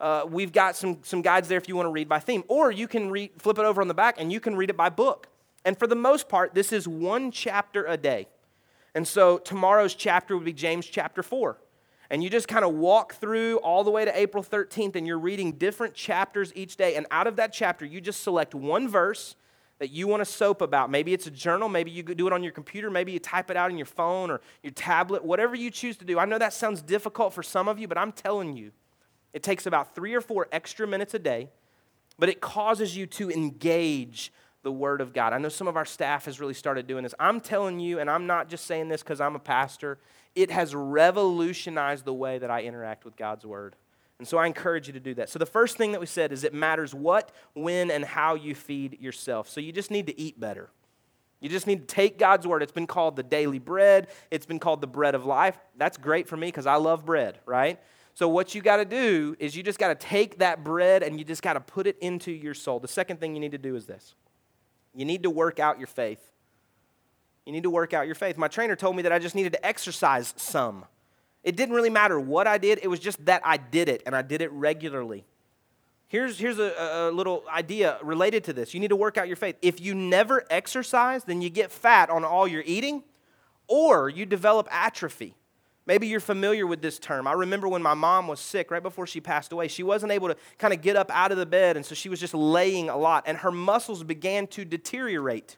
uh, 0.00 0.24
we've 0.28 0.52
got 0.52 0.76
some, 0.76 0.98
some 1.02 1.22
guides 1.22 1.48
there 1.48 1.58
if 1.58 1.68
you 1.68 1.74
want 1.74 1.86
to 1.86 1.90
read 1.92 2.08
by 2.08 2.20
theme. 2.20 2.44
Or 2.46 2.70
you 2.70 2.86
can 2.86 3.10
read, 3.10 3.32
flip 3.38 3.58
it 3.58 3.64
over 3.64 3.82
on 3.82 3.88
the 3.88 3.94
back 3.94 4.16
and 4.18 4.32
you 4.32 4.38
can 4.38 4.54
read 4.54 4.70
it 4.70 4.76
by 4.76 4.90
book. 4.90 5.26
And 5.64 5.76
for 5.76 5.88
the 5.88 5.96
most 5.96 6.28
part, 6.28 6.54
this 6.54 6.72
is 6.72 6.86
one 6.86 7.32
chapter 7.32 7.84
a 7.84 7.96
day. 7.96 8.28
And 8.94 9.06
so 9.06 9.38
tomorrow's 9.38 9.94
chapter 9.94 10.36
would 10.36 10.44
be 10.44 10.52
James 10.52 10.86
chapter 10.86 11.22
4 11.22 11.58
and 12.10 12.22
you 12.22 12.30
just 12.30 12.48
kind 12.48 12.64
of 12.64 12.74
walk 12.74 13.14
through 13.14 13.58
all 13.58 13.84
the 13.84 13.90
way 13.90 14.04
to 14.04 14.18
April 14.18 14.42
13th, 14.42 14.96
and 14.96 15.06
you're 15.06 15.18
reading 15.18 15.52
different 15.52 15.94
chapters 15.94 16.52
each 16.54 16.76
day. 16.76 16.96
And 16.96 17.06
out 17.10 17.26
of 17.26 17.36
that 17.36 17.52
chapter, 17.52 17.84
you 17.84 18.00
just 18.00 18.22
select 18.22 18.54
one 18.54 18.88
verse 18.88 19.36
that 19.78 19.90
you 19.90 20.08
want 20.08 20.20
to 20.20 20.24
soap 20.24 20.60
about. 20.60 20.90
Maybe 20.90 21.12
it's 21.12 21.26
a 21.26 21.30
journal, 21.30 21.68
maybe 21.68 21.90
you 21.90 22.02
do 22.02 22.26
it 22.26 22.32
on 22.32 22.42
your 22.42 22.52
computer, 22.52 22.90
maybe 22.90 23.12
you 23.12 23.18
type 23.18 23.50
it 23.50 23.56
out 23.56 23.70
on 23.70 23.76
your 23.76 23.86
phone 23.86 24.30
or 24.30 24.40
your 24.62 24.72
tablet, 24.72 25.24
whatever 25.24 25.54
you 25.54 25.70
choose 25.70 25.96
to 25.98 26.04
do. 26.04 26.18
I 26.18 26.24
know 26.24 26.38
that 26.38 26.52
sounds 26.52 26.82
difficult 26.82 27.32
for 27.32 27.42
some 27.42 27.68
of 27.68 27.78
you, 27.78 27.86
but 27.86 27.98
I'm 27.98 28.12
telling 28.12 28.56
you, 28.56 28.72
it 29.32 29.42
takes 29.42 29.66
about 29.66 29.94
three 29.94 30.14
or 30.14 30.20
four 30.20 30.48
extra 30.50 30.86
minutes 30.86 31.14
a 31.14 31.18
day, 31.18 31.50
but 32.18 32.28
it 32.28 32.40
causes 32.40 32.96
you 32.96 33.06
to 33.06 33.30
engage 33.30 34.32
the 34.62 34.72
Word 34.72 35.00
of 35.00 35.12
God. 35.12 35.32
I 35.32 35.38
know 35.38 35.48
some 35.48 35.68
of 35.68 35.76
our 35.76 35.84
staff 35.84 36.24
has 36.24 36.40
really 36.40 36.54
started 36.54 36.86
doing 36.86 37.02
this. 37.02 37.14
I'm 37.18 37.40
telling 37.40 37.80
you, 37.80 38.00
and 38.00 38.10
I'm 38.10 38.26
not 38.26 38.48
just 38.48 38.66
saying 38.66 38.88
this 38.88 39.02
because 39.02 39.20
I'm 39.20 39.36
a 39.36 39.40
pastor, 39.40 39.98
it 40.34 40.50
has 40.50 40.74
revolutionized 40.74 42.04
the 42.04 42.14
way 42.14 42.38
that 42.38 42.50
I 42.50 42.62
interact 42.62 43.04
with 43.04 43.16
God's 43.16 43.46
Word. 43.46 43.76
And 44.18 44.26
so 44.26 44.36
I 44.36 44.46
encourage 44.46 44.88
you 44.88 44.92
to 44.94 45.00
do 45.00 45.14
that. 45.14 45.28
So 45.28 45.38
the 45.38 45.46
first 45.46 45.76
thing 45.76 45.92
that 45.92 46.00
we 46.00 46.06
said 46.06 46.32
is 46.32 46.42
it 46.42 46.52
matters 46.52 46.92
what, 46.92 47.30
when, 47.54 47.90
and 47.90 48.04
how 48.04 48.34
you 48.34 48.54
feed 48.54 49.00
yourself. 49.00 49.48
So 49.48 49.60
you 49.60 49.70
just 49.70 49.90
need 49.90 50.08
to 50.08 50.20
eat 50.20 50.40
better. 50.40 50.70
You 51.40 51.48
just 51.48 51.68
need 51.68 51.86
to 51.86 51.94
take 51.94 52.18
God's 52.18 52.46
word. 52.46 52.64
It's 52.64 52.72
been 52.72 52.88
called 52.88 53.14
the 53.14 53.22
daily 53.22 53.60
bread, 53.60 54.08
it's 54.30 54.46
been 54.46 54.58
called 54.58 54.80
the 54.80 54.88
bread 54.88 55.14
of 55.14 55.24
life. 55.24 55.56
That's 55.76 55.96
great 55.96 56.26
for 56.26 56.36
me 56.36 56.48
because 56.48 56.66
I 56.66 56.76
love 56.76 57.06
bread, 57.06 57.38
right? 57.46 57.78
So, 58.14 58.28
what 58.28 58.52
you 58.56 58.60
got 58.60 58.78
to 58.78 58.84
do 58.84 59.36
is 59.38 59.54
you 59.54 59.62
just 59.62 59.78
got 59.78 59.88
to 59.88 59.94
take 59.94 60.38
that 60.38 60.64
bread 60.64 61.04
and 61.04 61.20
you 61.20 61.24
just 61.24 61.40
got 61.40 61.52
to 61.52 61.60
put 61.60 61.86
it 61.86 61.96
into 62.00 62.32
your 62.32 62.54
soul. 62.54 62.80
The 62.80 62.88
second 62.88 63.20
thing 63.20 63.34
you 63.34 63.40
need 63.40 63.52
to 63.52 63.58
do 63.58 63.76
is 63.76 63.86
this 63.86 64.16
you 64.94 65.04
need 65.04 65.22
to 65.22 65.30
work 65.30 65.58
out 65.60 65.78
your 65.78 65.86
faith. 65.86 66.20
You 67.46 67.52
need 67.52 67.62
to 67.62 67.70
work 67.70 67.94
out 67.94 68.06
your 68.06 68.14
faith. 68.14 68.36
My 68.36 68.48
trainer 68.48 68.76
told 68.76 68.96
me 68.96 69.02
that 69.02 69.12
I 69.12 69.18
just 69.18 69.34
needed 69.34 69.52
to 69.52 69.66
exercise 69.66 70.34
some. 70.36 70.84
It 71.42 71.56
didn't 71.56 71.74
really 71.74 71.90
matter 71.90 72.20
what 72.20 72.46
I 72.46 72.58
did, 72.58 72.80
it 72.82 72.88
was 72.88 73.00
just 73.00 73.24
that 73.24 73.42
I 73.44 73.56
did 73.56 73.88
it 73.88 74.02
and 74.04 74.14
I 74.14 74.22
did 74.22 74.42
it 74.42 74.52
regularly. 74.52 75.24
Here's, 76.08 76.38
here's 76.38 76.58
a, 76.58 76.74
a, 76.78 77.10
little 77.10 77.44
idea 77.50 77.98
related 78.02 78.44
to 78.44 78.54
this. 78.54 78.72
You 78.72 78.80
need 78.80 78.88
to 78.88 78.96
work 78.96 79.18
out 79.18 79.28
your 79.28 79.36
faith. 79.36 79.56
If 79.60 79.78
you 79.78 79.94
never 79.94 80.44
exercise, 80.48 81.24
then 81.24 81.42
you 81.42 81.50
get 81.50 81.70
fat 81.70 82.08
on 82.08 82.24
all 82.24 82.48
your 82.48 82.62
eating, 82.64 83.02
or 83.66 84.08
you 84.08 84.24
develop 84.24 84.68
atrophy. 84.70 85.34
Maybe 85.88 86.06
you're 86.06 86.20
familiar 86.20 86.66
with 86.66 86.82
this 86.82 86.98
term. 86.98 87.26
I 87.26 87.32
remember 87.32 87.66
when 87.66 87.80
my 87.80 87.94
mom 87.94 88.28
was 88.28 88.40
sick, 88.40 88.70
right 88.70 88.82
before 88.82 89.06
she 89.06 89.22
passed 89.22 89.52
away, 89.52 89.68
she 89.68 89.82
wasn't 89.82 90.12
able 90.12 90.28
to 90.28 90.36
kind 90.58 90.74
of 90.74 90.82
get 90.82 90.96
up 90.96 91.10
out 91.10 91.32
of 91.32 91.38
the 91.38 91.46
bed, 91.46 91.78
and 91.78 91.86
so 91.86 91.94
she 91.94 92.10
was 92.10 92.20
just 92.20 92.34
laying 92.34 92.90
a 92.90 92.96
lot, 92.98 93.24
and 93.26 93.38
her 93.38 93.50
muscles 93.50 94.04
began 94.04 94.46
to 94.48 94.66
deteriorate. 94.66 95.56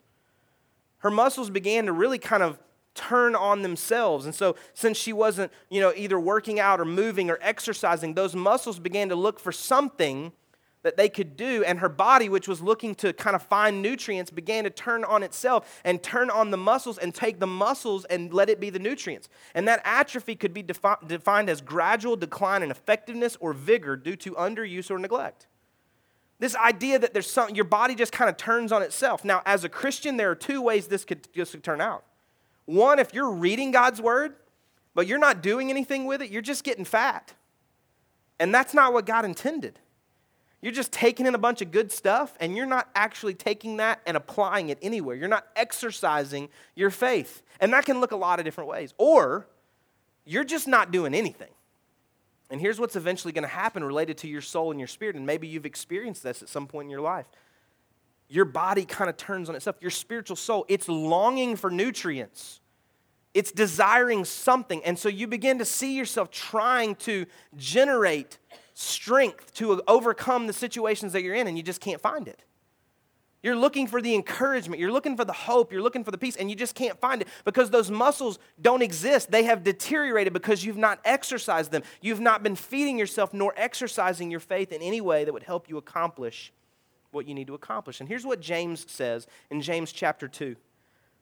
Her 0.99 1.11
muscles 1.11 1.51
began 1.51 1.87
to 1.87 1.93
really 1.93 2.19
kind 2.19 2.45
of 2.45 2.61
turn 2.95 3.35
on 3.35 3.63
themselves. 3.63 4.25
And 4.25 4.33
so, 4.33 4.55
since 4.73 4.97
she 4.97 5.13
wasn't, 5.13 5.51
you 5.69 5.81
know, 5.81 5.93
either 5.97 6.21
working 6.21 6.61
out 6.61 6.81
or 6.81 6.85
moving 6.85 7.29
or 7.29 7.41
exercising, 7.43 8.15
those 8.15 8.37
muscles 8.37 8.79
began 8.79 9.09
to 9.09 9.17
look 9.17 9.41
for 9.41 9.51
something 9.51 10.31
that 10.83 10.97
they 10.97 11.09
could 11.09 11.37
do, 11.37 11.63
and 11.65 11.81
her 11.81 11.89
body, 11.89 12.29
which 12.29 12.49
was 12.49 12.63
looking 12.63 12.95
to 12.97 13.13
kind 13.13 13.37
of 13.37 13.43
find 13.43 13.83
nutrients, 13.83 14.31
began 14.31 14.65
to 14.65 14.71
turn 14.71 15.05
on 15.05 15.23
itself 15.23 15.81
and 15.85 16.03
turn 16.03 16.31
on 16.31 16.51
the 16.51 16.57
muscles 16.57 16.97
and 16.97 17.15
take 17.15 17.39
the 17.39 17.47
muscles 17.47 18.07
and 18.07 18.33
let 18.33 18.49
it 18.49 18.61
be 18.61 18.71
the 18.71 18.79
nutrients. 18.79 19.29
And 19.55 19.69
that 19.69 19.83
atrophy 19.85 20.37
could 20.37 20.55
be 20.55 20.63
defi- 20.63 21.07
defined 21.07 21.51
as 21.51 21.61
gradual 21.61 22.17
decline 22.17 22.63
in 22.63 22.71
effectiveness 22.71 23.37
or 23.41 23.53
vigor 23.53 23.97
due 23.97 24.17
to 24.17 24.33
underuse 24.33 24.91
or 24.91 24.99
neglect. 24.99 25.47
This 26.39 26.57
idea 26.57 26.99
that 26.99 27.13
there's 27.13 27.31
something, 27.31 27.55
your 27.55 27.67
body 27.67 27.95
just 27.95 28.13
kind 28.13 28.31
of 28.31 28.39
turns 28.39 28.73
on 28.73 28.83
itself. 28.83 29.23
Now, 29.25 29.43
as 29.45 29.65
a 29.65 29.69
Christian, 29.69 30.17
there 30.17 30.31
are 30.31 30.35
two 30.35 30.63
ways 30.63 30.87
this 30.87 31.05
could, 31.05 31.29
this 31.35 31.51
could 31.51 31.63
turn 31.63 31.83
out. 31.83 32.05
One, 32.65 32.99
if 32.99 33.13
you're 33.13 33.31
reading 33.31 33.73
God's 33.73 34.01
word, 34.01 34.37
but 34.95 35.07
you're 35.07 35.19
not 35.19 35.43
doing 35.43 35.69
anything 35.69 36.07
with 36.07 36.23
it, 36.23 36.31
you're 36.31 36.41
just 36.41 36.65
getting 36.65 36.87
fat. 36.87 37.35
And 38.39 38.55
that's 38.55 38.73
not 38.73 38.95
what 38.95 39.05
God 39.05 39.27
intended. 39.27 39.79
You're 40.63 40.73
just 40.73 40.93
taking 40.93 41.27
in 41.27 41.35
a 41.35 41.39
bunch 41.39 41.63
of 41.63 41.71
good 41.71 41.91
stuff 41.91 42.37
and 42.39 42.55
you're 42.55 42.67
not 42.67 42.89
actually 42.95 43.35
taking 43.35 43.79
that 43.79 44.01
and 44.07 44.17
applying 44.17 44.69
it 44.69 44.79
anywhere. 44.83 45.17
You're 45.17 45.29
not 45.29 45.47
exercising 45.57 46.51
your 46.75 46.91
faith. 46.91 47.43
And 47.61 47.73
that 47.73 47.87
can 47.87 48.01
look 48.01 48.13
a 48.13 48.17
lot 48.17 48.39
of 48.39 48.45
different 48.45 48.69
ways. 48.69 48.93
Or 48.99 49.47
you're 50.25 50.45
just 50.45 50.69
not 50.69 50.91
doing 50.91 51.15
anything. 51.15 51.51
And 52.51 52.61
here's 52.61 52.79
what's 52.79 52.97
eventually 52.97 53.33
going 53.33 53.43
to 53.43 53.49
happen 53.49 53.83
related 53.83 54.19
to 54.19 54.29
your 54.29 54.43
soul 54.43 54.71
and 54.71 54.79
your 54.79 54.89
spirit. 54.89 55.17
And 55.17 55.25
maybe 55.25 55.47
you've 55.47 55.67
experienced 55.67 56.23
this 56.23 56.43
at 56.43 56.49
some 56.49 56.67
point 56.67 56.87
in 56.87 56.91
your 56.91 57.01
life. 57.01 57.27
Your 58.29 58.45
body 58.45 58.85
kind 58.85 59.09
of 59.09 59.17
turns 59.17 59.49
on 59.49 59.57
itself. 59.57 59.77
Your 59.81 59.91
spiritual 59.91 60.37
soul, 60.37 60.67
it's 60.69 60.89
longing 60.89 61.57
for 61.57 61.71
nutrients. 61.71 62.61
It's 63.33 63.53
desiring 63.53 64.25
something. 64.25 64.85
And 64.85 64.99
so 64.99 65.09
you 65.09 65.27
begin 65.27 65.59
to 65.59 65.65
see 65.65 65.97
yourself 65.97 66.31
trying 66.31 66.97
to 66.97 67.27
generate 67.57 68.39
strength 68.81 69.53
to 69.55 69.83
overcome 69.87 70.47
the 70.47 70.53
situations 70.53 71.13
that 71.13 71.23
you're 71.23 71.35
in, 71.35 71.47
and 71.47 71.57
you 71.57 71.63
just 71.63 71.81
can't 71.81 72.01
find 72.01 72.27
it. 72.27 72.43
You're 73.43 73.57
looking 73.57 73.87
for 73.87 74.03
the 74.03 74.15
encouragement, 74.15 74.81
you're 74.81 74.93
looking 74.93 75.17
for 75.17 75.25
the 75.25 75.33
hope, 75.33 75.73
you're 75.73 75.81
looking 75.81 76.05
for 76.05 76.11
the 76.11 76.19
peace, 76.19 76.37
and 76.37 76.51
you 76.51 76.57
just 76.57 76.75
can't 76.75 77.01
find 77.01 77.23
it 77.23 77.29
because 77.45 77.71
those 77.71 77.91
muscles 77.91 78.39
don't 78.61 78.83
exist. 78.83 79.31
They 79.31 79.45
have 79.45 79.65
deteriorated 79.65 80.35
because 80.35 80.63
you've 80.63 80.77
not 80.77 81.01
exercised 81.07 81.71
them. 81.71 81.83
You've 82.03 82.21
not 82.21 82.43
been 82.43 82.55
feeding 82.55 82.99
yourself 82.99 83.33
nor 83.33 83.55
exercising 83.57 84.31
your 84.31 84.41
faith 84.41 84.73
in 84.73 84.83
any 84.83 85.01
way 85.01 85.25
that 85.25 85.33
would 85.33 85.45
help 85.45 85.71
you 85.71 85.79
accomplish 85.79 86.53
what 87.13 87.27
you 87.27 87.35
need 87.35 87.47
to 87.47 87.55
accomplish. 87.55 88.01
And 88.01 88.09
here's 88.09 88.27
what 88.27 88.41
James 88.41 88.85
says 88.89 89.27
in 89.51 89.63
James 89.63 89.91
chapter 89.91 90.29
2. 90.29 90.57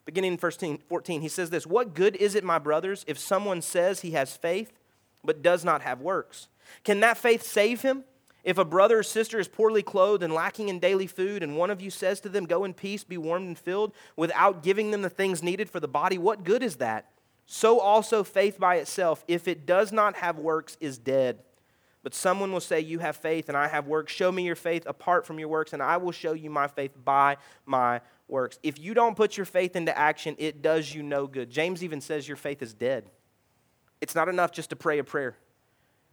Beginning 0.05 0.33
in 0.33 0.39
verse 0.39 0.57
14, 0.57 1.21
he 1.21 1.29
says 1.29 1.51
this 1.51 1.67
What 1.67 1.95
good 1.95 2.17
is 2.17 2.35
it, 2.35 2.43
my 2.43 2.59
brothers, 2.59 3.05
if 3.07 3.19
someone 3.19 3.63
says 3.63 4.01
he 4.01 4.13
has 4.13 4.37
faith 4.37 4.73
but 5.23 5.43
does 5.43 5.65
not 5.65 5.83
have 5.83 6.01
works? 6.01 6.49
Can 6.85 7.01
that 7.01 7.19
faith 7.19 7.43
save 7.43 7.83
him? 7.83 8.05
If 8.45 8.57
a 8.57 8.65
brother 8.65 9.01
or 9.01 9.03
sister 9.03 9.39
is 9.39 9.49
poorly 9.49 9.83
clothed 9.83 10.23
and 10.23 10.33
lacking 10.33 10.69
in 10.69 10.79
daily 10.79 11.07
food, 11.07 11.43
and 11.43 11.57
one 11.57 11.71
of 11.71 11.81
you 11.81 11.91
says 11.91 12.21
to 12.21 12.29
them, 12.29 12.47
Go 12.47 12.65
in 12.65 12.73
peace, 12.73 13.05
be 13.05 13.19
warmed 13.19 13.47
and 13.47 13.59
filled, 13.59 13.93
without 14.17 14.63
giving 14.63 14.91
them 14.91 15.03
the 15.03 15.11
things 15.11 15.43
needed 15.43 15.69
for 15.69 15.81
the 15.81 15.89
body, 15.89 16.19
what 16.19 16.45
good 16.45 16.63
is 16.63 16.77
that? 16.77 17.11
So 17.47 17.81
also 17.81 18.25
faith 18.25 18.59
by 18.59 18.77
itself, 18.77 19.25
if 19.27 19.49
it 19.49 19.67
does 19.67 19.93
not 19.93 20.17
have 20.17 20.39
works, 20.39 20.77
is 20.81 20.99
dead. 20.99 21.41
But 22.03 22.15
someone 22.15 22.53
will 22.53 22.61
say, 22.61 22.81
You 22.81 23.01
have 23.01 23.17
faith, 23.17 23.49
and 23.49 23.57
I 23.57 23.69
have 23.69 23.87
works. 23.87 24.13
Show 24.13 24.31
me 24.31 24.45
your 24.45 24.55
faith 24.55 24.85
apart 24.87 25.27
from 25.27 25.39
your 25.39 25.49
works, 25.49 25.73
and 25.73 25.83
I 25.83 25.97
will 25.97 26.13
show 26.13 26.33
you 26.33 26.49
my 26.49 26.69
faith 26.69 26.93
by 27.05 27.37
my 27.67 28.01
works. 28.29 28.59
If 28.63 28.79
you 28.79 28.95
don't 28.95 29.17
put 29.17 29.37
your 29.37 29.47
faith 29.47 29.77
into 29.77 29.97
action, 29.97 30.37
it 30.39 30.63
does 30.63 30.95
you 30.95 31.03
no 31.03 31.27
good. 31.27 31.51
James 31.51 31.83
even 31.83 32.01
says 32.01 32.29
your 32.29 32.37
faith 32.37 32.63
is 32.63 32.73
dead. 32.73 33.11
It's 34.01 34.15
not 34.15 34.29
enough 34.29 34.53
just 34.53 34.71
to 34.71 34.77
pray 34.77 34.99
a 34.99 35.05
prayer. 35.05 35.37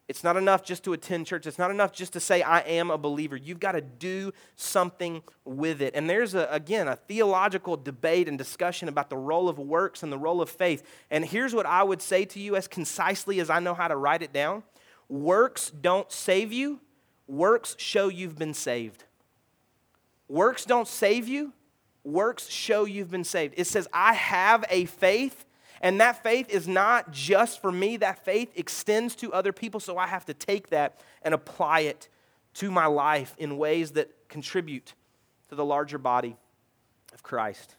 It's 0.07 0.23
not 0.23 0.37
enough 0.37 0.63
just 0.63 0.83
to 0.83 0.93
attend 0.93 1.25
church. 1.25 1.47
It's 1.47 1.57
not 1.57 1.71
enough 1.71 1.91
just 1.91 2.13
to 2.13 2.19
say, 2.19 2.43
I 2.43 2.59
am 2.59 2.91
a 2.91 2.97
believer. 2.97 3.35
You've 3.35 3.59
got 3.59 3.71
to 3.71 3.81
do 3.81 4.33
something 4.55 5.23
with 5.45 5.81
it. 5.81 5.95
And 5.95 6.07
there's, 6.07 6.35
a, 6.35 6.47
again, 6.51 6.87
a 6.87 6.95
theological 6.95 7.75
debate 7.75 8.27
and 8.27 8.37
discussion 8.37 8.87
about 8.87 9.09
the 9.09 9.17
role 9.17 9.49
of 9.49 9.57
works 9.57 10.03
and 10.03 10.11
the 10.11 10.17
role 10.17 10.41
of 10.41 10.49
faith. 10.49 10.83
And 11.09 11.25
here's 11.25 11.55
what 11.55 11.65
I 11.65 11.81
would 11.81 12.03
say 12.03 12.23
to 12.25 12.39
you 12.39 12.55
as 12.55 12.67
concisely 12.67 13.39
as 13.39 13.49
I 13.49 13.59
know 13.59 13.73
how 13.73 13.87
to 13.87 13.95
write 13.95 14.21
it 14.21 14.31
down 14.31 14.63
Works 15.07 15.69
don't 15.69 16.11
save 16.11 16.51
you, 16.51 16.79
works 17.27 17.75
show 17.79 18.07
you've 18.07 18.37
been 18.37 18.53
saved. 18.53 19.03
Works 20.27 20.65
don't 20.65 20.87
save 20.87 21.27
you, 21.27 21.53
works 22.03 22.49
show 22.49 22.85
you've 22.85 23.11
been 23.11 23.23
saved. 23.23 23.53
It 23.57 23.65
says, 23.65 23.87
I 23.93 24.13
have 24.13 24.65
a 24.69 24.85
faith 24.85 25.45
and 25.85 26.01
that 26.01 26.23
faith 26.23 26.49
is 26.49 26.67
not 26.67 27.11
just 27.11 27.61
for 27.61 27.71
me, 27.71 27.97
that 27.97 28.25
faith 28.25 28.51
extends 28.55 29.13
to 29.17 29.31
other 29.31 29.53
people. 29.53 29.79
So 29.79 29.99
I 29.99 30.07
have 30.07 30.25
to 30.25 30.33
take 30.33 30.69
that 30.71 30.99
and 31.21 31.31
apply 31.31 31.81
it 31.81 32.09
to 32.55 32.71
my 32.71 32.87
life 32.87 33.35
in 33.37 33.59
ways 33.59 33.91
that 33.91 34.09
contribute 34.27 34.95
to 35.49 35.55
the 35.55 35.63
larger 35.63 35.99
body 35.99 36.37
of 37.13 37.21
Christ, 37.21 37.75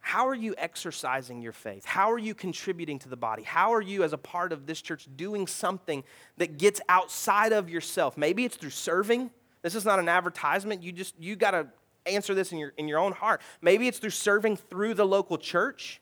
how 0.00 0.26
are 0.26 0.34
you 0.34 0.56
exercising 0.58 1.40
your 1.40 1.52
faith? 1.52 1.84
How 1.84 2.10
are 2.10 2.18
you 2.18 2.34
contributing 2.34 2.98
to 2.98 3.08
the 3.08 3.16
body? 3.16 3.44
How 3.44 3.72
are 3.74 3.80
you, 3.80 4.02
as 4.02 4.12
a 4.12 4.18
part 4.18 4.52
of 4.52 4.66
this 4.66 4.82
church, 4.82 5.06
doing 5.14 5.46
something 5.46 6.02
that 6.38 6.58
gets 6.58 6.80
outside 6.88 7.52
of 7.52 7.70
yourself? 7.70 8.16
Maybe 8.16 8.44
it's 8.44 8.56
through 8.56 8.70
serving. 8.70 9.30
This 9.62 9.76
is 9.76 9.84
not 9.84 10.00
an 10.00 10.08
advertisement. 10.08 10.82
You 10.82 10.90
just 10.90 11.14
you 11.20 11.36
got 11.36 11.52
to 11.52 11.68
answer 12.06 12.34
this 12.34 12.50
in 12.50 12.58
your 12.58 12.72
in 12.76 12.88
your 12.88 12.98
own 12.98 13.12
heart. 13.12 13.40
Maybe 13.62 13.86
it's 13.86 14.00
through 14.00 14.10
serving 14.10 14.56
through 14.56 14.94
the 14.94 15.06
local 15.06 15.38
church. 15.38 16.00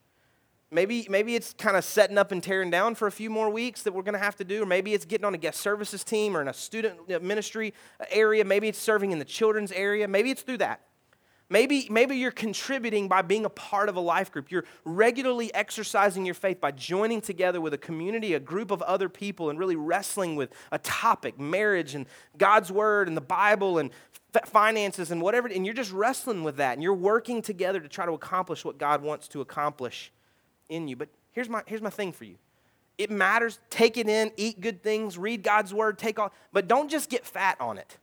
Maybe, 0.71 1.07
maybe 1.09 1.37
it's 1.37 1.53
kind 1.53 1.77
of 1.77 1.85
setting 1.85 2.19
up 2.19 2.33
and 2.33 2.43
tearing 2.43 2.71
down 2.71 2.97
for 2.97 3.07
a 3.07 3.13
few 3.13 3.31
more 3.31 3.49
weeks 3.51 3.83
that 3.83 3.93
we're 3.93 4.03
going 4.03 4.15
to 4.15 4.19
have 4.19 4.37
to 4.37 4.45
do. 4.45 4.65
Or 4.65 4.67
maybe 4.67 4.95
it's 4.95 5.05
getting 5.05 5.25
on 5.25 5.35
a 5.35 5.39
guest 5.39 5.61
services 5.61 6.03
team 6.03 6.37
or 6.37 6.43
in 6.43 6.49
a 6.49 6.53
student 6.53 7.23
ministry 7.23 7.73
uh, 8.01 8.05
area. 8.11 8.45
Maybe 8.45 8.67
it's 8.69 8.79
serving 8.79 9.13
in 9.13 9.21
the 9.21 9.25
children's 9.25 9.71
area. 9.71 10.09
Maybe 10.09 10.31
it's 10.31 10.43
through 10.43 10.59
that. 10.59 10.81
Maybe, 11.49 11.87
maybe 11.89 12.17
you're 12.17 12.33
contributing 12.33 13.07
by 13.07 13.23
being 13.23 13.45
a 13.45 13.51
part 13.51 13.89
of 13.89 13.95
a 13.95 14.01
life 14.01 14.33
group. 14.33 14.51
You're 14.51 14.65
regularly 14.85 15.55
exercising 15.55 16.27
your 16.27 16.35
faith 16.35 16.61
by 16.61 16.73
joining 16.73 17.21
together 17.21 17.61
with 17.61 17.73
a 17.73 17.79
community, 17.79 18.35
a 18.35 18.41
group 18.41 18.73
of 18.73 18.83
other 18.83 19.09
people, 19.09 19.51
and 19.51 19.57
really 19.57 19.77
wrestling 19.77 20.35
with 20.35 20.51
a 20.73 20.79
topic 20.79 21.39
marriage 21.39 21.95
and 21.95 22.07
God's 22.37 22.73
word 22.73 23.07
and 23.07 23.17
the 23.17 23.21
Bible 23.21 23.79
and 23.79 23.93
finances 24.45 25.13
and 25.13 25.23
whatever. 25.23 25.47
And 25.47 25.65
you're 25.65 25.73
just 25.73 25.93
wrestling 25.93 26.43
with 26.43 26.57
that. 26.57 26.73
And 26.73 26.83
you're 26.83 26.95
working 26.95 27.43
together 27.43 27.79
to 27.79 27.89
try 27.89 28.07
to 28.07 28.13
accomplish 28.13 28.65
what 28.65 28.77
God 28.77 29.03
wants 29.03 29.29
to 29.29 29.41
accomplish 29.41 30.11
in 30.69 30.89
you. 30.89 30.97
But 30.97 31.09
here's 31.33 31.49
my, 31.49 31.63
here's 31.67 31.83
my 31.83 31.91
thing 31.91 32.13
for 32.13 32.25
you 32.25 32.37
it 32.99 33.11
matters. 33.11 33.59
Take 33.71 33.97
it 33.97 34.09
in, 34.09 34.33
eat 34.37 34.61
good 34.61 34.83
things, 34.83 35.19
read 35.19 35.43
God's 35.43 35.75
word, 35.75 35.99
take 35.99 36.19
all, 36.19 36.33
but 36.53 36.67
don't 36.69 36.91
just 36.91 37.11
get 37.11 37.27
fat 37.27 37.61
on 37.61 37.79
it. 37.79 37.99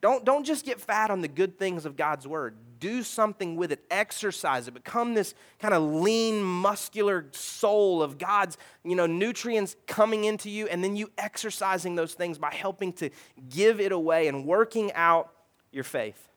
Don't, 0.00 0.24
don't 0.24 0.44
just 0.44 0.64
get 0.66 0.80
fat 0.80 1.10
on 1.10 1.20
the 1.20 1.28
good 1.28 1.60
things 1.60 1.86
of 1.86 1.96
God's 1.96 2.26
word. 2.26 2.56
Do 2.80 3.04
something 3.04 3.54
with 3.54 3.70
it. 3.70 3.84
Exercise 3.88 4.66
it. 4.66 4.74
Become 4.74 5.14
this 5.14 5.32
kind 5.60 5.72
of 5.72 5.82
lean, 5.84 6.42
muscular 6.42 7.26
soul 7.30 8.02
of 8.02 8.18
God's 8.18 8.58
you 8.84 8.96
know, 8.96 9.06
nutrients 9.06 9.76
coming 9.86 10.24
into 10.24 10.50
you, 10.50 10.66
and 10.66 10.82
then 10.82 10.96
you 10.96 11.08
exercising 11.18 11.94
those 11.94 12.14
things 12.14 12.36
by 12.36 12.52
helping 12.52 12.92
to 12.94 13.10
give 13.48 13.80
it 13.80 13.92
away 13.92 14.26
and 14.26 14.44
working 14.44 14.92
out 14.94 15.30
your 15.70 15.84
faith. 15.84 16.28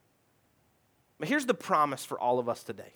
But 1.17 1.27
here's 1.27 1.47
the 1.47 1.55
promise 1.55 2.05
for 2.05 2.19
all 2.19 2.37
of 2.37 2.47
us 2.47 2.63
today. 2.63 2.93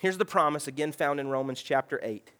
Here's 0.00 0.18
the 0.18 0.24
promise, 0.24 0.66
again 0.66 0.92
found 0.92 1.20
in 1.20 1.28
Romans 1.28 1.62
chapter 1.62 2.00
8. 2.02 2.30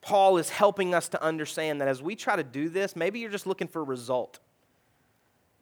Paul 0.00 0.38
is 0.38 0.50
helping 0.50 0.94
us 0.94 1.08
to 1.08 1.22
understand 1.22 1.80
that 1.80 1.88
as 1.88 2.00
we 2.00 2.14
try 2.14 2.36
to 2.36 2.44
do 2.44 2.68
this, 2.68 2.94
maybe 2.94 3.18
you're 3.18 3.30
just 3.30 3.46
looking 3.46 3.66
for 3.66 3.80
a 3.80 3.84
result. 3.84 4.38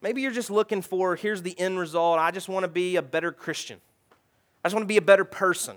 Maybe 0.03 0.21
you're 0.21 0.33
just 0.33 0.51
looking 0.51 0.83
for, 0.83 1.17
here's 1.17 1.41
the 1.41 1.59
end 1.59 1.79
result. 1.79 2.19
I 2.19 2.31
just 2.31 2.49
want 2.49 2.65
to 2.65 2.69
be 2.69 2.97
a 2.97 3.03
better 3.03 3.33
Christian. 3.33 3.81
I 4.63 4.69
just 4.69 4.75
want 4.75 4.85
to 4.85 4.89
be 4.89 4.99
a 4.99 5.03
better 5.03 5.25
person. 5.25 5.77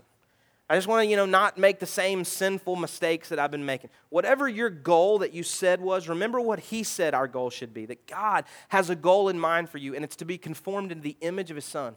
I 0.70 0.76
just 0.76 0.88
want 0.88 1.06
to, 1.06 1.10
you 1.10 1.16
know, 1.16 1.26
not 1.26 1.58
make 1.58 1.80
the 1.80 1.86
same 1.86 2.26
sinful 2.26 2.76
mistakes 2.76 3.30
that 3.30 3.40
I've 3.40 3.52
been 3.52 3.66
making. 3.66 3.90
Whatever 4.10 4.50
your 4.50 4.70
goal 4.70 5.20
that 5.20 5.34
you 5.34 5.44
said 5.44 5.80
was, 5.80 6.10
remember 6.10 6.42
what 6.42 6.60
he 6.60 6.84
said 6.84 7.14
our 7.14 7.28
goal 7.28 7.50
should 7.50 7.74
be. 7.74 7.86
That 7.86 8.06
God 8.06 8.44
has 8.68 8.90
a 8.90 8.96
goal 8.96 9.30
in 9.30 9.40
mind 9.40 9.70
for 9.70 9.78
you, 9.78 9.96
and 9.96 10.04
it's 10.04 10.18
to 10.18 10.26
be 10.26 10.38
conformed 10.38 10.92
into 10.92 11.04
the 11.04 11.16
image 11.22 11.50
of 11.52 11.56
his 11.56 11.64
son. 11.64 11.96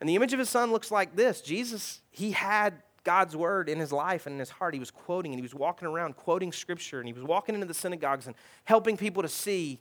And 0.00 0.08
the 0.08 0.14
image 0.14 0.32
of 0.32 0.38
his 0.38 0.50
son 0.50 0.72
looks 0.72 0.90
like 0.90 1.16
this. 1.16 1.40
Jesus, 1.40 2.00
he 2.10 2.32
had 2.32 2.82
God's 3.02 3.36
word 3.36 3.68
in 3.68 3.78
his 3.78 3.92
life 3.92 4.26
and 4.26 4.34
in 4.34 4.38
his 4.40 4.50
heart. 4.50 4.74
He 4.74 4.80
was 4.80 4.90
quoting 4.90 5.32
and 5.32 5.38
he 5.38 5.42
was 5.42 5.54
walking 5.54 5.88
around 5.88 6.16
quoting 6.16 6.52
scripture 6.52 6.98
and 6.98 7.08
he 7.08 7.12
was 7.12 7.22
walking 7.22 7.54
into 7.54 7.66
the 7.66 7.74
synagogues 7.74 8.26
and 8.26 8.36
helping 8.64 8.96
people 8.96 9.22
to 9.22 9.28
see 9.28 9.78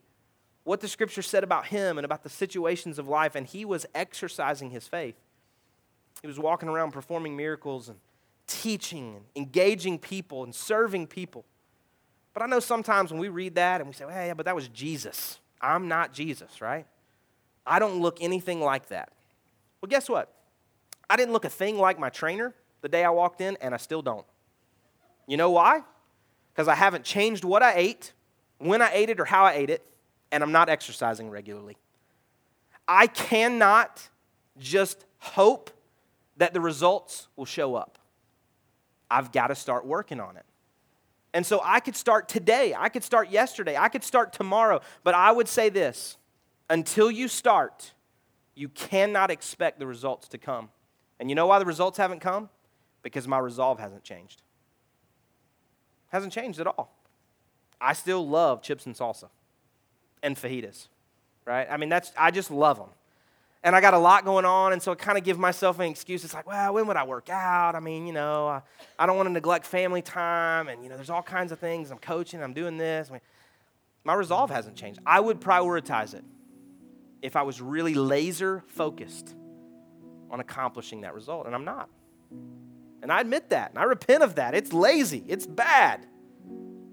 what 0.64 0.82
the 0.82 0.88
scripture 0.88 1.22
said 1.22 1.44
about 1.44 1.68
him 1.68 1.98
and 1.98 2.06
about 2.06 2.24
the 2.24 2.30
situations 2.30 2.98
of 2.98 3.08
life, 3.08 3.36
and 3.36 3.46
he 3.46 3.64
was 3.64 3.86
exercising 3.94 4.72
his 4.72 4.88
faith. 4.88 5.16
He 6.22 6.28
was 6.28 6.40
walking 6.40 6.68
around 6.68 6.92
performing 6.92 7.38
miracles 7.38 7.88
and 7.88 8.00
teaching 8.48 9.16
and 9.16 9.26
engaging 9.36 10.00
people 10.00 10.44
and 10.44 10.54
serving 10.54 11.06
people. 11.08 11.46
But 12.34 12.42
I 12.42 12.48
know 12.48 12.60
sometimes 12.60 13.12
when 13.12 13.20
we 13.20 13.30
read 13.30 13.56
that 13.56 13.80
and 13.80 13.88
we 13.88 13.94
say, 13.94 14.06
well, 14.06 14.26
yeah, 14.26 14.34
but 14.34 14.46
that 14.46 14.56
was 14.56 14.68
Jesus. 14.70 15.40
I'm 15.62 15.88
not 15.88 16.14
Jesus, 16.14 16.62
right? 16.62 16.88
I 17.66 17.78
don't 17.78 18.02
look 18.02 18.18
anything 18.20 18.60
like 18.60 18.88
that. 18.88 19.12
Well, 19.82 19.90
guess 19.90 20.10
what? 20.10 20.34
I 21.10 21.16
didn't 21.16 21.34
look 21.34 21.46
a 21.46 21.50
thing 21.50 21.78
like 21.78 22.00
my 22.00 22.10
trainer 22.10 22.54
the 22.82 22.90
day 22.90 23.04
I 23.04 23.10
walked 23.10 23.42
in, 23.42 23.58
and 23.62 23.74
I 23.74 23.78
still 23.78 24.02
don't. 24.02 24.26
You 25.28 25.38
know 25.38 25.52
why? 25.52 25.82
Because 26.54 26.68
I 26.68 26.76
haven't 26.76 27.04
changed 27.04 27.44
what 27.44 27.64
I 27.64 27.74
ate, 27.76 28.14
when 28.60 28.82
I 28.82 28.92
ate 28.94 29.10
it, 29.10 29.20
or 29.20 29.26
how 29.26 29.44
I 29.44 29.54
ate 29.54 29.70
it 29.70 29.86
and 30.36 30.44
I'm 30.44 30.52
not 30.52 30.68
exercising 30.68 31.30
regularly. 31.30 31.78
I 32.90 33.08
cannot 33.08 34.10
just 34.58 35.06
hope 35.18 35.72
that 36.36 36.54
the 36.54 36.60
results 36.60 37.30
will 37.38 37.46
show 37.46 37.74
up. 37.74 37.98
I've 39.10 39.32
got 39.32 39.48
to 39.48 39.56
start 39.56 39.86
working 39.86 40.20
on 40.20 40.36
it. 40.36 40.44
And 41.34 41.46
so 41.46 41.62
I 41.64 41.80
could 41.80 41.96
start 41.96 42.28
today, 42.28 42.74
I 42.78 42.90
could 42.90 43.04
start 43.04 43.30
yesterday, 43.30 43.78
I 43.78 43.88
could 43.88 44.04
start 44.04 44.34
tomorrow, 44.34 44.82
but 45.06 45.16
I 45.16 45.32
would 45.32 45.48
say 45.48 45.70
this 45.70 46.18
until 46.70 47.10
you 47.10 47.30
start, 47.30 47.94
you 48.56 48.70
cannot 48.70 49.30
expect 49.30 49.80
the 49.80 49.86
results 49.86 50.30
to 50.30 50.38
come. 50.38 50.70
And 51.20 51.30
you 51.30 51.36
know 51.36 51.48
why 51.48 51.60
the 51.60 51.66
results 51.66 51.98
haven't 51.98 52.20
come? 52.20 52.50
Because 53.04 53.28
my 53.28 53.38
resolve 53.38 53.80
hasn't 53.80 54.04
changed. 54.04 54.42
Hasn't 56.10 56.34
changed 56.34 56.60
at 56.60 56.68
all. 56.68 56.98
I 57.80 57.94
still 57.94 58.28
love 58.28 58.62
chips 58.62 58.86
and 58.86 58.96
salsa 58.96 59.30
and 60.24 60.36
fajitas, 60.36 60.88
right? 61.44 61.68
I 61.70 61.78
mean, 61.78 61.90
that's, 61.90 62.12
I 62.18 62.32
just 62.32 62.50
love 62.50 62.78
them. 62.78 62.90
And 63.64 63.76
I 63.76 63.82
got 63.82 63.96
a 63.96 64.00
lot 64.00 64.26
going 64.26 64.46
on, 64.46 64.74
and 64.74 64.82
so 64.82 64.92
I 64.92 64.96
kind 64.96 65.18
of 65.18 65.24
give 65.24 65.40
myself 65.40 65.80
an 65.80 65.88
excuse. 65.88 66.24
It's 66.24 66.36
like, 66.36 66.46
well, 66.46 66.76
when 66.76 66.86
would 66.88 66.98
I 66.98 67.04
work 67.04 67.30
out? 67.30 67.76
I 67.76 67.80
mean, 67.80 68.06
you 68.06 68.14
know, 68.14 68.48
I, 68.48 68.62
I 68.98 69.08
don't 69.08 69.18
want 69.18 69.28
to 69.28 69.34
neglect 69.34 69.66
family 69.66 70.04
time, 70.04 70.68
and, 70.68 70.84
you 70.84 70.90
know, 70.90 70.96
there's 70.96 71.10
all 71.10 71.24
kinds 71.24 71.52
of 71.52 71.60
things. 71.60 71.90
I'm 71.90 71.98
coaching, 71.98 72.44
I'm 72.44 72.54
doing 72.54 72.78
this. 72.78 73.10
I 73.10 73.14
mean, 73.14 73.22
my 74.04 74.14
resolve 74.14 74.52
hasn't 74.52 74.76
changed. 74.76 75.00
I 75.04 75.20
would 75.20 75.42
prioritize 75.42 76.14
it 76.14 76.24
if 77.26 77.36
I 77.36 77.42
was 77.42 77.60
really 77.60 77.96
laser 77.96 78.64
focused 78.68 79.36
on 80.30 80.40
accomplishing 80.40 81.02
that 81.02 81.16
result, 81.16 81.48
and 81.48 81.56
I'm 81.56 81.66
not. 81.66 81.90
And 83.02 83.12
I 83.12 83.20
admit 83.20 83.50
that, 83.50 83.72
and 83.72 83.80
I 83.80 83.84
repent 83.84 84.22
of 84.22 84.36
that. 84.36 84.54
It's 84.54 84.72
lazy, 84.72 85.24
it's 85.28 85.48
bad. 85.48 86.06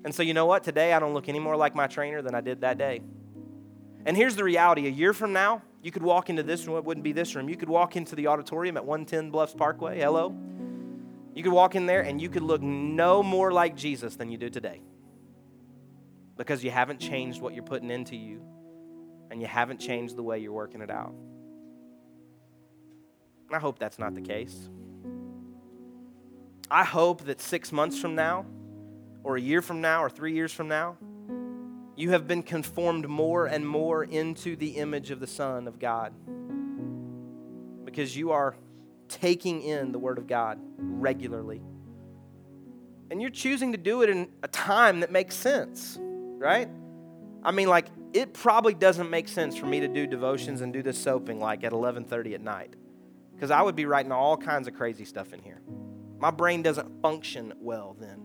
And 0.04 0.14
so, 0.14 0.22
you 0.22 0.34
know 0.34 0.46
what? 0.46 0.64
Today, 0.64 0.94
I 0.94 0.98
don't 0.98 1.14
look 1.14 1.28
any 1.28 1.38
more 1.38 1.54
like 1.54 1.74
my 1.74 1.86
trainer 1.86 2.22
than 2.22 2.34
I 2.34 2.40
did 2.40 2.62
that 2.62 2.78
day. 2.78 3.02
And 4.04 4.16
here's 4.16 4.34
the 4.34 4.42
reality 4.42 4.86
a 4.86 4.90
year 4.90 5.12
from 5.12 5.32
now, 5.32 5.62
you 5.82 5.92
could 5.92 6.02
walk 6.02 6.30
into 6.30 6.42
this 6.42 6.66
room, 6.66 6.76
it 6.78 6.84
wouldn't 6.84 7.04
be 7.04 7.12
this 7.12 7.34
room. 7.34 7.48
You 7.48 7.56
could 7.56 7.68
walk 7.68 7.94
into 7.96 8.16
the 8.16 8.28
auditorium 8.28 8.76
at 8.76 8.84
110 8.84 9.30
Bluffs 9.30 9.54
Parkway. 9.54 10.00
Hello. 10.00 10.34
You 11.34 11.42
could 11.42 11.52
walk 11.52 11.74
in 11.74 11.86
there 11.86 12.02
and 12.02 12.20
you 12.20 12.28
could 12.28 12.42
look 12.42 12.62
no 12.62 13.22
more 13.22 13.52
like 13.52 13.76
Jesus 13.76 14.16
than 14.16 14.30
you 14.30 14.38
do 14.38 14.48
today. 14.48 14.80
Because 16.36 16.64
you 16.64 16.70
haven't 16.70 17.00
changed 17.00 17.40
what 17.40 17.54
you're 17.54 17.64
putting 17.64 17.90
into 17.90 18.16
you 18.16 18.42
and 19.32 19.40
you 19.40 19.48
haven't 19.48 19.80
changed 19.80 20.14
the 20.14 20.22
way 20.22 20.38
you're 20.38 20.52
working 20.52 20.82
it 20.82 20.90
out. 20.90 21.14
I 23.50 23.58
hope 23.58 23.78
that's 23.78 23.98
not 23.98 24.14
the 24.14 24.20
case. 24.20 24.68
I 26.70 26.84
hope 26.84 27.24
that 27.24 27.40
six 27.40 27.72
months 27.72 27.98
from 27.98 28.14
now, 28.14 28.44
or 29.24 29.36
a 29.36 29.40
year 29.40 29.62
from 29.62 29.80
now, 29.80 30.04
or 30.04 30.10
three 30.10 30.34
years 30.34 30.52
from 30.52 30.68
now, 30.68 30.98
you 31.96 32.10
have 32.10 32.28
been 32.28 32.42
conformed 32.42 33.08
more 33.08 33.46
and 33.46 33.66
more 33.66 34.04
into 34.04 34.54
the 34.54 34.76
image 34.76 35.10
of 35.10 35.18
the 35.18 35.26
Son 35.26 35.66
of 35.66 35.78
God 35.78 36.12
because 37.86 38.14
you 38.14 38.32
are 38.32 38.54
taking 39.08 39.62
in 39.62 39.92
the 39.92 39.98
Word 39.98 40.18
of 40.18 40.26
God 40.26 40.58
regularly. 40.78 41.62
And 43.10 43.20
you're 43.20 43.30
choosing 43.30 43.72
to 43.72 43.78
do 43.78 44.02
it 44.02 44.10
in 44.10 44.28
a 44.42 44.48
time 44.48 45.00
that 45.00 45.10
makes 45.10 45.34
sense, 45.34 45.98
right? 46.00 46.68
I 47.42 47.50
mean, 47.50 47.68
like, 47.68 47.86
it 48.12 48.32
probably 48.34 48.74
doesn't 48.74 49.10
make 49.10 49.28
sense 49.28 49.56
for 49.56 49.66
me 49.66 49.80
to 49.80 49.88
do 49.88 50.06
devotions 50.06 50.60
and 50.60 50.72
do 50.72 50.82
this 50.82 50.98
soaping 50.98 51.40
like 51.40 51.64
at 51.64 51.72
11:30 51.72 52.34
at 52.34 52.40
night 52.40 52.74
because 53.34 53.50
I 53.50 53.62
would 53.62 53.76
be 53.76 53.86
writing 53.86 54.12
all 54.12 54.36
kinds 54.36 54.68
of 54.68 54.74
crazy 54.74 55.04
stuff 55.04 55.32
in 55.32 55.40
here. 55.40 55.60
My 56.18 56.30
brain 56.30 56.62
doesn't 56.62 57.02
function 57.02 57.54
well 57.60 57.96
then. 57.98 58.22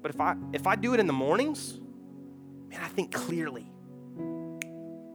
But 0.00 0.14
if 0.14 0.20
I 0.20 0.36
if 0.52 0.66
I 0.66 0.76
do 0.76 0.94
it 0.94 1.00
in 1.00 1.06
the 1.06 1.12
mornings, 1.12 1.78
man, 2.68 2.80
I 2.82 2.88
think 2.88 3.12
clearly. 3.12 3.70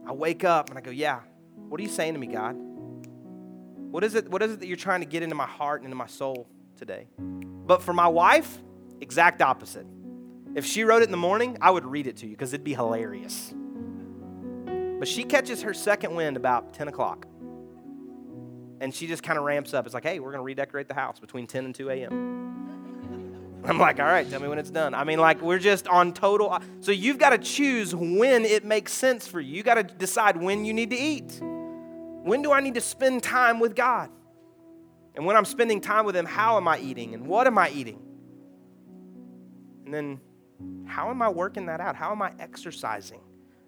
I 0.06 0.12
wake 0.12 0.44
up 0.44 0.68
and 0.68 0.78
I 0.78 0.80
go, 0.80 0.90
yeah, 0.90 1.20
what 1.68 1.80
are 1.80 1.84
you 1.84 1.88
saying 1.88 2.14
to 2.14 2.20
me, 2.20 2.26
God? 2.26 2.56
What 2.56 4.04
is 4.04 4.14
it, 4.14 4.28
what 4.28 4.42
is 4.42 4.52
it 4.52 4.60
that 4.60 4.66
you're 4.66 4.76
trying 4.76 5.00
to 5.00 5.06
get 5.06 5.22
into 5.22 5.34
my 5.34 5.46
heart 5.46 5.80
and 5.80 5.86
into 5.86 5.96
my 5.96 6.06
soul 6.06 6.48
today? 6.76 7.06
But 7.18 7.82
for 7.82 7.92
my 7.92 8.08
wife, 8.08 8.58
exact 9.00 9.42
opposite. 9.42 9.86
If 10.54 10.66
she 10.66 10.84
wrote 10.84 11.02
it 11.02 11.06
in 11.06 11.10
the 11.10 11.16
morning, 11.16 11.56
I 11.60 11.70
would 11.70 11.84
read 11.84 12.06
it 12.06 12.16
to 12.18 12.26
you 12.26 12.32
because 12.32 12.52
it'd 12.52 12.64
be 12.64 12.74
hilarious. 12.74 13.54
But 15.02 15.08
she 15.08 15.24
catches 15.24 15.62
her 15.62 15.74
second 15.74 16.14
wind 16.14 16.36
about 16.36 16.74
10 16.74 16.86
o'clock. 16.86 17.26
And 18.80 18.94
she 18.94 19.08
just 19.08 19.24
kind 19.24 19.36
of 19.36 19.44
ramps 19.44 19.74
up. 19.74 19.84
It's 19.84 19.94
like, 19.94 20.04
hey, 20.04 20.20
we're 20.20 20.30
going 20.30 20.38
to 20.38 20.44
redecorate 20.44 20.86
the 20.86 20.94
house 20.94 21.18
between 21.18 21.48
10 21.48 21.64
and 21.64 21.74
2 21.74 21.90
a.m. 21.90 23.62
I'm 23.64 23.78
like, 23.80 23.98
all 23.98 24.06
right, 24.06 24.30
tell 24.30 24.40
me 24.40 24.46
when 24.46 24.60
it's 24.60 24.70
done. 24.70 24.94
I 24.94 25.02
mean, 25.02 25.18
like, 25.18 25.42
we're 25.42 25.58
just 25.58 25.88
on 25.88 26.12
total. 26.12 26.56
So 26.82 26.92
you've 26.92 27.18
got 27.18 27.30
to 27.30 27.38
choose 27.38 27.92
when 27.92 28.44
it 28.44 28.64
makes 28.64 28.92
sense 28.92 29.26
for 29.26 29.40
you. 29.40 29.56
You 29.56 29.64
got 29.64 29.74
to 29.74 29.82
decide 29.82 30.36
when 30.36 30.64
you 30.64 30.72
need 30.72 30.90
to 30.90 30.96
eat. 30.96 31.36
When 31.42 32.40
do 32.42 32.52
I 32.52 32.60
need 32.60 32.74
to 32.74 32.80
spend 32.80 33.24
time 33.24 33.58
with 33.58 33.74
God? 33.74 34.08
And 35.16 35.26
when 35.26 35.34
I'm 35.34 35.46
spending 35.46 35.80
time 35.80 36.06
with 36.06 36.14
Him, 36.14 36.26
how 36.26 36.58
am 36.58 36.68
I 36.68 36.78
eating 36.78 37.12
and 37.12 37.26
what 37.26 37.48
am 37.48 37.58
I 37.58 37.70
eating? 37.70 38.00
And 39.84 39.92
then, 39.92 40.20
how 40.86 41.10
am 41.10 41.20
I 41.22 41.28
working 41.28 41.66
that 41.66 41.80
out? 41.80 41.96
How 41.96 42.12
am 42.12 42.22
I 42.22 42.34
exercising 42.38 43.18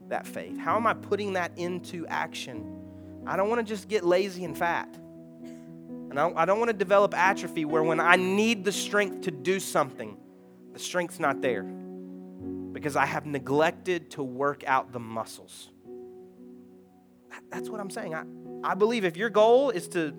that 0.08 0.26
faith? 0.26 0.58
How 0.58 0.76
am 0.76 0.86
I 0.86 0.94
putting 0.94 1.34
that 1.34 1.52
into 1.56 2.06
action? 2.06 2.80
I 3.26 3.36
don't 3.36 3.48
want 3.48 3.66
to 3.66 3.72
just 3.72 3.88
get 3.88 4.04
lazy 4.04 4.44
and 4.44 4.56
fat. 4.56 4.88
And 6.14 6.18
I 6.18 6.22
don't, 6.22 6.38
I 6.38 6.44
don't 6.44 6.58
want 6.58 6.68
to 6.68 6.76
develop 6.76 7.14
atrophy 7.14 7.64
where 7.64 7.82
when 7.82 8.00
I 8.00 8.16
need 8.16 8.64
the 8.64 8.72
strength 8.72 9.22
to 9.22 9.30
do 9.30 9.58
something, 9.58 10.16
the 10.72 10.78
strength's 10.78 11.18
not 11.18 11.40
there 11.40 11.62
because 12.72 12.96
I 12.96 13.06
have 13.06 13.24
neglected 13.24 14.10
to 14.12 14.22
work 14.22 14.64
out 14.66 14.92
the 14.92 15.00
muscles. 15.00 15.70
That's 17.50 17.68
what 17.68 17.80
I'm 17.80 17.90
saying. 17.90 18.14
I, 18.14 18.24
I 18.62 18.74
believe 18.74 19.04
if 19.04 19.16
your 19.16 19.30
goal 19.30 19.70
is 19.70 19.88
to 19.88 20.12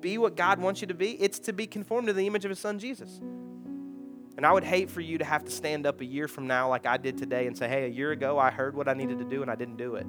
be 0.00 0.18
what 0.18 0.36
God 0.36 0.60
wants 0.60 0.80
you 0.80 0.88
to 0.88 0.94
be, 0.94 1.12
it's 1.20 1.38
to 1.40 1.52
be 1.52 1.66
conformed 1.66 2.08
to 2.08 2.12
the 2.12 2.26
image 2.26 2.44
of 2.44 2.50
His 2.50 2.58
Son 2.58 2.78
Jesus. 2.78 3.20
And 4.36 4.44
I 4.44 4.52
would 4.52 4.64
hate 4.64 4.90
for 4.90 5.00
you 5.00 5.18
to 5.18 5.24
have 5.24 5.44
to 5.46 5.50
stand 5.50 5.86
up 5.86 6.00
a 6.00 6.04
year 6.04 6.28
from 6.28 6.46
now, 6.46 6.68
like 6.68 6.86
I 6.86 6.98
did 6.98 7.16
today, 7.16 7.46
and 7.46 7.56
say, 7.56 7.68
hey, 7.68 7.86
a 7.86 7.88
year 7.88 8.12
ago 8.12 8.38
I 8.38 8.50
heard 8.50 8.76
what 8.76 8.86
I 8.86 8.92
needed 8.92 9.18
to 9.18 9.24
do 9.24 9.42
and 9.42 9.50
I 9.50 9.54
didn't 9.54 9.76
do 9.76 9.94
it. 9.96 10.06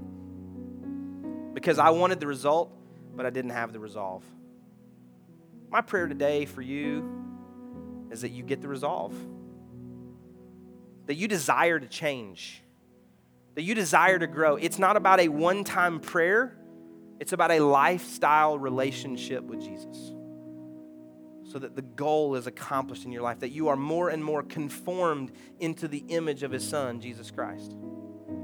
Because 1.53 1.80
I 1.80 1.91
wanted 1.91 2.19
the 2.19 2.28
result, 2.28 2.71
but 3.15 3.25
I 3.25 3.30
didn't 3.30 3.51
have 3.51 3.71
the 3.71 3.80
resolve. 3.80 4.23
My 5.69 5.82
prayer 5.82 6.07
today 6.07 6.45
for 6.45 6.61
you 6.61 8.07
is 8.11 8.21
that 8.21 8.32
you 8.32 8.43
get 8.43 8.61
the 8.61 8.67
resolve, 8.67 9.15
that 11.05 11.15
you 11.15 11.28
desire 11.28 11.80
to 11.80 11.88
change, 11.88 12.61
that 13.55 13.63
you 13.63 13.75
desire 13.75 14.19
to 14.19 14.28
grow. 14.28 14.57
It's 14.57 14.78
not 14.78 14.97
about 14.97 15.21
a 15.21 15.30
one 15.30 15.63
time 15.63 15.99
prayer, 15.99 16.57
it's 17.19 17.32
about 17.32 17.51
a 17.51 17.59
lifestyle 17.59 18.59
relationship 18.59 19.43
with 19.43 19.61
Jesus 19.61 20.13
so 21.48 21.60
that 21.60 21.76
the 21.76 21.82
goal 21.82 22.36
is 22.36 22.48
accomplished 22.48 23.06
in 23.06 23.12
your 23.12 23.22
life, 23.22 23.39
that 23.39 23.50
you 23.50 23.70
are 23.70 23.76
more 23.76 24.10
and 24.10 24.24
more 24.24 24.43
conformed 24.43 25.32
into 25.60 25.88
the 25.88 26.04
image 26.10 26.43
of 26.43 26.52
his 26.52 26.68
son, 26.68 27.00
Jesus 27.00 27.32
Christ. 27.32 27.74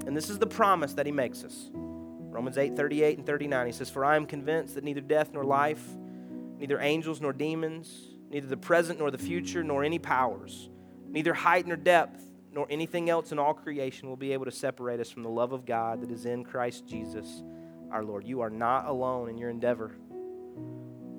And 0.08 0.16
this 0.16 0.30
is 0.30 0.39
the 0.39 0.47
promise 0.47 0.93
that 0.93 1.06
he 1.06 1.12
makes 1.12 1.43
us. 1.43 1.70
Romans 1.74 2.58
8, 2.58 2.76
38 2.76 3.18
and 3.18 3.28
39, 3.28 3.66
he 3.68 3.72
says, 3.74 3.89
For 3.89 4.06
I 4.06 4.16
am 4.16 4.26
convinced 4.26 4.76
that 4.76 4.84
neither 4.84 5.01
death 5.01 5.32
nor 5.34 5.43
life, 5.43 5.86
neither 6.58 6.80
angels 6.80 7.22
nor 7.22 7.34
demons, 7.34 8.16
neither 8.30 8.47
the 8.47 8.58
present 8.58 8.99
nor 8.99 9.12
the 9.12 9.18
future, 9.18 9.64
nor 9.64 9.84
any 9.84 9.99
powers, 9.99 10.70
neither 11.08 11.34
height 11.34 11.68
nor 11.68 11.78
depth, 11.78 12.26
nor 12.51 12.66
anything 12.70 13.10
else 13.10 13.32
in 13.32 13.39
all 13.39 13.54
creation 13.54 14.08
will 14.08 14.16
be 14.16 14.32
able 14.34 14.45
to 14.45 14.51
separate 14.51 14.99
us 14.99 15.10
from 15.10 15.24
the 15.24 15.30
love 15.30 15.51
of 15.51 15.66
God 15.66 16.01
that 16.01 16.12
is 16.12 16.26
in 16.26 16.43
Christ 16.43 16.88
Jesus 16.88 17.43
our 17.91 18.04
Lord. 18.04 18.26
You 18.26 18.41
are 18.41 18.49
not 18.49 18.88
alone 18.88 19.30
in 19.30 19.38
your 19.38 19.49
endeavor 19.49 19.91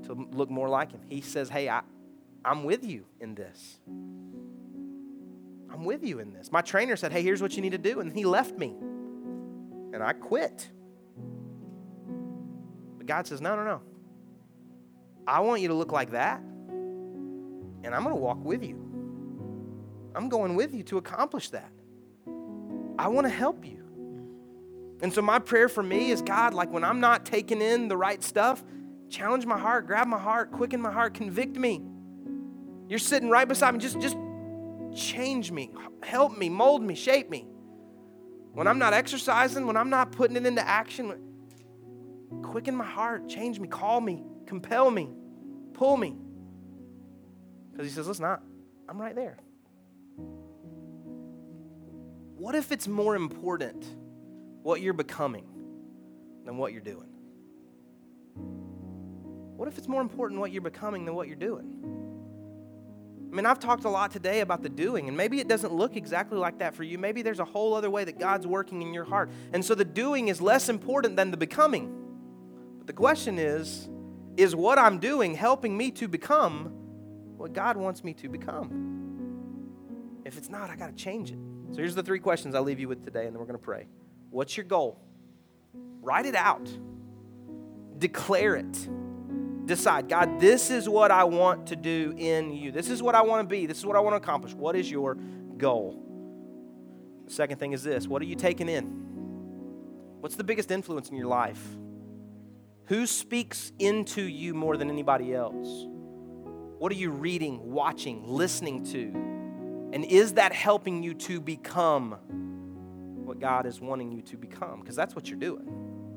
to 0.07 0.29
look 0.33 0.51
more 0.51 0.69
like 0.69 0.93
him. 0.93 1.01
He 1.09 1.21
says, 1.21 1.49
Hey, 1.49 1.69
I, 1.69 1.83
I'm 2.45 2.65
with 2.65 2.85
you 2.85 3.05
in 3.21 3.35
this. 3.35 3.79
I'm 5.71 5.85
with 5.85 6.05
you 6.05 6.21
in 6.21 6.33
this. 6.33 6.53
My 6.53 6.61
trainer 6.61 6.97
said, 6.97 7.13
Hey, 7.13 7.23
here's 7.23 7.43
what 7.43 7.57
you 7.57 7.63
need 7.63 7.73
to 7.73 7.79
do. 7.79 8.01
And 8.01 8.13
he 8.13 8.25
left 8.25 8.57
me. 8.57 8.75
And 9.93 10.03
I 10.03 10.13
quit. 10.13 10.69
But 12.99 13.07
God 13.07 13.27
says, 13.27 13.41
No, 13.41 13.57
no, 13.57 13.65
no. 13.65 13.81
I 15.27 15.41
want 15.41 15.63
you 15.63 15.69
to 15.69 15.75
look 15.75 15.93
like 15.93 16.11
that. 16.13 16.41
And 16.41 17.95
I'm 17.95 18.03
going 18.03 18.15
to 18.15 18.21
walk 18.21 18.43
with 18.45 18.65
you. 18.65 18.81
I'm 20.15 20.29
going 20.29 20.55
with 20.55 20.75
you 20.75 20.83
to 20.85 20.99
accomplish 20.99 21.51
that. 21.51 21.71
I 22.99 23.09
want 23.09 23.27
to 23.27 23.33
help 23.33 23.65
you. 23.67 23.85
And 25.03 25.13
so, 25.13 25.21
my 25.21 25.39
prayer 25.39 25.69
for 25.69 25.83
me 25.83 26.11
is 26.11 26.23
God, 26.23 26.55
like 26.55 26.71
when 26.73 26.85
I'm 26.85 27.01
not 27.01 27.27
taking 27.27 27.61
in 27.61 27.89
the 27.89 27.97
right 27.97 28.23
stuff, 28.23 28.63
challenge 29.09 29.47
my 29.47 29.59
heart, 29.59 29.87
grab 29.87 30.07
my 30.07 30.19
heart, 30.19 30.53
quicken 30.53 30.81
my 30.81 30.93
heart, 30.93 31.15
convict 31.15 31.57
me. 31.57 31.83
You're 32.89 32.99
sitting 32.99 33.31
right 33.31 33.47
beside 33.47 33.73
me. 33.75 33.81
Just, 33.81 34.01
just 34.01 34.17
change 34.95 35.51
me, 35.51 35.71
help 36.03 36.37
me, 36.37 36.49
mold 36.49 36.83
me, 36.83 36.95
shape 36.95 37.31
me. 37.31 37.47
When 38.53 38.67
I'm 38.67 38.79
not 38.79 38.93
exercising, 38.93 39.67
when 39.67 39.77
I'm 39.77 39.91
not 39.91 40.13
putting 40.13 40.37
it 40.37 40.47
into 40.47 40.67
action, 40.67 41.13
quicken 42.43 42.77
my 42.77 42.85
heart, 42.85 43.29
change 43.29 43.59
me, 43.59 43.67
call 43.67 44.01
me, 44.01 44.23
compel 44.47 44.91
me, 44.91 45.09
pull 45.73 45.97
me. 45.97 46.17
Because 47.73 47.87
he 47.89 47.93
says, 47.93 48.07
listen, 48.07 48.25
I, 48.25 48.39
I'm 48.89 49.01
right 49.01 49.15
there. 49.15 49.39
What 52.37 52.55
if 52.55 52.71
it's 52.71 52.87
more 52.87 53.17
important 53.17 53.85
what 54.63 54.81
you're 54.81 54.93
becoming 54.93 55.47
than 56.45 56.57
what 56.57 56.73
you're 56.73 56.83
doing? 56.83 57.14
What 59.57 59.69
if 59.69 59.79
it's 59.79 59.89
more 59.89 60.01
important 60.01 60.41
what 60.41 60.51
you're 60.51 60.63
becoming 60.63 61.05
than 61.05 61.15
what 61.15 61.29
you're 61.29 61.37
doing? 61.37 61.95
I 63.31 63.37
mean, 63.37 63.47
I've 63.47 63.59
talked 63.59 63.85
a 63.85 63.89
lot 63.89 64.13
today 64.13 64.41
about 64.41 64.63
the 64.63 64.69
doing, 64.69 65.09
and 65.09 65.17
maybe 65.17 65.41
it 65.41 65.49
doesn't 65.49 65.73
look 65.73 65.97
exactly 65.97 66.39
like 66.39 66.59
that 66.59 66.75
for 66.75 66.85
you. 66.85 66.99
Maybe 66.99 67.23
there's 67.23 67.41
a 67.41 67.45
whole 67.45 67.75
other 67.75 67.91
way 67.91 68.05
that 68.05 68.19
God's 68.19 68.47
working 68.47 68.81
in 68.81 68.95
your 68.95 69.05
heart. 69.05 69.31
And 69.53 69.65
so 69.65 69.75
the 69.75 69.85
doing 69.85 70.29
is 70.29 70.41
less 70.41 70.69
important 70.69 71.17
than 71.17 71.33
the 71.33 71.37
becoming. 71.37 71.93
But 72.79 72.87
the 72.87 72.93
question 72.93 73.39
is 73.39 73.89
is 74.37 74.57
what 74.57 74.79
I'm 74.79 74.99
doing 74.99 75.35
helping 75.35 75.77
me 75.77 75.93
to 75.93 76.09
become 76.09 76.73
what 77.37 77.53
God 77.53 77.77
wants 77.77 78.03
me 78.03 78.15
to 78.15 78.29
become? 78.29 80.23
If 80.25 80.37
it's 80.39 80.49
not, 80.49 80.71
I 80.71 80.77
got 80.77 80.89
to 80.89 81.05
change 81.05 81.31
it. 81.31 81.39
So 81.71 81.79
here's 81.79 81.95
the 81.95 82.03
three 82.03 82.19
questions 82.19 82.55
I'll 82.55 82.63
leave 82.63 82.81
you 82.81 82.89
with 82.89 83.05
today, 83.05 83.27
and 83.27 83.35
then 83.35 83.39
we're 83.39 83.47
going 83.47 83.59
to 83.59 83.65
pray. 83.65 83.87
What's 84.31 84.57
your 84.57 84.65
goal? 84.65 85.01
Write 86.01 86.27
it 86.27 86.35
out, 86.35 86.69
declare 87.99 88.57
it 88.57 88.89
decide, 89.67 90.09
God, 90.09 90.41
this 90.41 90.71
is 90.71 90.89
what 90.89 91.11
I 91.11 91.25
want 91.25 91.69
to 91.69 91.77
do 91.77 92.15
in 92.17 92.53
you. 92.53 92.71
This 92.71 92.91
is 92.91 93.03
what 93.03 93.15
I 93.15 93.23
want 93.23 93.49
to 93.49 93.53
be. 93.53 93.67
This 93.67 93.79
is 93.79 93.87
what 93.87 93.97
I 93.97 94.01
want 94.01 94.13
to 94.13 94.17
accomplish. 94.17 94.55
What 94.55 94.77
is 94.77 94.91
your 94.91 95.15
goal? 95.57 96.01
Second 97.27 97.59
thing 97.59 97.73
is 97.73 97.83
this 97.83 98.07
what 98.07 98.21
are 98.23 98.27
you 98.27 98.35
taking 98.35 98.69
in? 98.69 98.85
What's 100.21 100.37
the 100.37 100.45
biggest 100.45 100.71
influence 100.71 101.11
in 101.11 101.17
your 101.17 101.27
life? 101.27 101.63
Who 102.87 103.07
speaks 103.07 103.73
into 103.79 104.23
you 104.23 104.55
more 104.55 104.77
than 104.77 104.91
anybody 104.91 105.35
else? 105.35 105.87
What 106.79 106.93
are 106.93 106.97
you 106.97 107.11
reading, 107.11 107.73
watching, 107.73 108.27
listening 108.27 108.85
to? 108.93 109.11
And 109.95 110.05
is 110.05 110.35
that 110.35 110.53
helping 110.53 111.03
you 111.03 111.15
to 111.15 111.41
become 111.41 112.13
what 113.25 113.39
God 113.39 113.65
is 113.65 113.81
wanting 113.81 114.13
you 114.13 114.21
to 114.23 114.37
become? 114.37 114.81
Because 114.81 114.97
that's 114.97 115.15
what 115.15 115.31
you're 115.31 115.39
doing. 115.39 115.65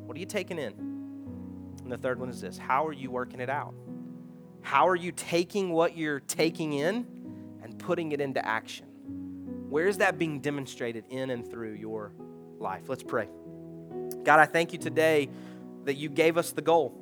What 0.05 0.17
are 0.17 0.19
you 0.19 0.25
taking 0.25 0.57
in? 0.57 0.96
And 1.87 1.93
the 1.93 1.97
third 1.97 2.19
one 2.19 2.27
is 2.27 2.41
this 2.41 2.57
how 2.57 2.85
are 2.85 2.91
you 2.91 3.09
working 3.09 3.39
it 3.39 3.49
out? 3.49 3.73
How 4.61 4.89
are 4.89 4.95
you 4.95 5.13
taking 5.13 5.71
what 5.71 5.95
you're 5.95 6.19
taking 6.19 6.73
in 6.73 7.07
and 7.63 7.79
putting 7.79 8.11
it 8.11 8.19
into 8.19 8.45
action? 8.45 8.87
Where 9.69 9.87
is 9.87 9.99
that 9.99 10.19
being 10.19 10.41
demonstrated 10.41 11.05
in 11.09 11.29
and 11.29 11.49
through 11.49 11.75
your 11.75 12.11
life? 12.59 12.89
Let's 12.89 13.03
pray. 13.03 13.29
God, 14.25 14.37
I 14.37 14.45
thank 14.45 14.73
you 14.73 14.79
today 14.79 15.29
that 15.85 15.93
you 15.93 16.09
gave 16.09 16.37
us 16.37 16.51
the 16.51 16.61
goal. 16.61 16.93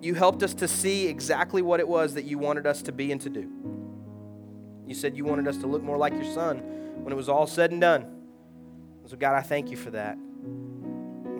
You 0.00 0.14
helped 0.14 0.42
us 0.42 0.54
to 0.54 0.66
see 0.66 1.06
exactly 1.06 1.60
what 1.60 1.78
it 1.78 1.86
was 1.86 2.14
that 2.14 2.24
you 2.24 2.38
wanted 2.38 2.66
us 2.66 2.80
to 2.84 2.92
be 2.92 3.12
and 3.12 3.20
to 3.20 3.28
do. 3.28 3.52
You 4.86 4.94
said 4.94 5.18
you 5.18 5.26
wanted 5.26 5.46
us 5.48 5.58
to 5.58 5.66
look 5.66 5.82
more 5.82 5.98
like 5.98 6.14
your 6.14 6.32
son 6.32 6.60
when 7.04 7.12
it 7.12 7.16
was 7.16 7.28
all 7.28 7.46
said 7.46 7.72
and 7.72 7.80
done. 7.82 8.06
So, 9.04 9.18
God, 9.18 9.34
I 9.34 9.42
thank 9.42 9.70
you 9.70 9.76
for 9.76 9.90
that. 9.90 10.16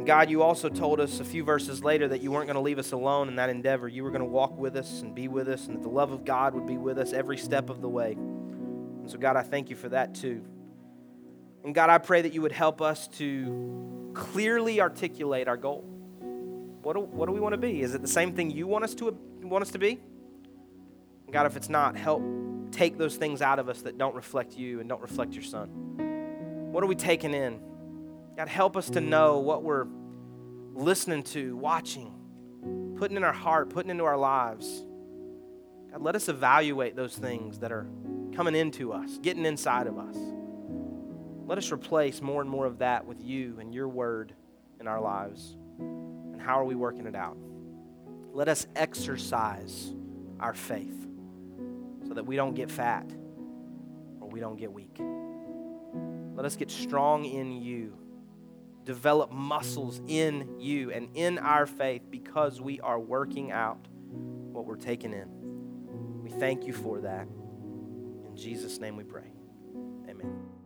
And 0.02 0.06
God, 0.08 0.30
you 0.30 0.42
also 0.42 0.68
told 0.68 0.98
us 0.98 1.20
a 1.20 1.24
few 1.24 1.44
verses 1.44 1.84
later 1.84 2.08
that 2.08 2.22
you 2.22 2.32
weren't 2.32 2.48
going 2.48 2.56
to 2.56 2.60
leave 2.60 2.80
us 2.80 2.90
alone 2.90 3.28
in 3.28 3.36
that 3.36 3.50
endeavor. 3.50 3.86
You 3.86 4.02
were 4.02 4.10
going 4.10 4.22
to 4.22 4.26
walk 4.26 4.58
with 4.58 4.74
us 4.74 5.00
and 5.00 5.14
be 5.14 5.28
with 5.28 5.48
us, 5.48 5.68
and 5.68 5.76
that 5.76 5.82
the 5.84 5.88
love 5.88 6.10
of 6.10 6.24
God 6.24 6.54
would 6.54 6.66
be 6.66 6.76
with 6.76 6.98
us 6.98 7.12
every 7.12 7.38
step 7.38 7.70
of 7.70 7.80
the 7.80 7.88
way. 7.88 8.14
And 8.14 9.08
so, 9.08 9.16
God, 9.16 9.36
I 9.36 9.42
thank 9.42 9.70
you 9.70 9.76
for 9.76 9.88
that 9.90 10.16
too. 10.16 10.44
And 11.62 11.72
God, 11.72 11.88
I 11.88 11.98
pray 11.98 12.20
that 12.20 12.32
you 12.32 12.42
would 12.42 12.50
help 12.50 12.82
us 12.82 13.06
to 13.18 14.10
clearly 14.12 14.80
articulate 14.80 15.46
our 15.46 15.56
goal. 15.56 15.84
What 16.82 16.94
do, 16.94 17.02
what 17.02 17.26
do 17.26 17.32
we 17.32 17.38
want 17.38 17.52
to 17.52 17.58
be? 17.58 17.80
Is 17.80 17.94
it 17.94 18.02
the 18.02 18.08
same 18.08 18.34
thing 18.34 18.50
you 18.50 18.66
want 18.66 18.82
us 18.82 18.96
to 18.96 19.16
want 19.40 19.62
us 19.62 19.70
to 19.70 19.78
be? 19.78 20.00
God, 21.30 21.46
if 21.46 21.56
it's 21.56 21.68
not, 21.68 21.96
help 21.96 22.24
take 22.72 22.98
those 22.98 23.14
things 23.14 23.40
out 23.40 23.60
of 23.60 23.68
us 23.68 23.82
that 23.82 23.98
don't 23.98 24.16
reflect 24.16 24.56
you 24.56 24.80
and 24.80 24.88
don't 24.88 25.00
reflect 25.00 25.32
your 25.32 25.44
son. 25.44 25.68
What 26.72 26.82
are 26.82 26.88
we 26.88 26.96
taking 26.96 27.34
in? 27.34 27.60
God, 28.36 28.48
help 28.48 28.76
us 28.76 28.88
to 28.90 29.00
know 29.00 29.38
what 29.40 29.62
we're 29.62 29.86
listening 30.72 31.22
to, 31.22 31.54
watching, 31.56 32.94
putting 32.96 33.16
in 33.16 33.24
our 33.24 33.32
heart, 33.32 33.68
putting 33.70 33.90
into 33.90 34.04
our 34.04 34.16
lives. 34.16 34.84
God, 35.90 36.00
let 36.00 36.16
us 36.16 36.28
evaluate 36.28 36.96
those 36.96 37.14
things 37.14 37.58
that 37.58 37.72
are 37.72 37.86
coming 38.34 38.54
into 38.54 38.92
us, 38.92 39.18
getting 39.18 39.44
inside 39.44 39.86
of 39.86 39.98
us. 39.98 40.16
Let 41.46 41.58
us 41.58 41.70
replace 41.70 42.22
more 42.22 42.40
and 42.40 42.48
more 42.48 42.64
of 42.64 42.78
that 42.78 43.04
with 43.06 43.22
you 43.22 43.58
and 43.60 43.74
your 43.74 43.88
word 43.88 44.34
in 44.80 44.88
our 44.88 45.00
lives. 45.00 45.54
And 45.78 46.40
how 46.40 46.58
are 46.58 46.64
we 46.64 46.74
working 46.74 47.06
it 47.06 47.14
out? 47.14 47.36
Let 48.32 48.48
us 48.48 48.66
exercise 48.74 49.92
our 50.40 50.54
faith 50.54 51.06
so 52.08 52.14
that 52.14 52.24
we 52.24 52.36
don't 52.36 52.54
get 52.54 52.70
fat 52.70 53.04
or 54.20 54.28
we 54.28 54.40
don't 54.40 54.56
get 54.56 54.72
weak. 54.72 54.98
Let 56.34 56.46
us 56.46 56.56
get 56.56 56.70
strong 56.70 57.26
in 57.26 57.60
you 57.60 57.98
develop 58.84 59.30
muscles 59.30 60.00
in 60.06 60.58
you 60.58 60.90
and 60.90 61.08
in 61.14 61.38
our 61.38 61.66
faith 61.66 62.02
because 62.10 62.60
we 62.60 62.80
are 62.80 62.98
working 62.98 63.52
out 63.52 63.86
what 64.52 64.66
we're 64.66 64.76
taking 64.76 65.12
in. 65.12 65.28
We 66.22 66.30
thank 66.30 66.66
you 66.66 66.72
for 66.72 67.00
that. 67.00 67.26
In 67.26 68.36
Jesus' 68.36 68.78
name 68.78 68.96
we 68.96 69.04
pray. 69.04 69.32
Amen. 70.08 70.61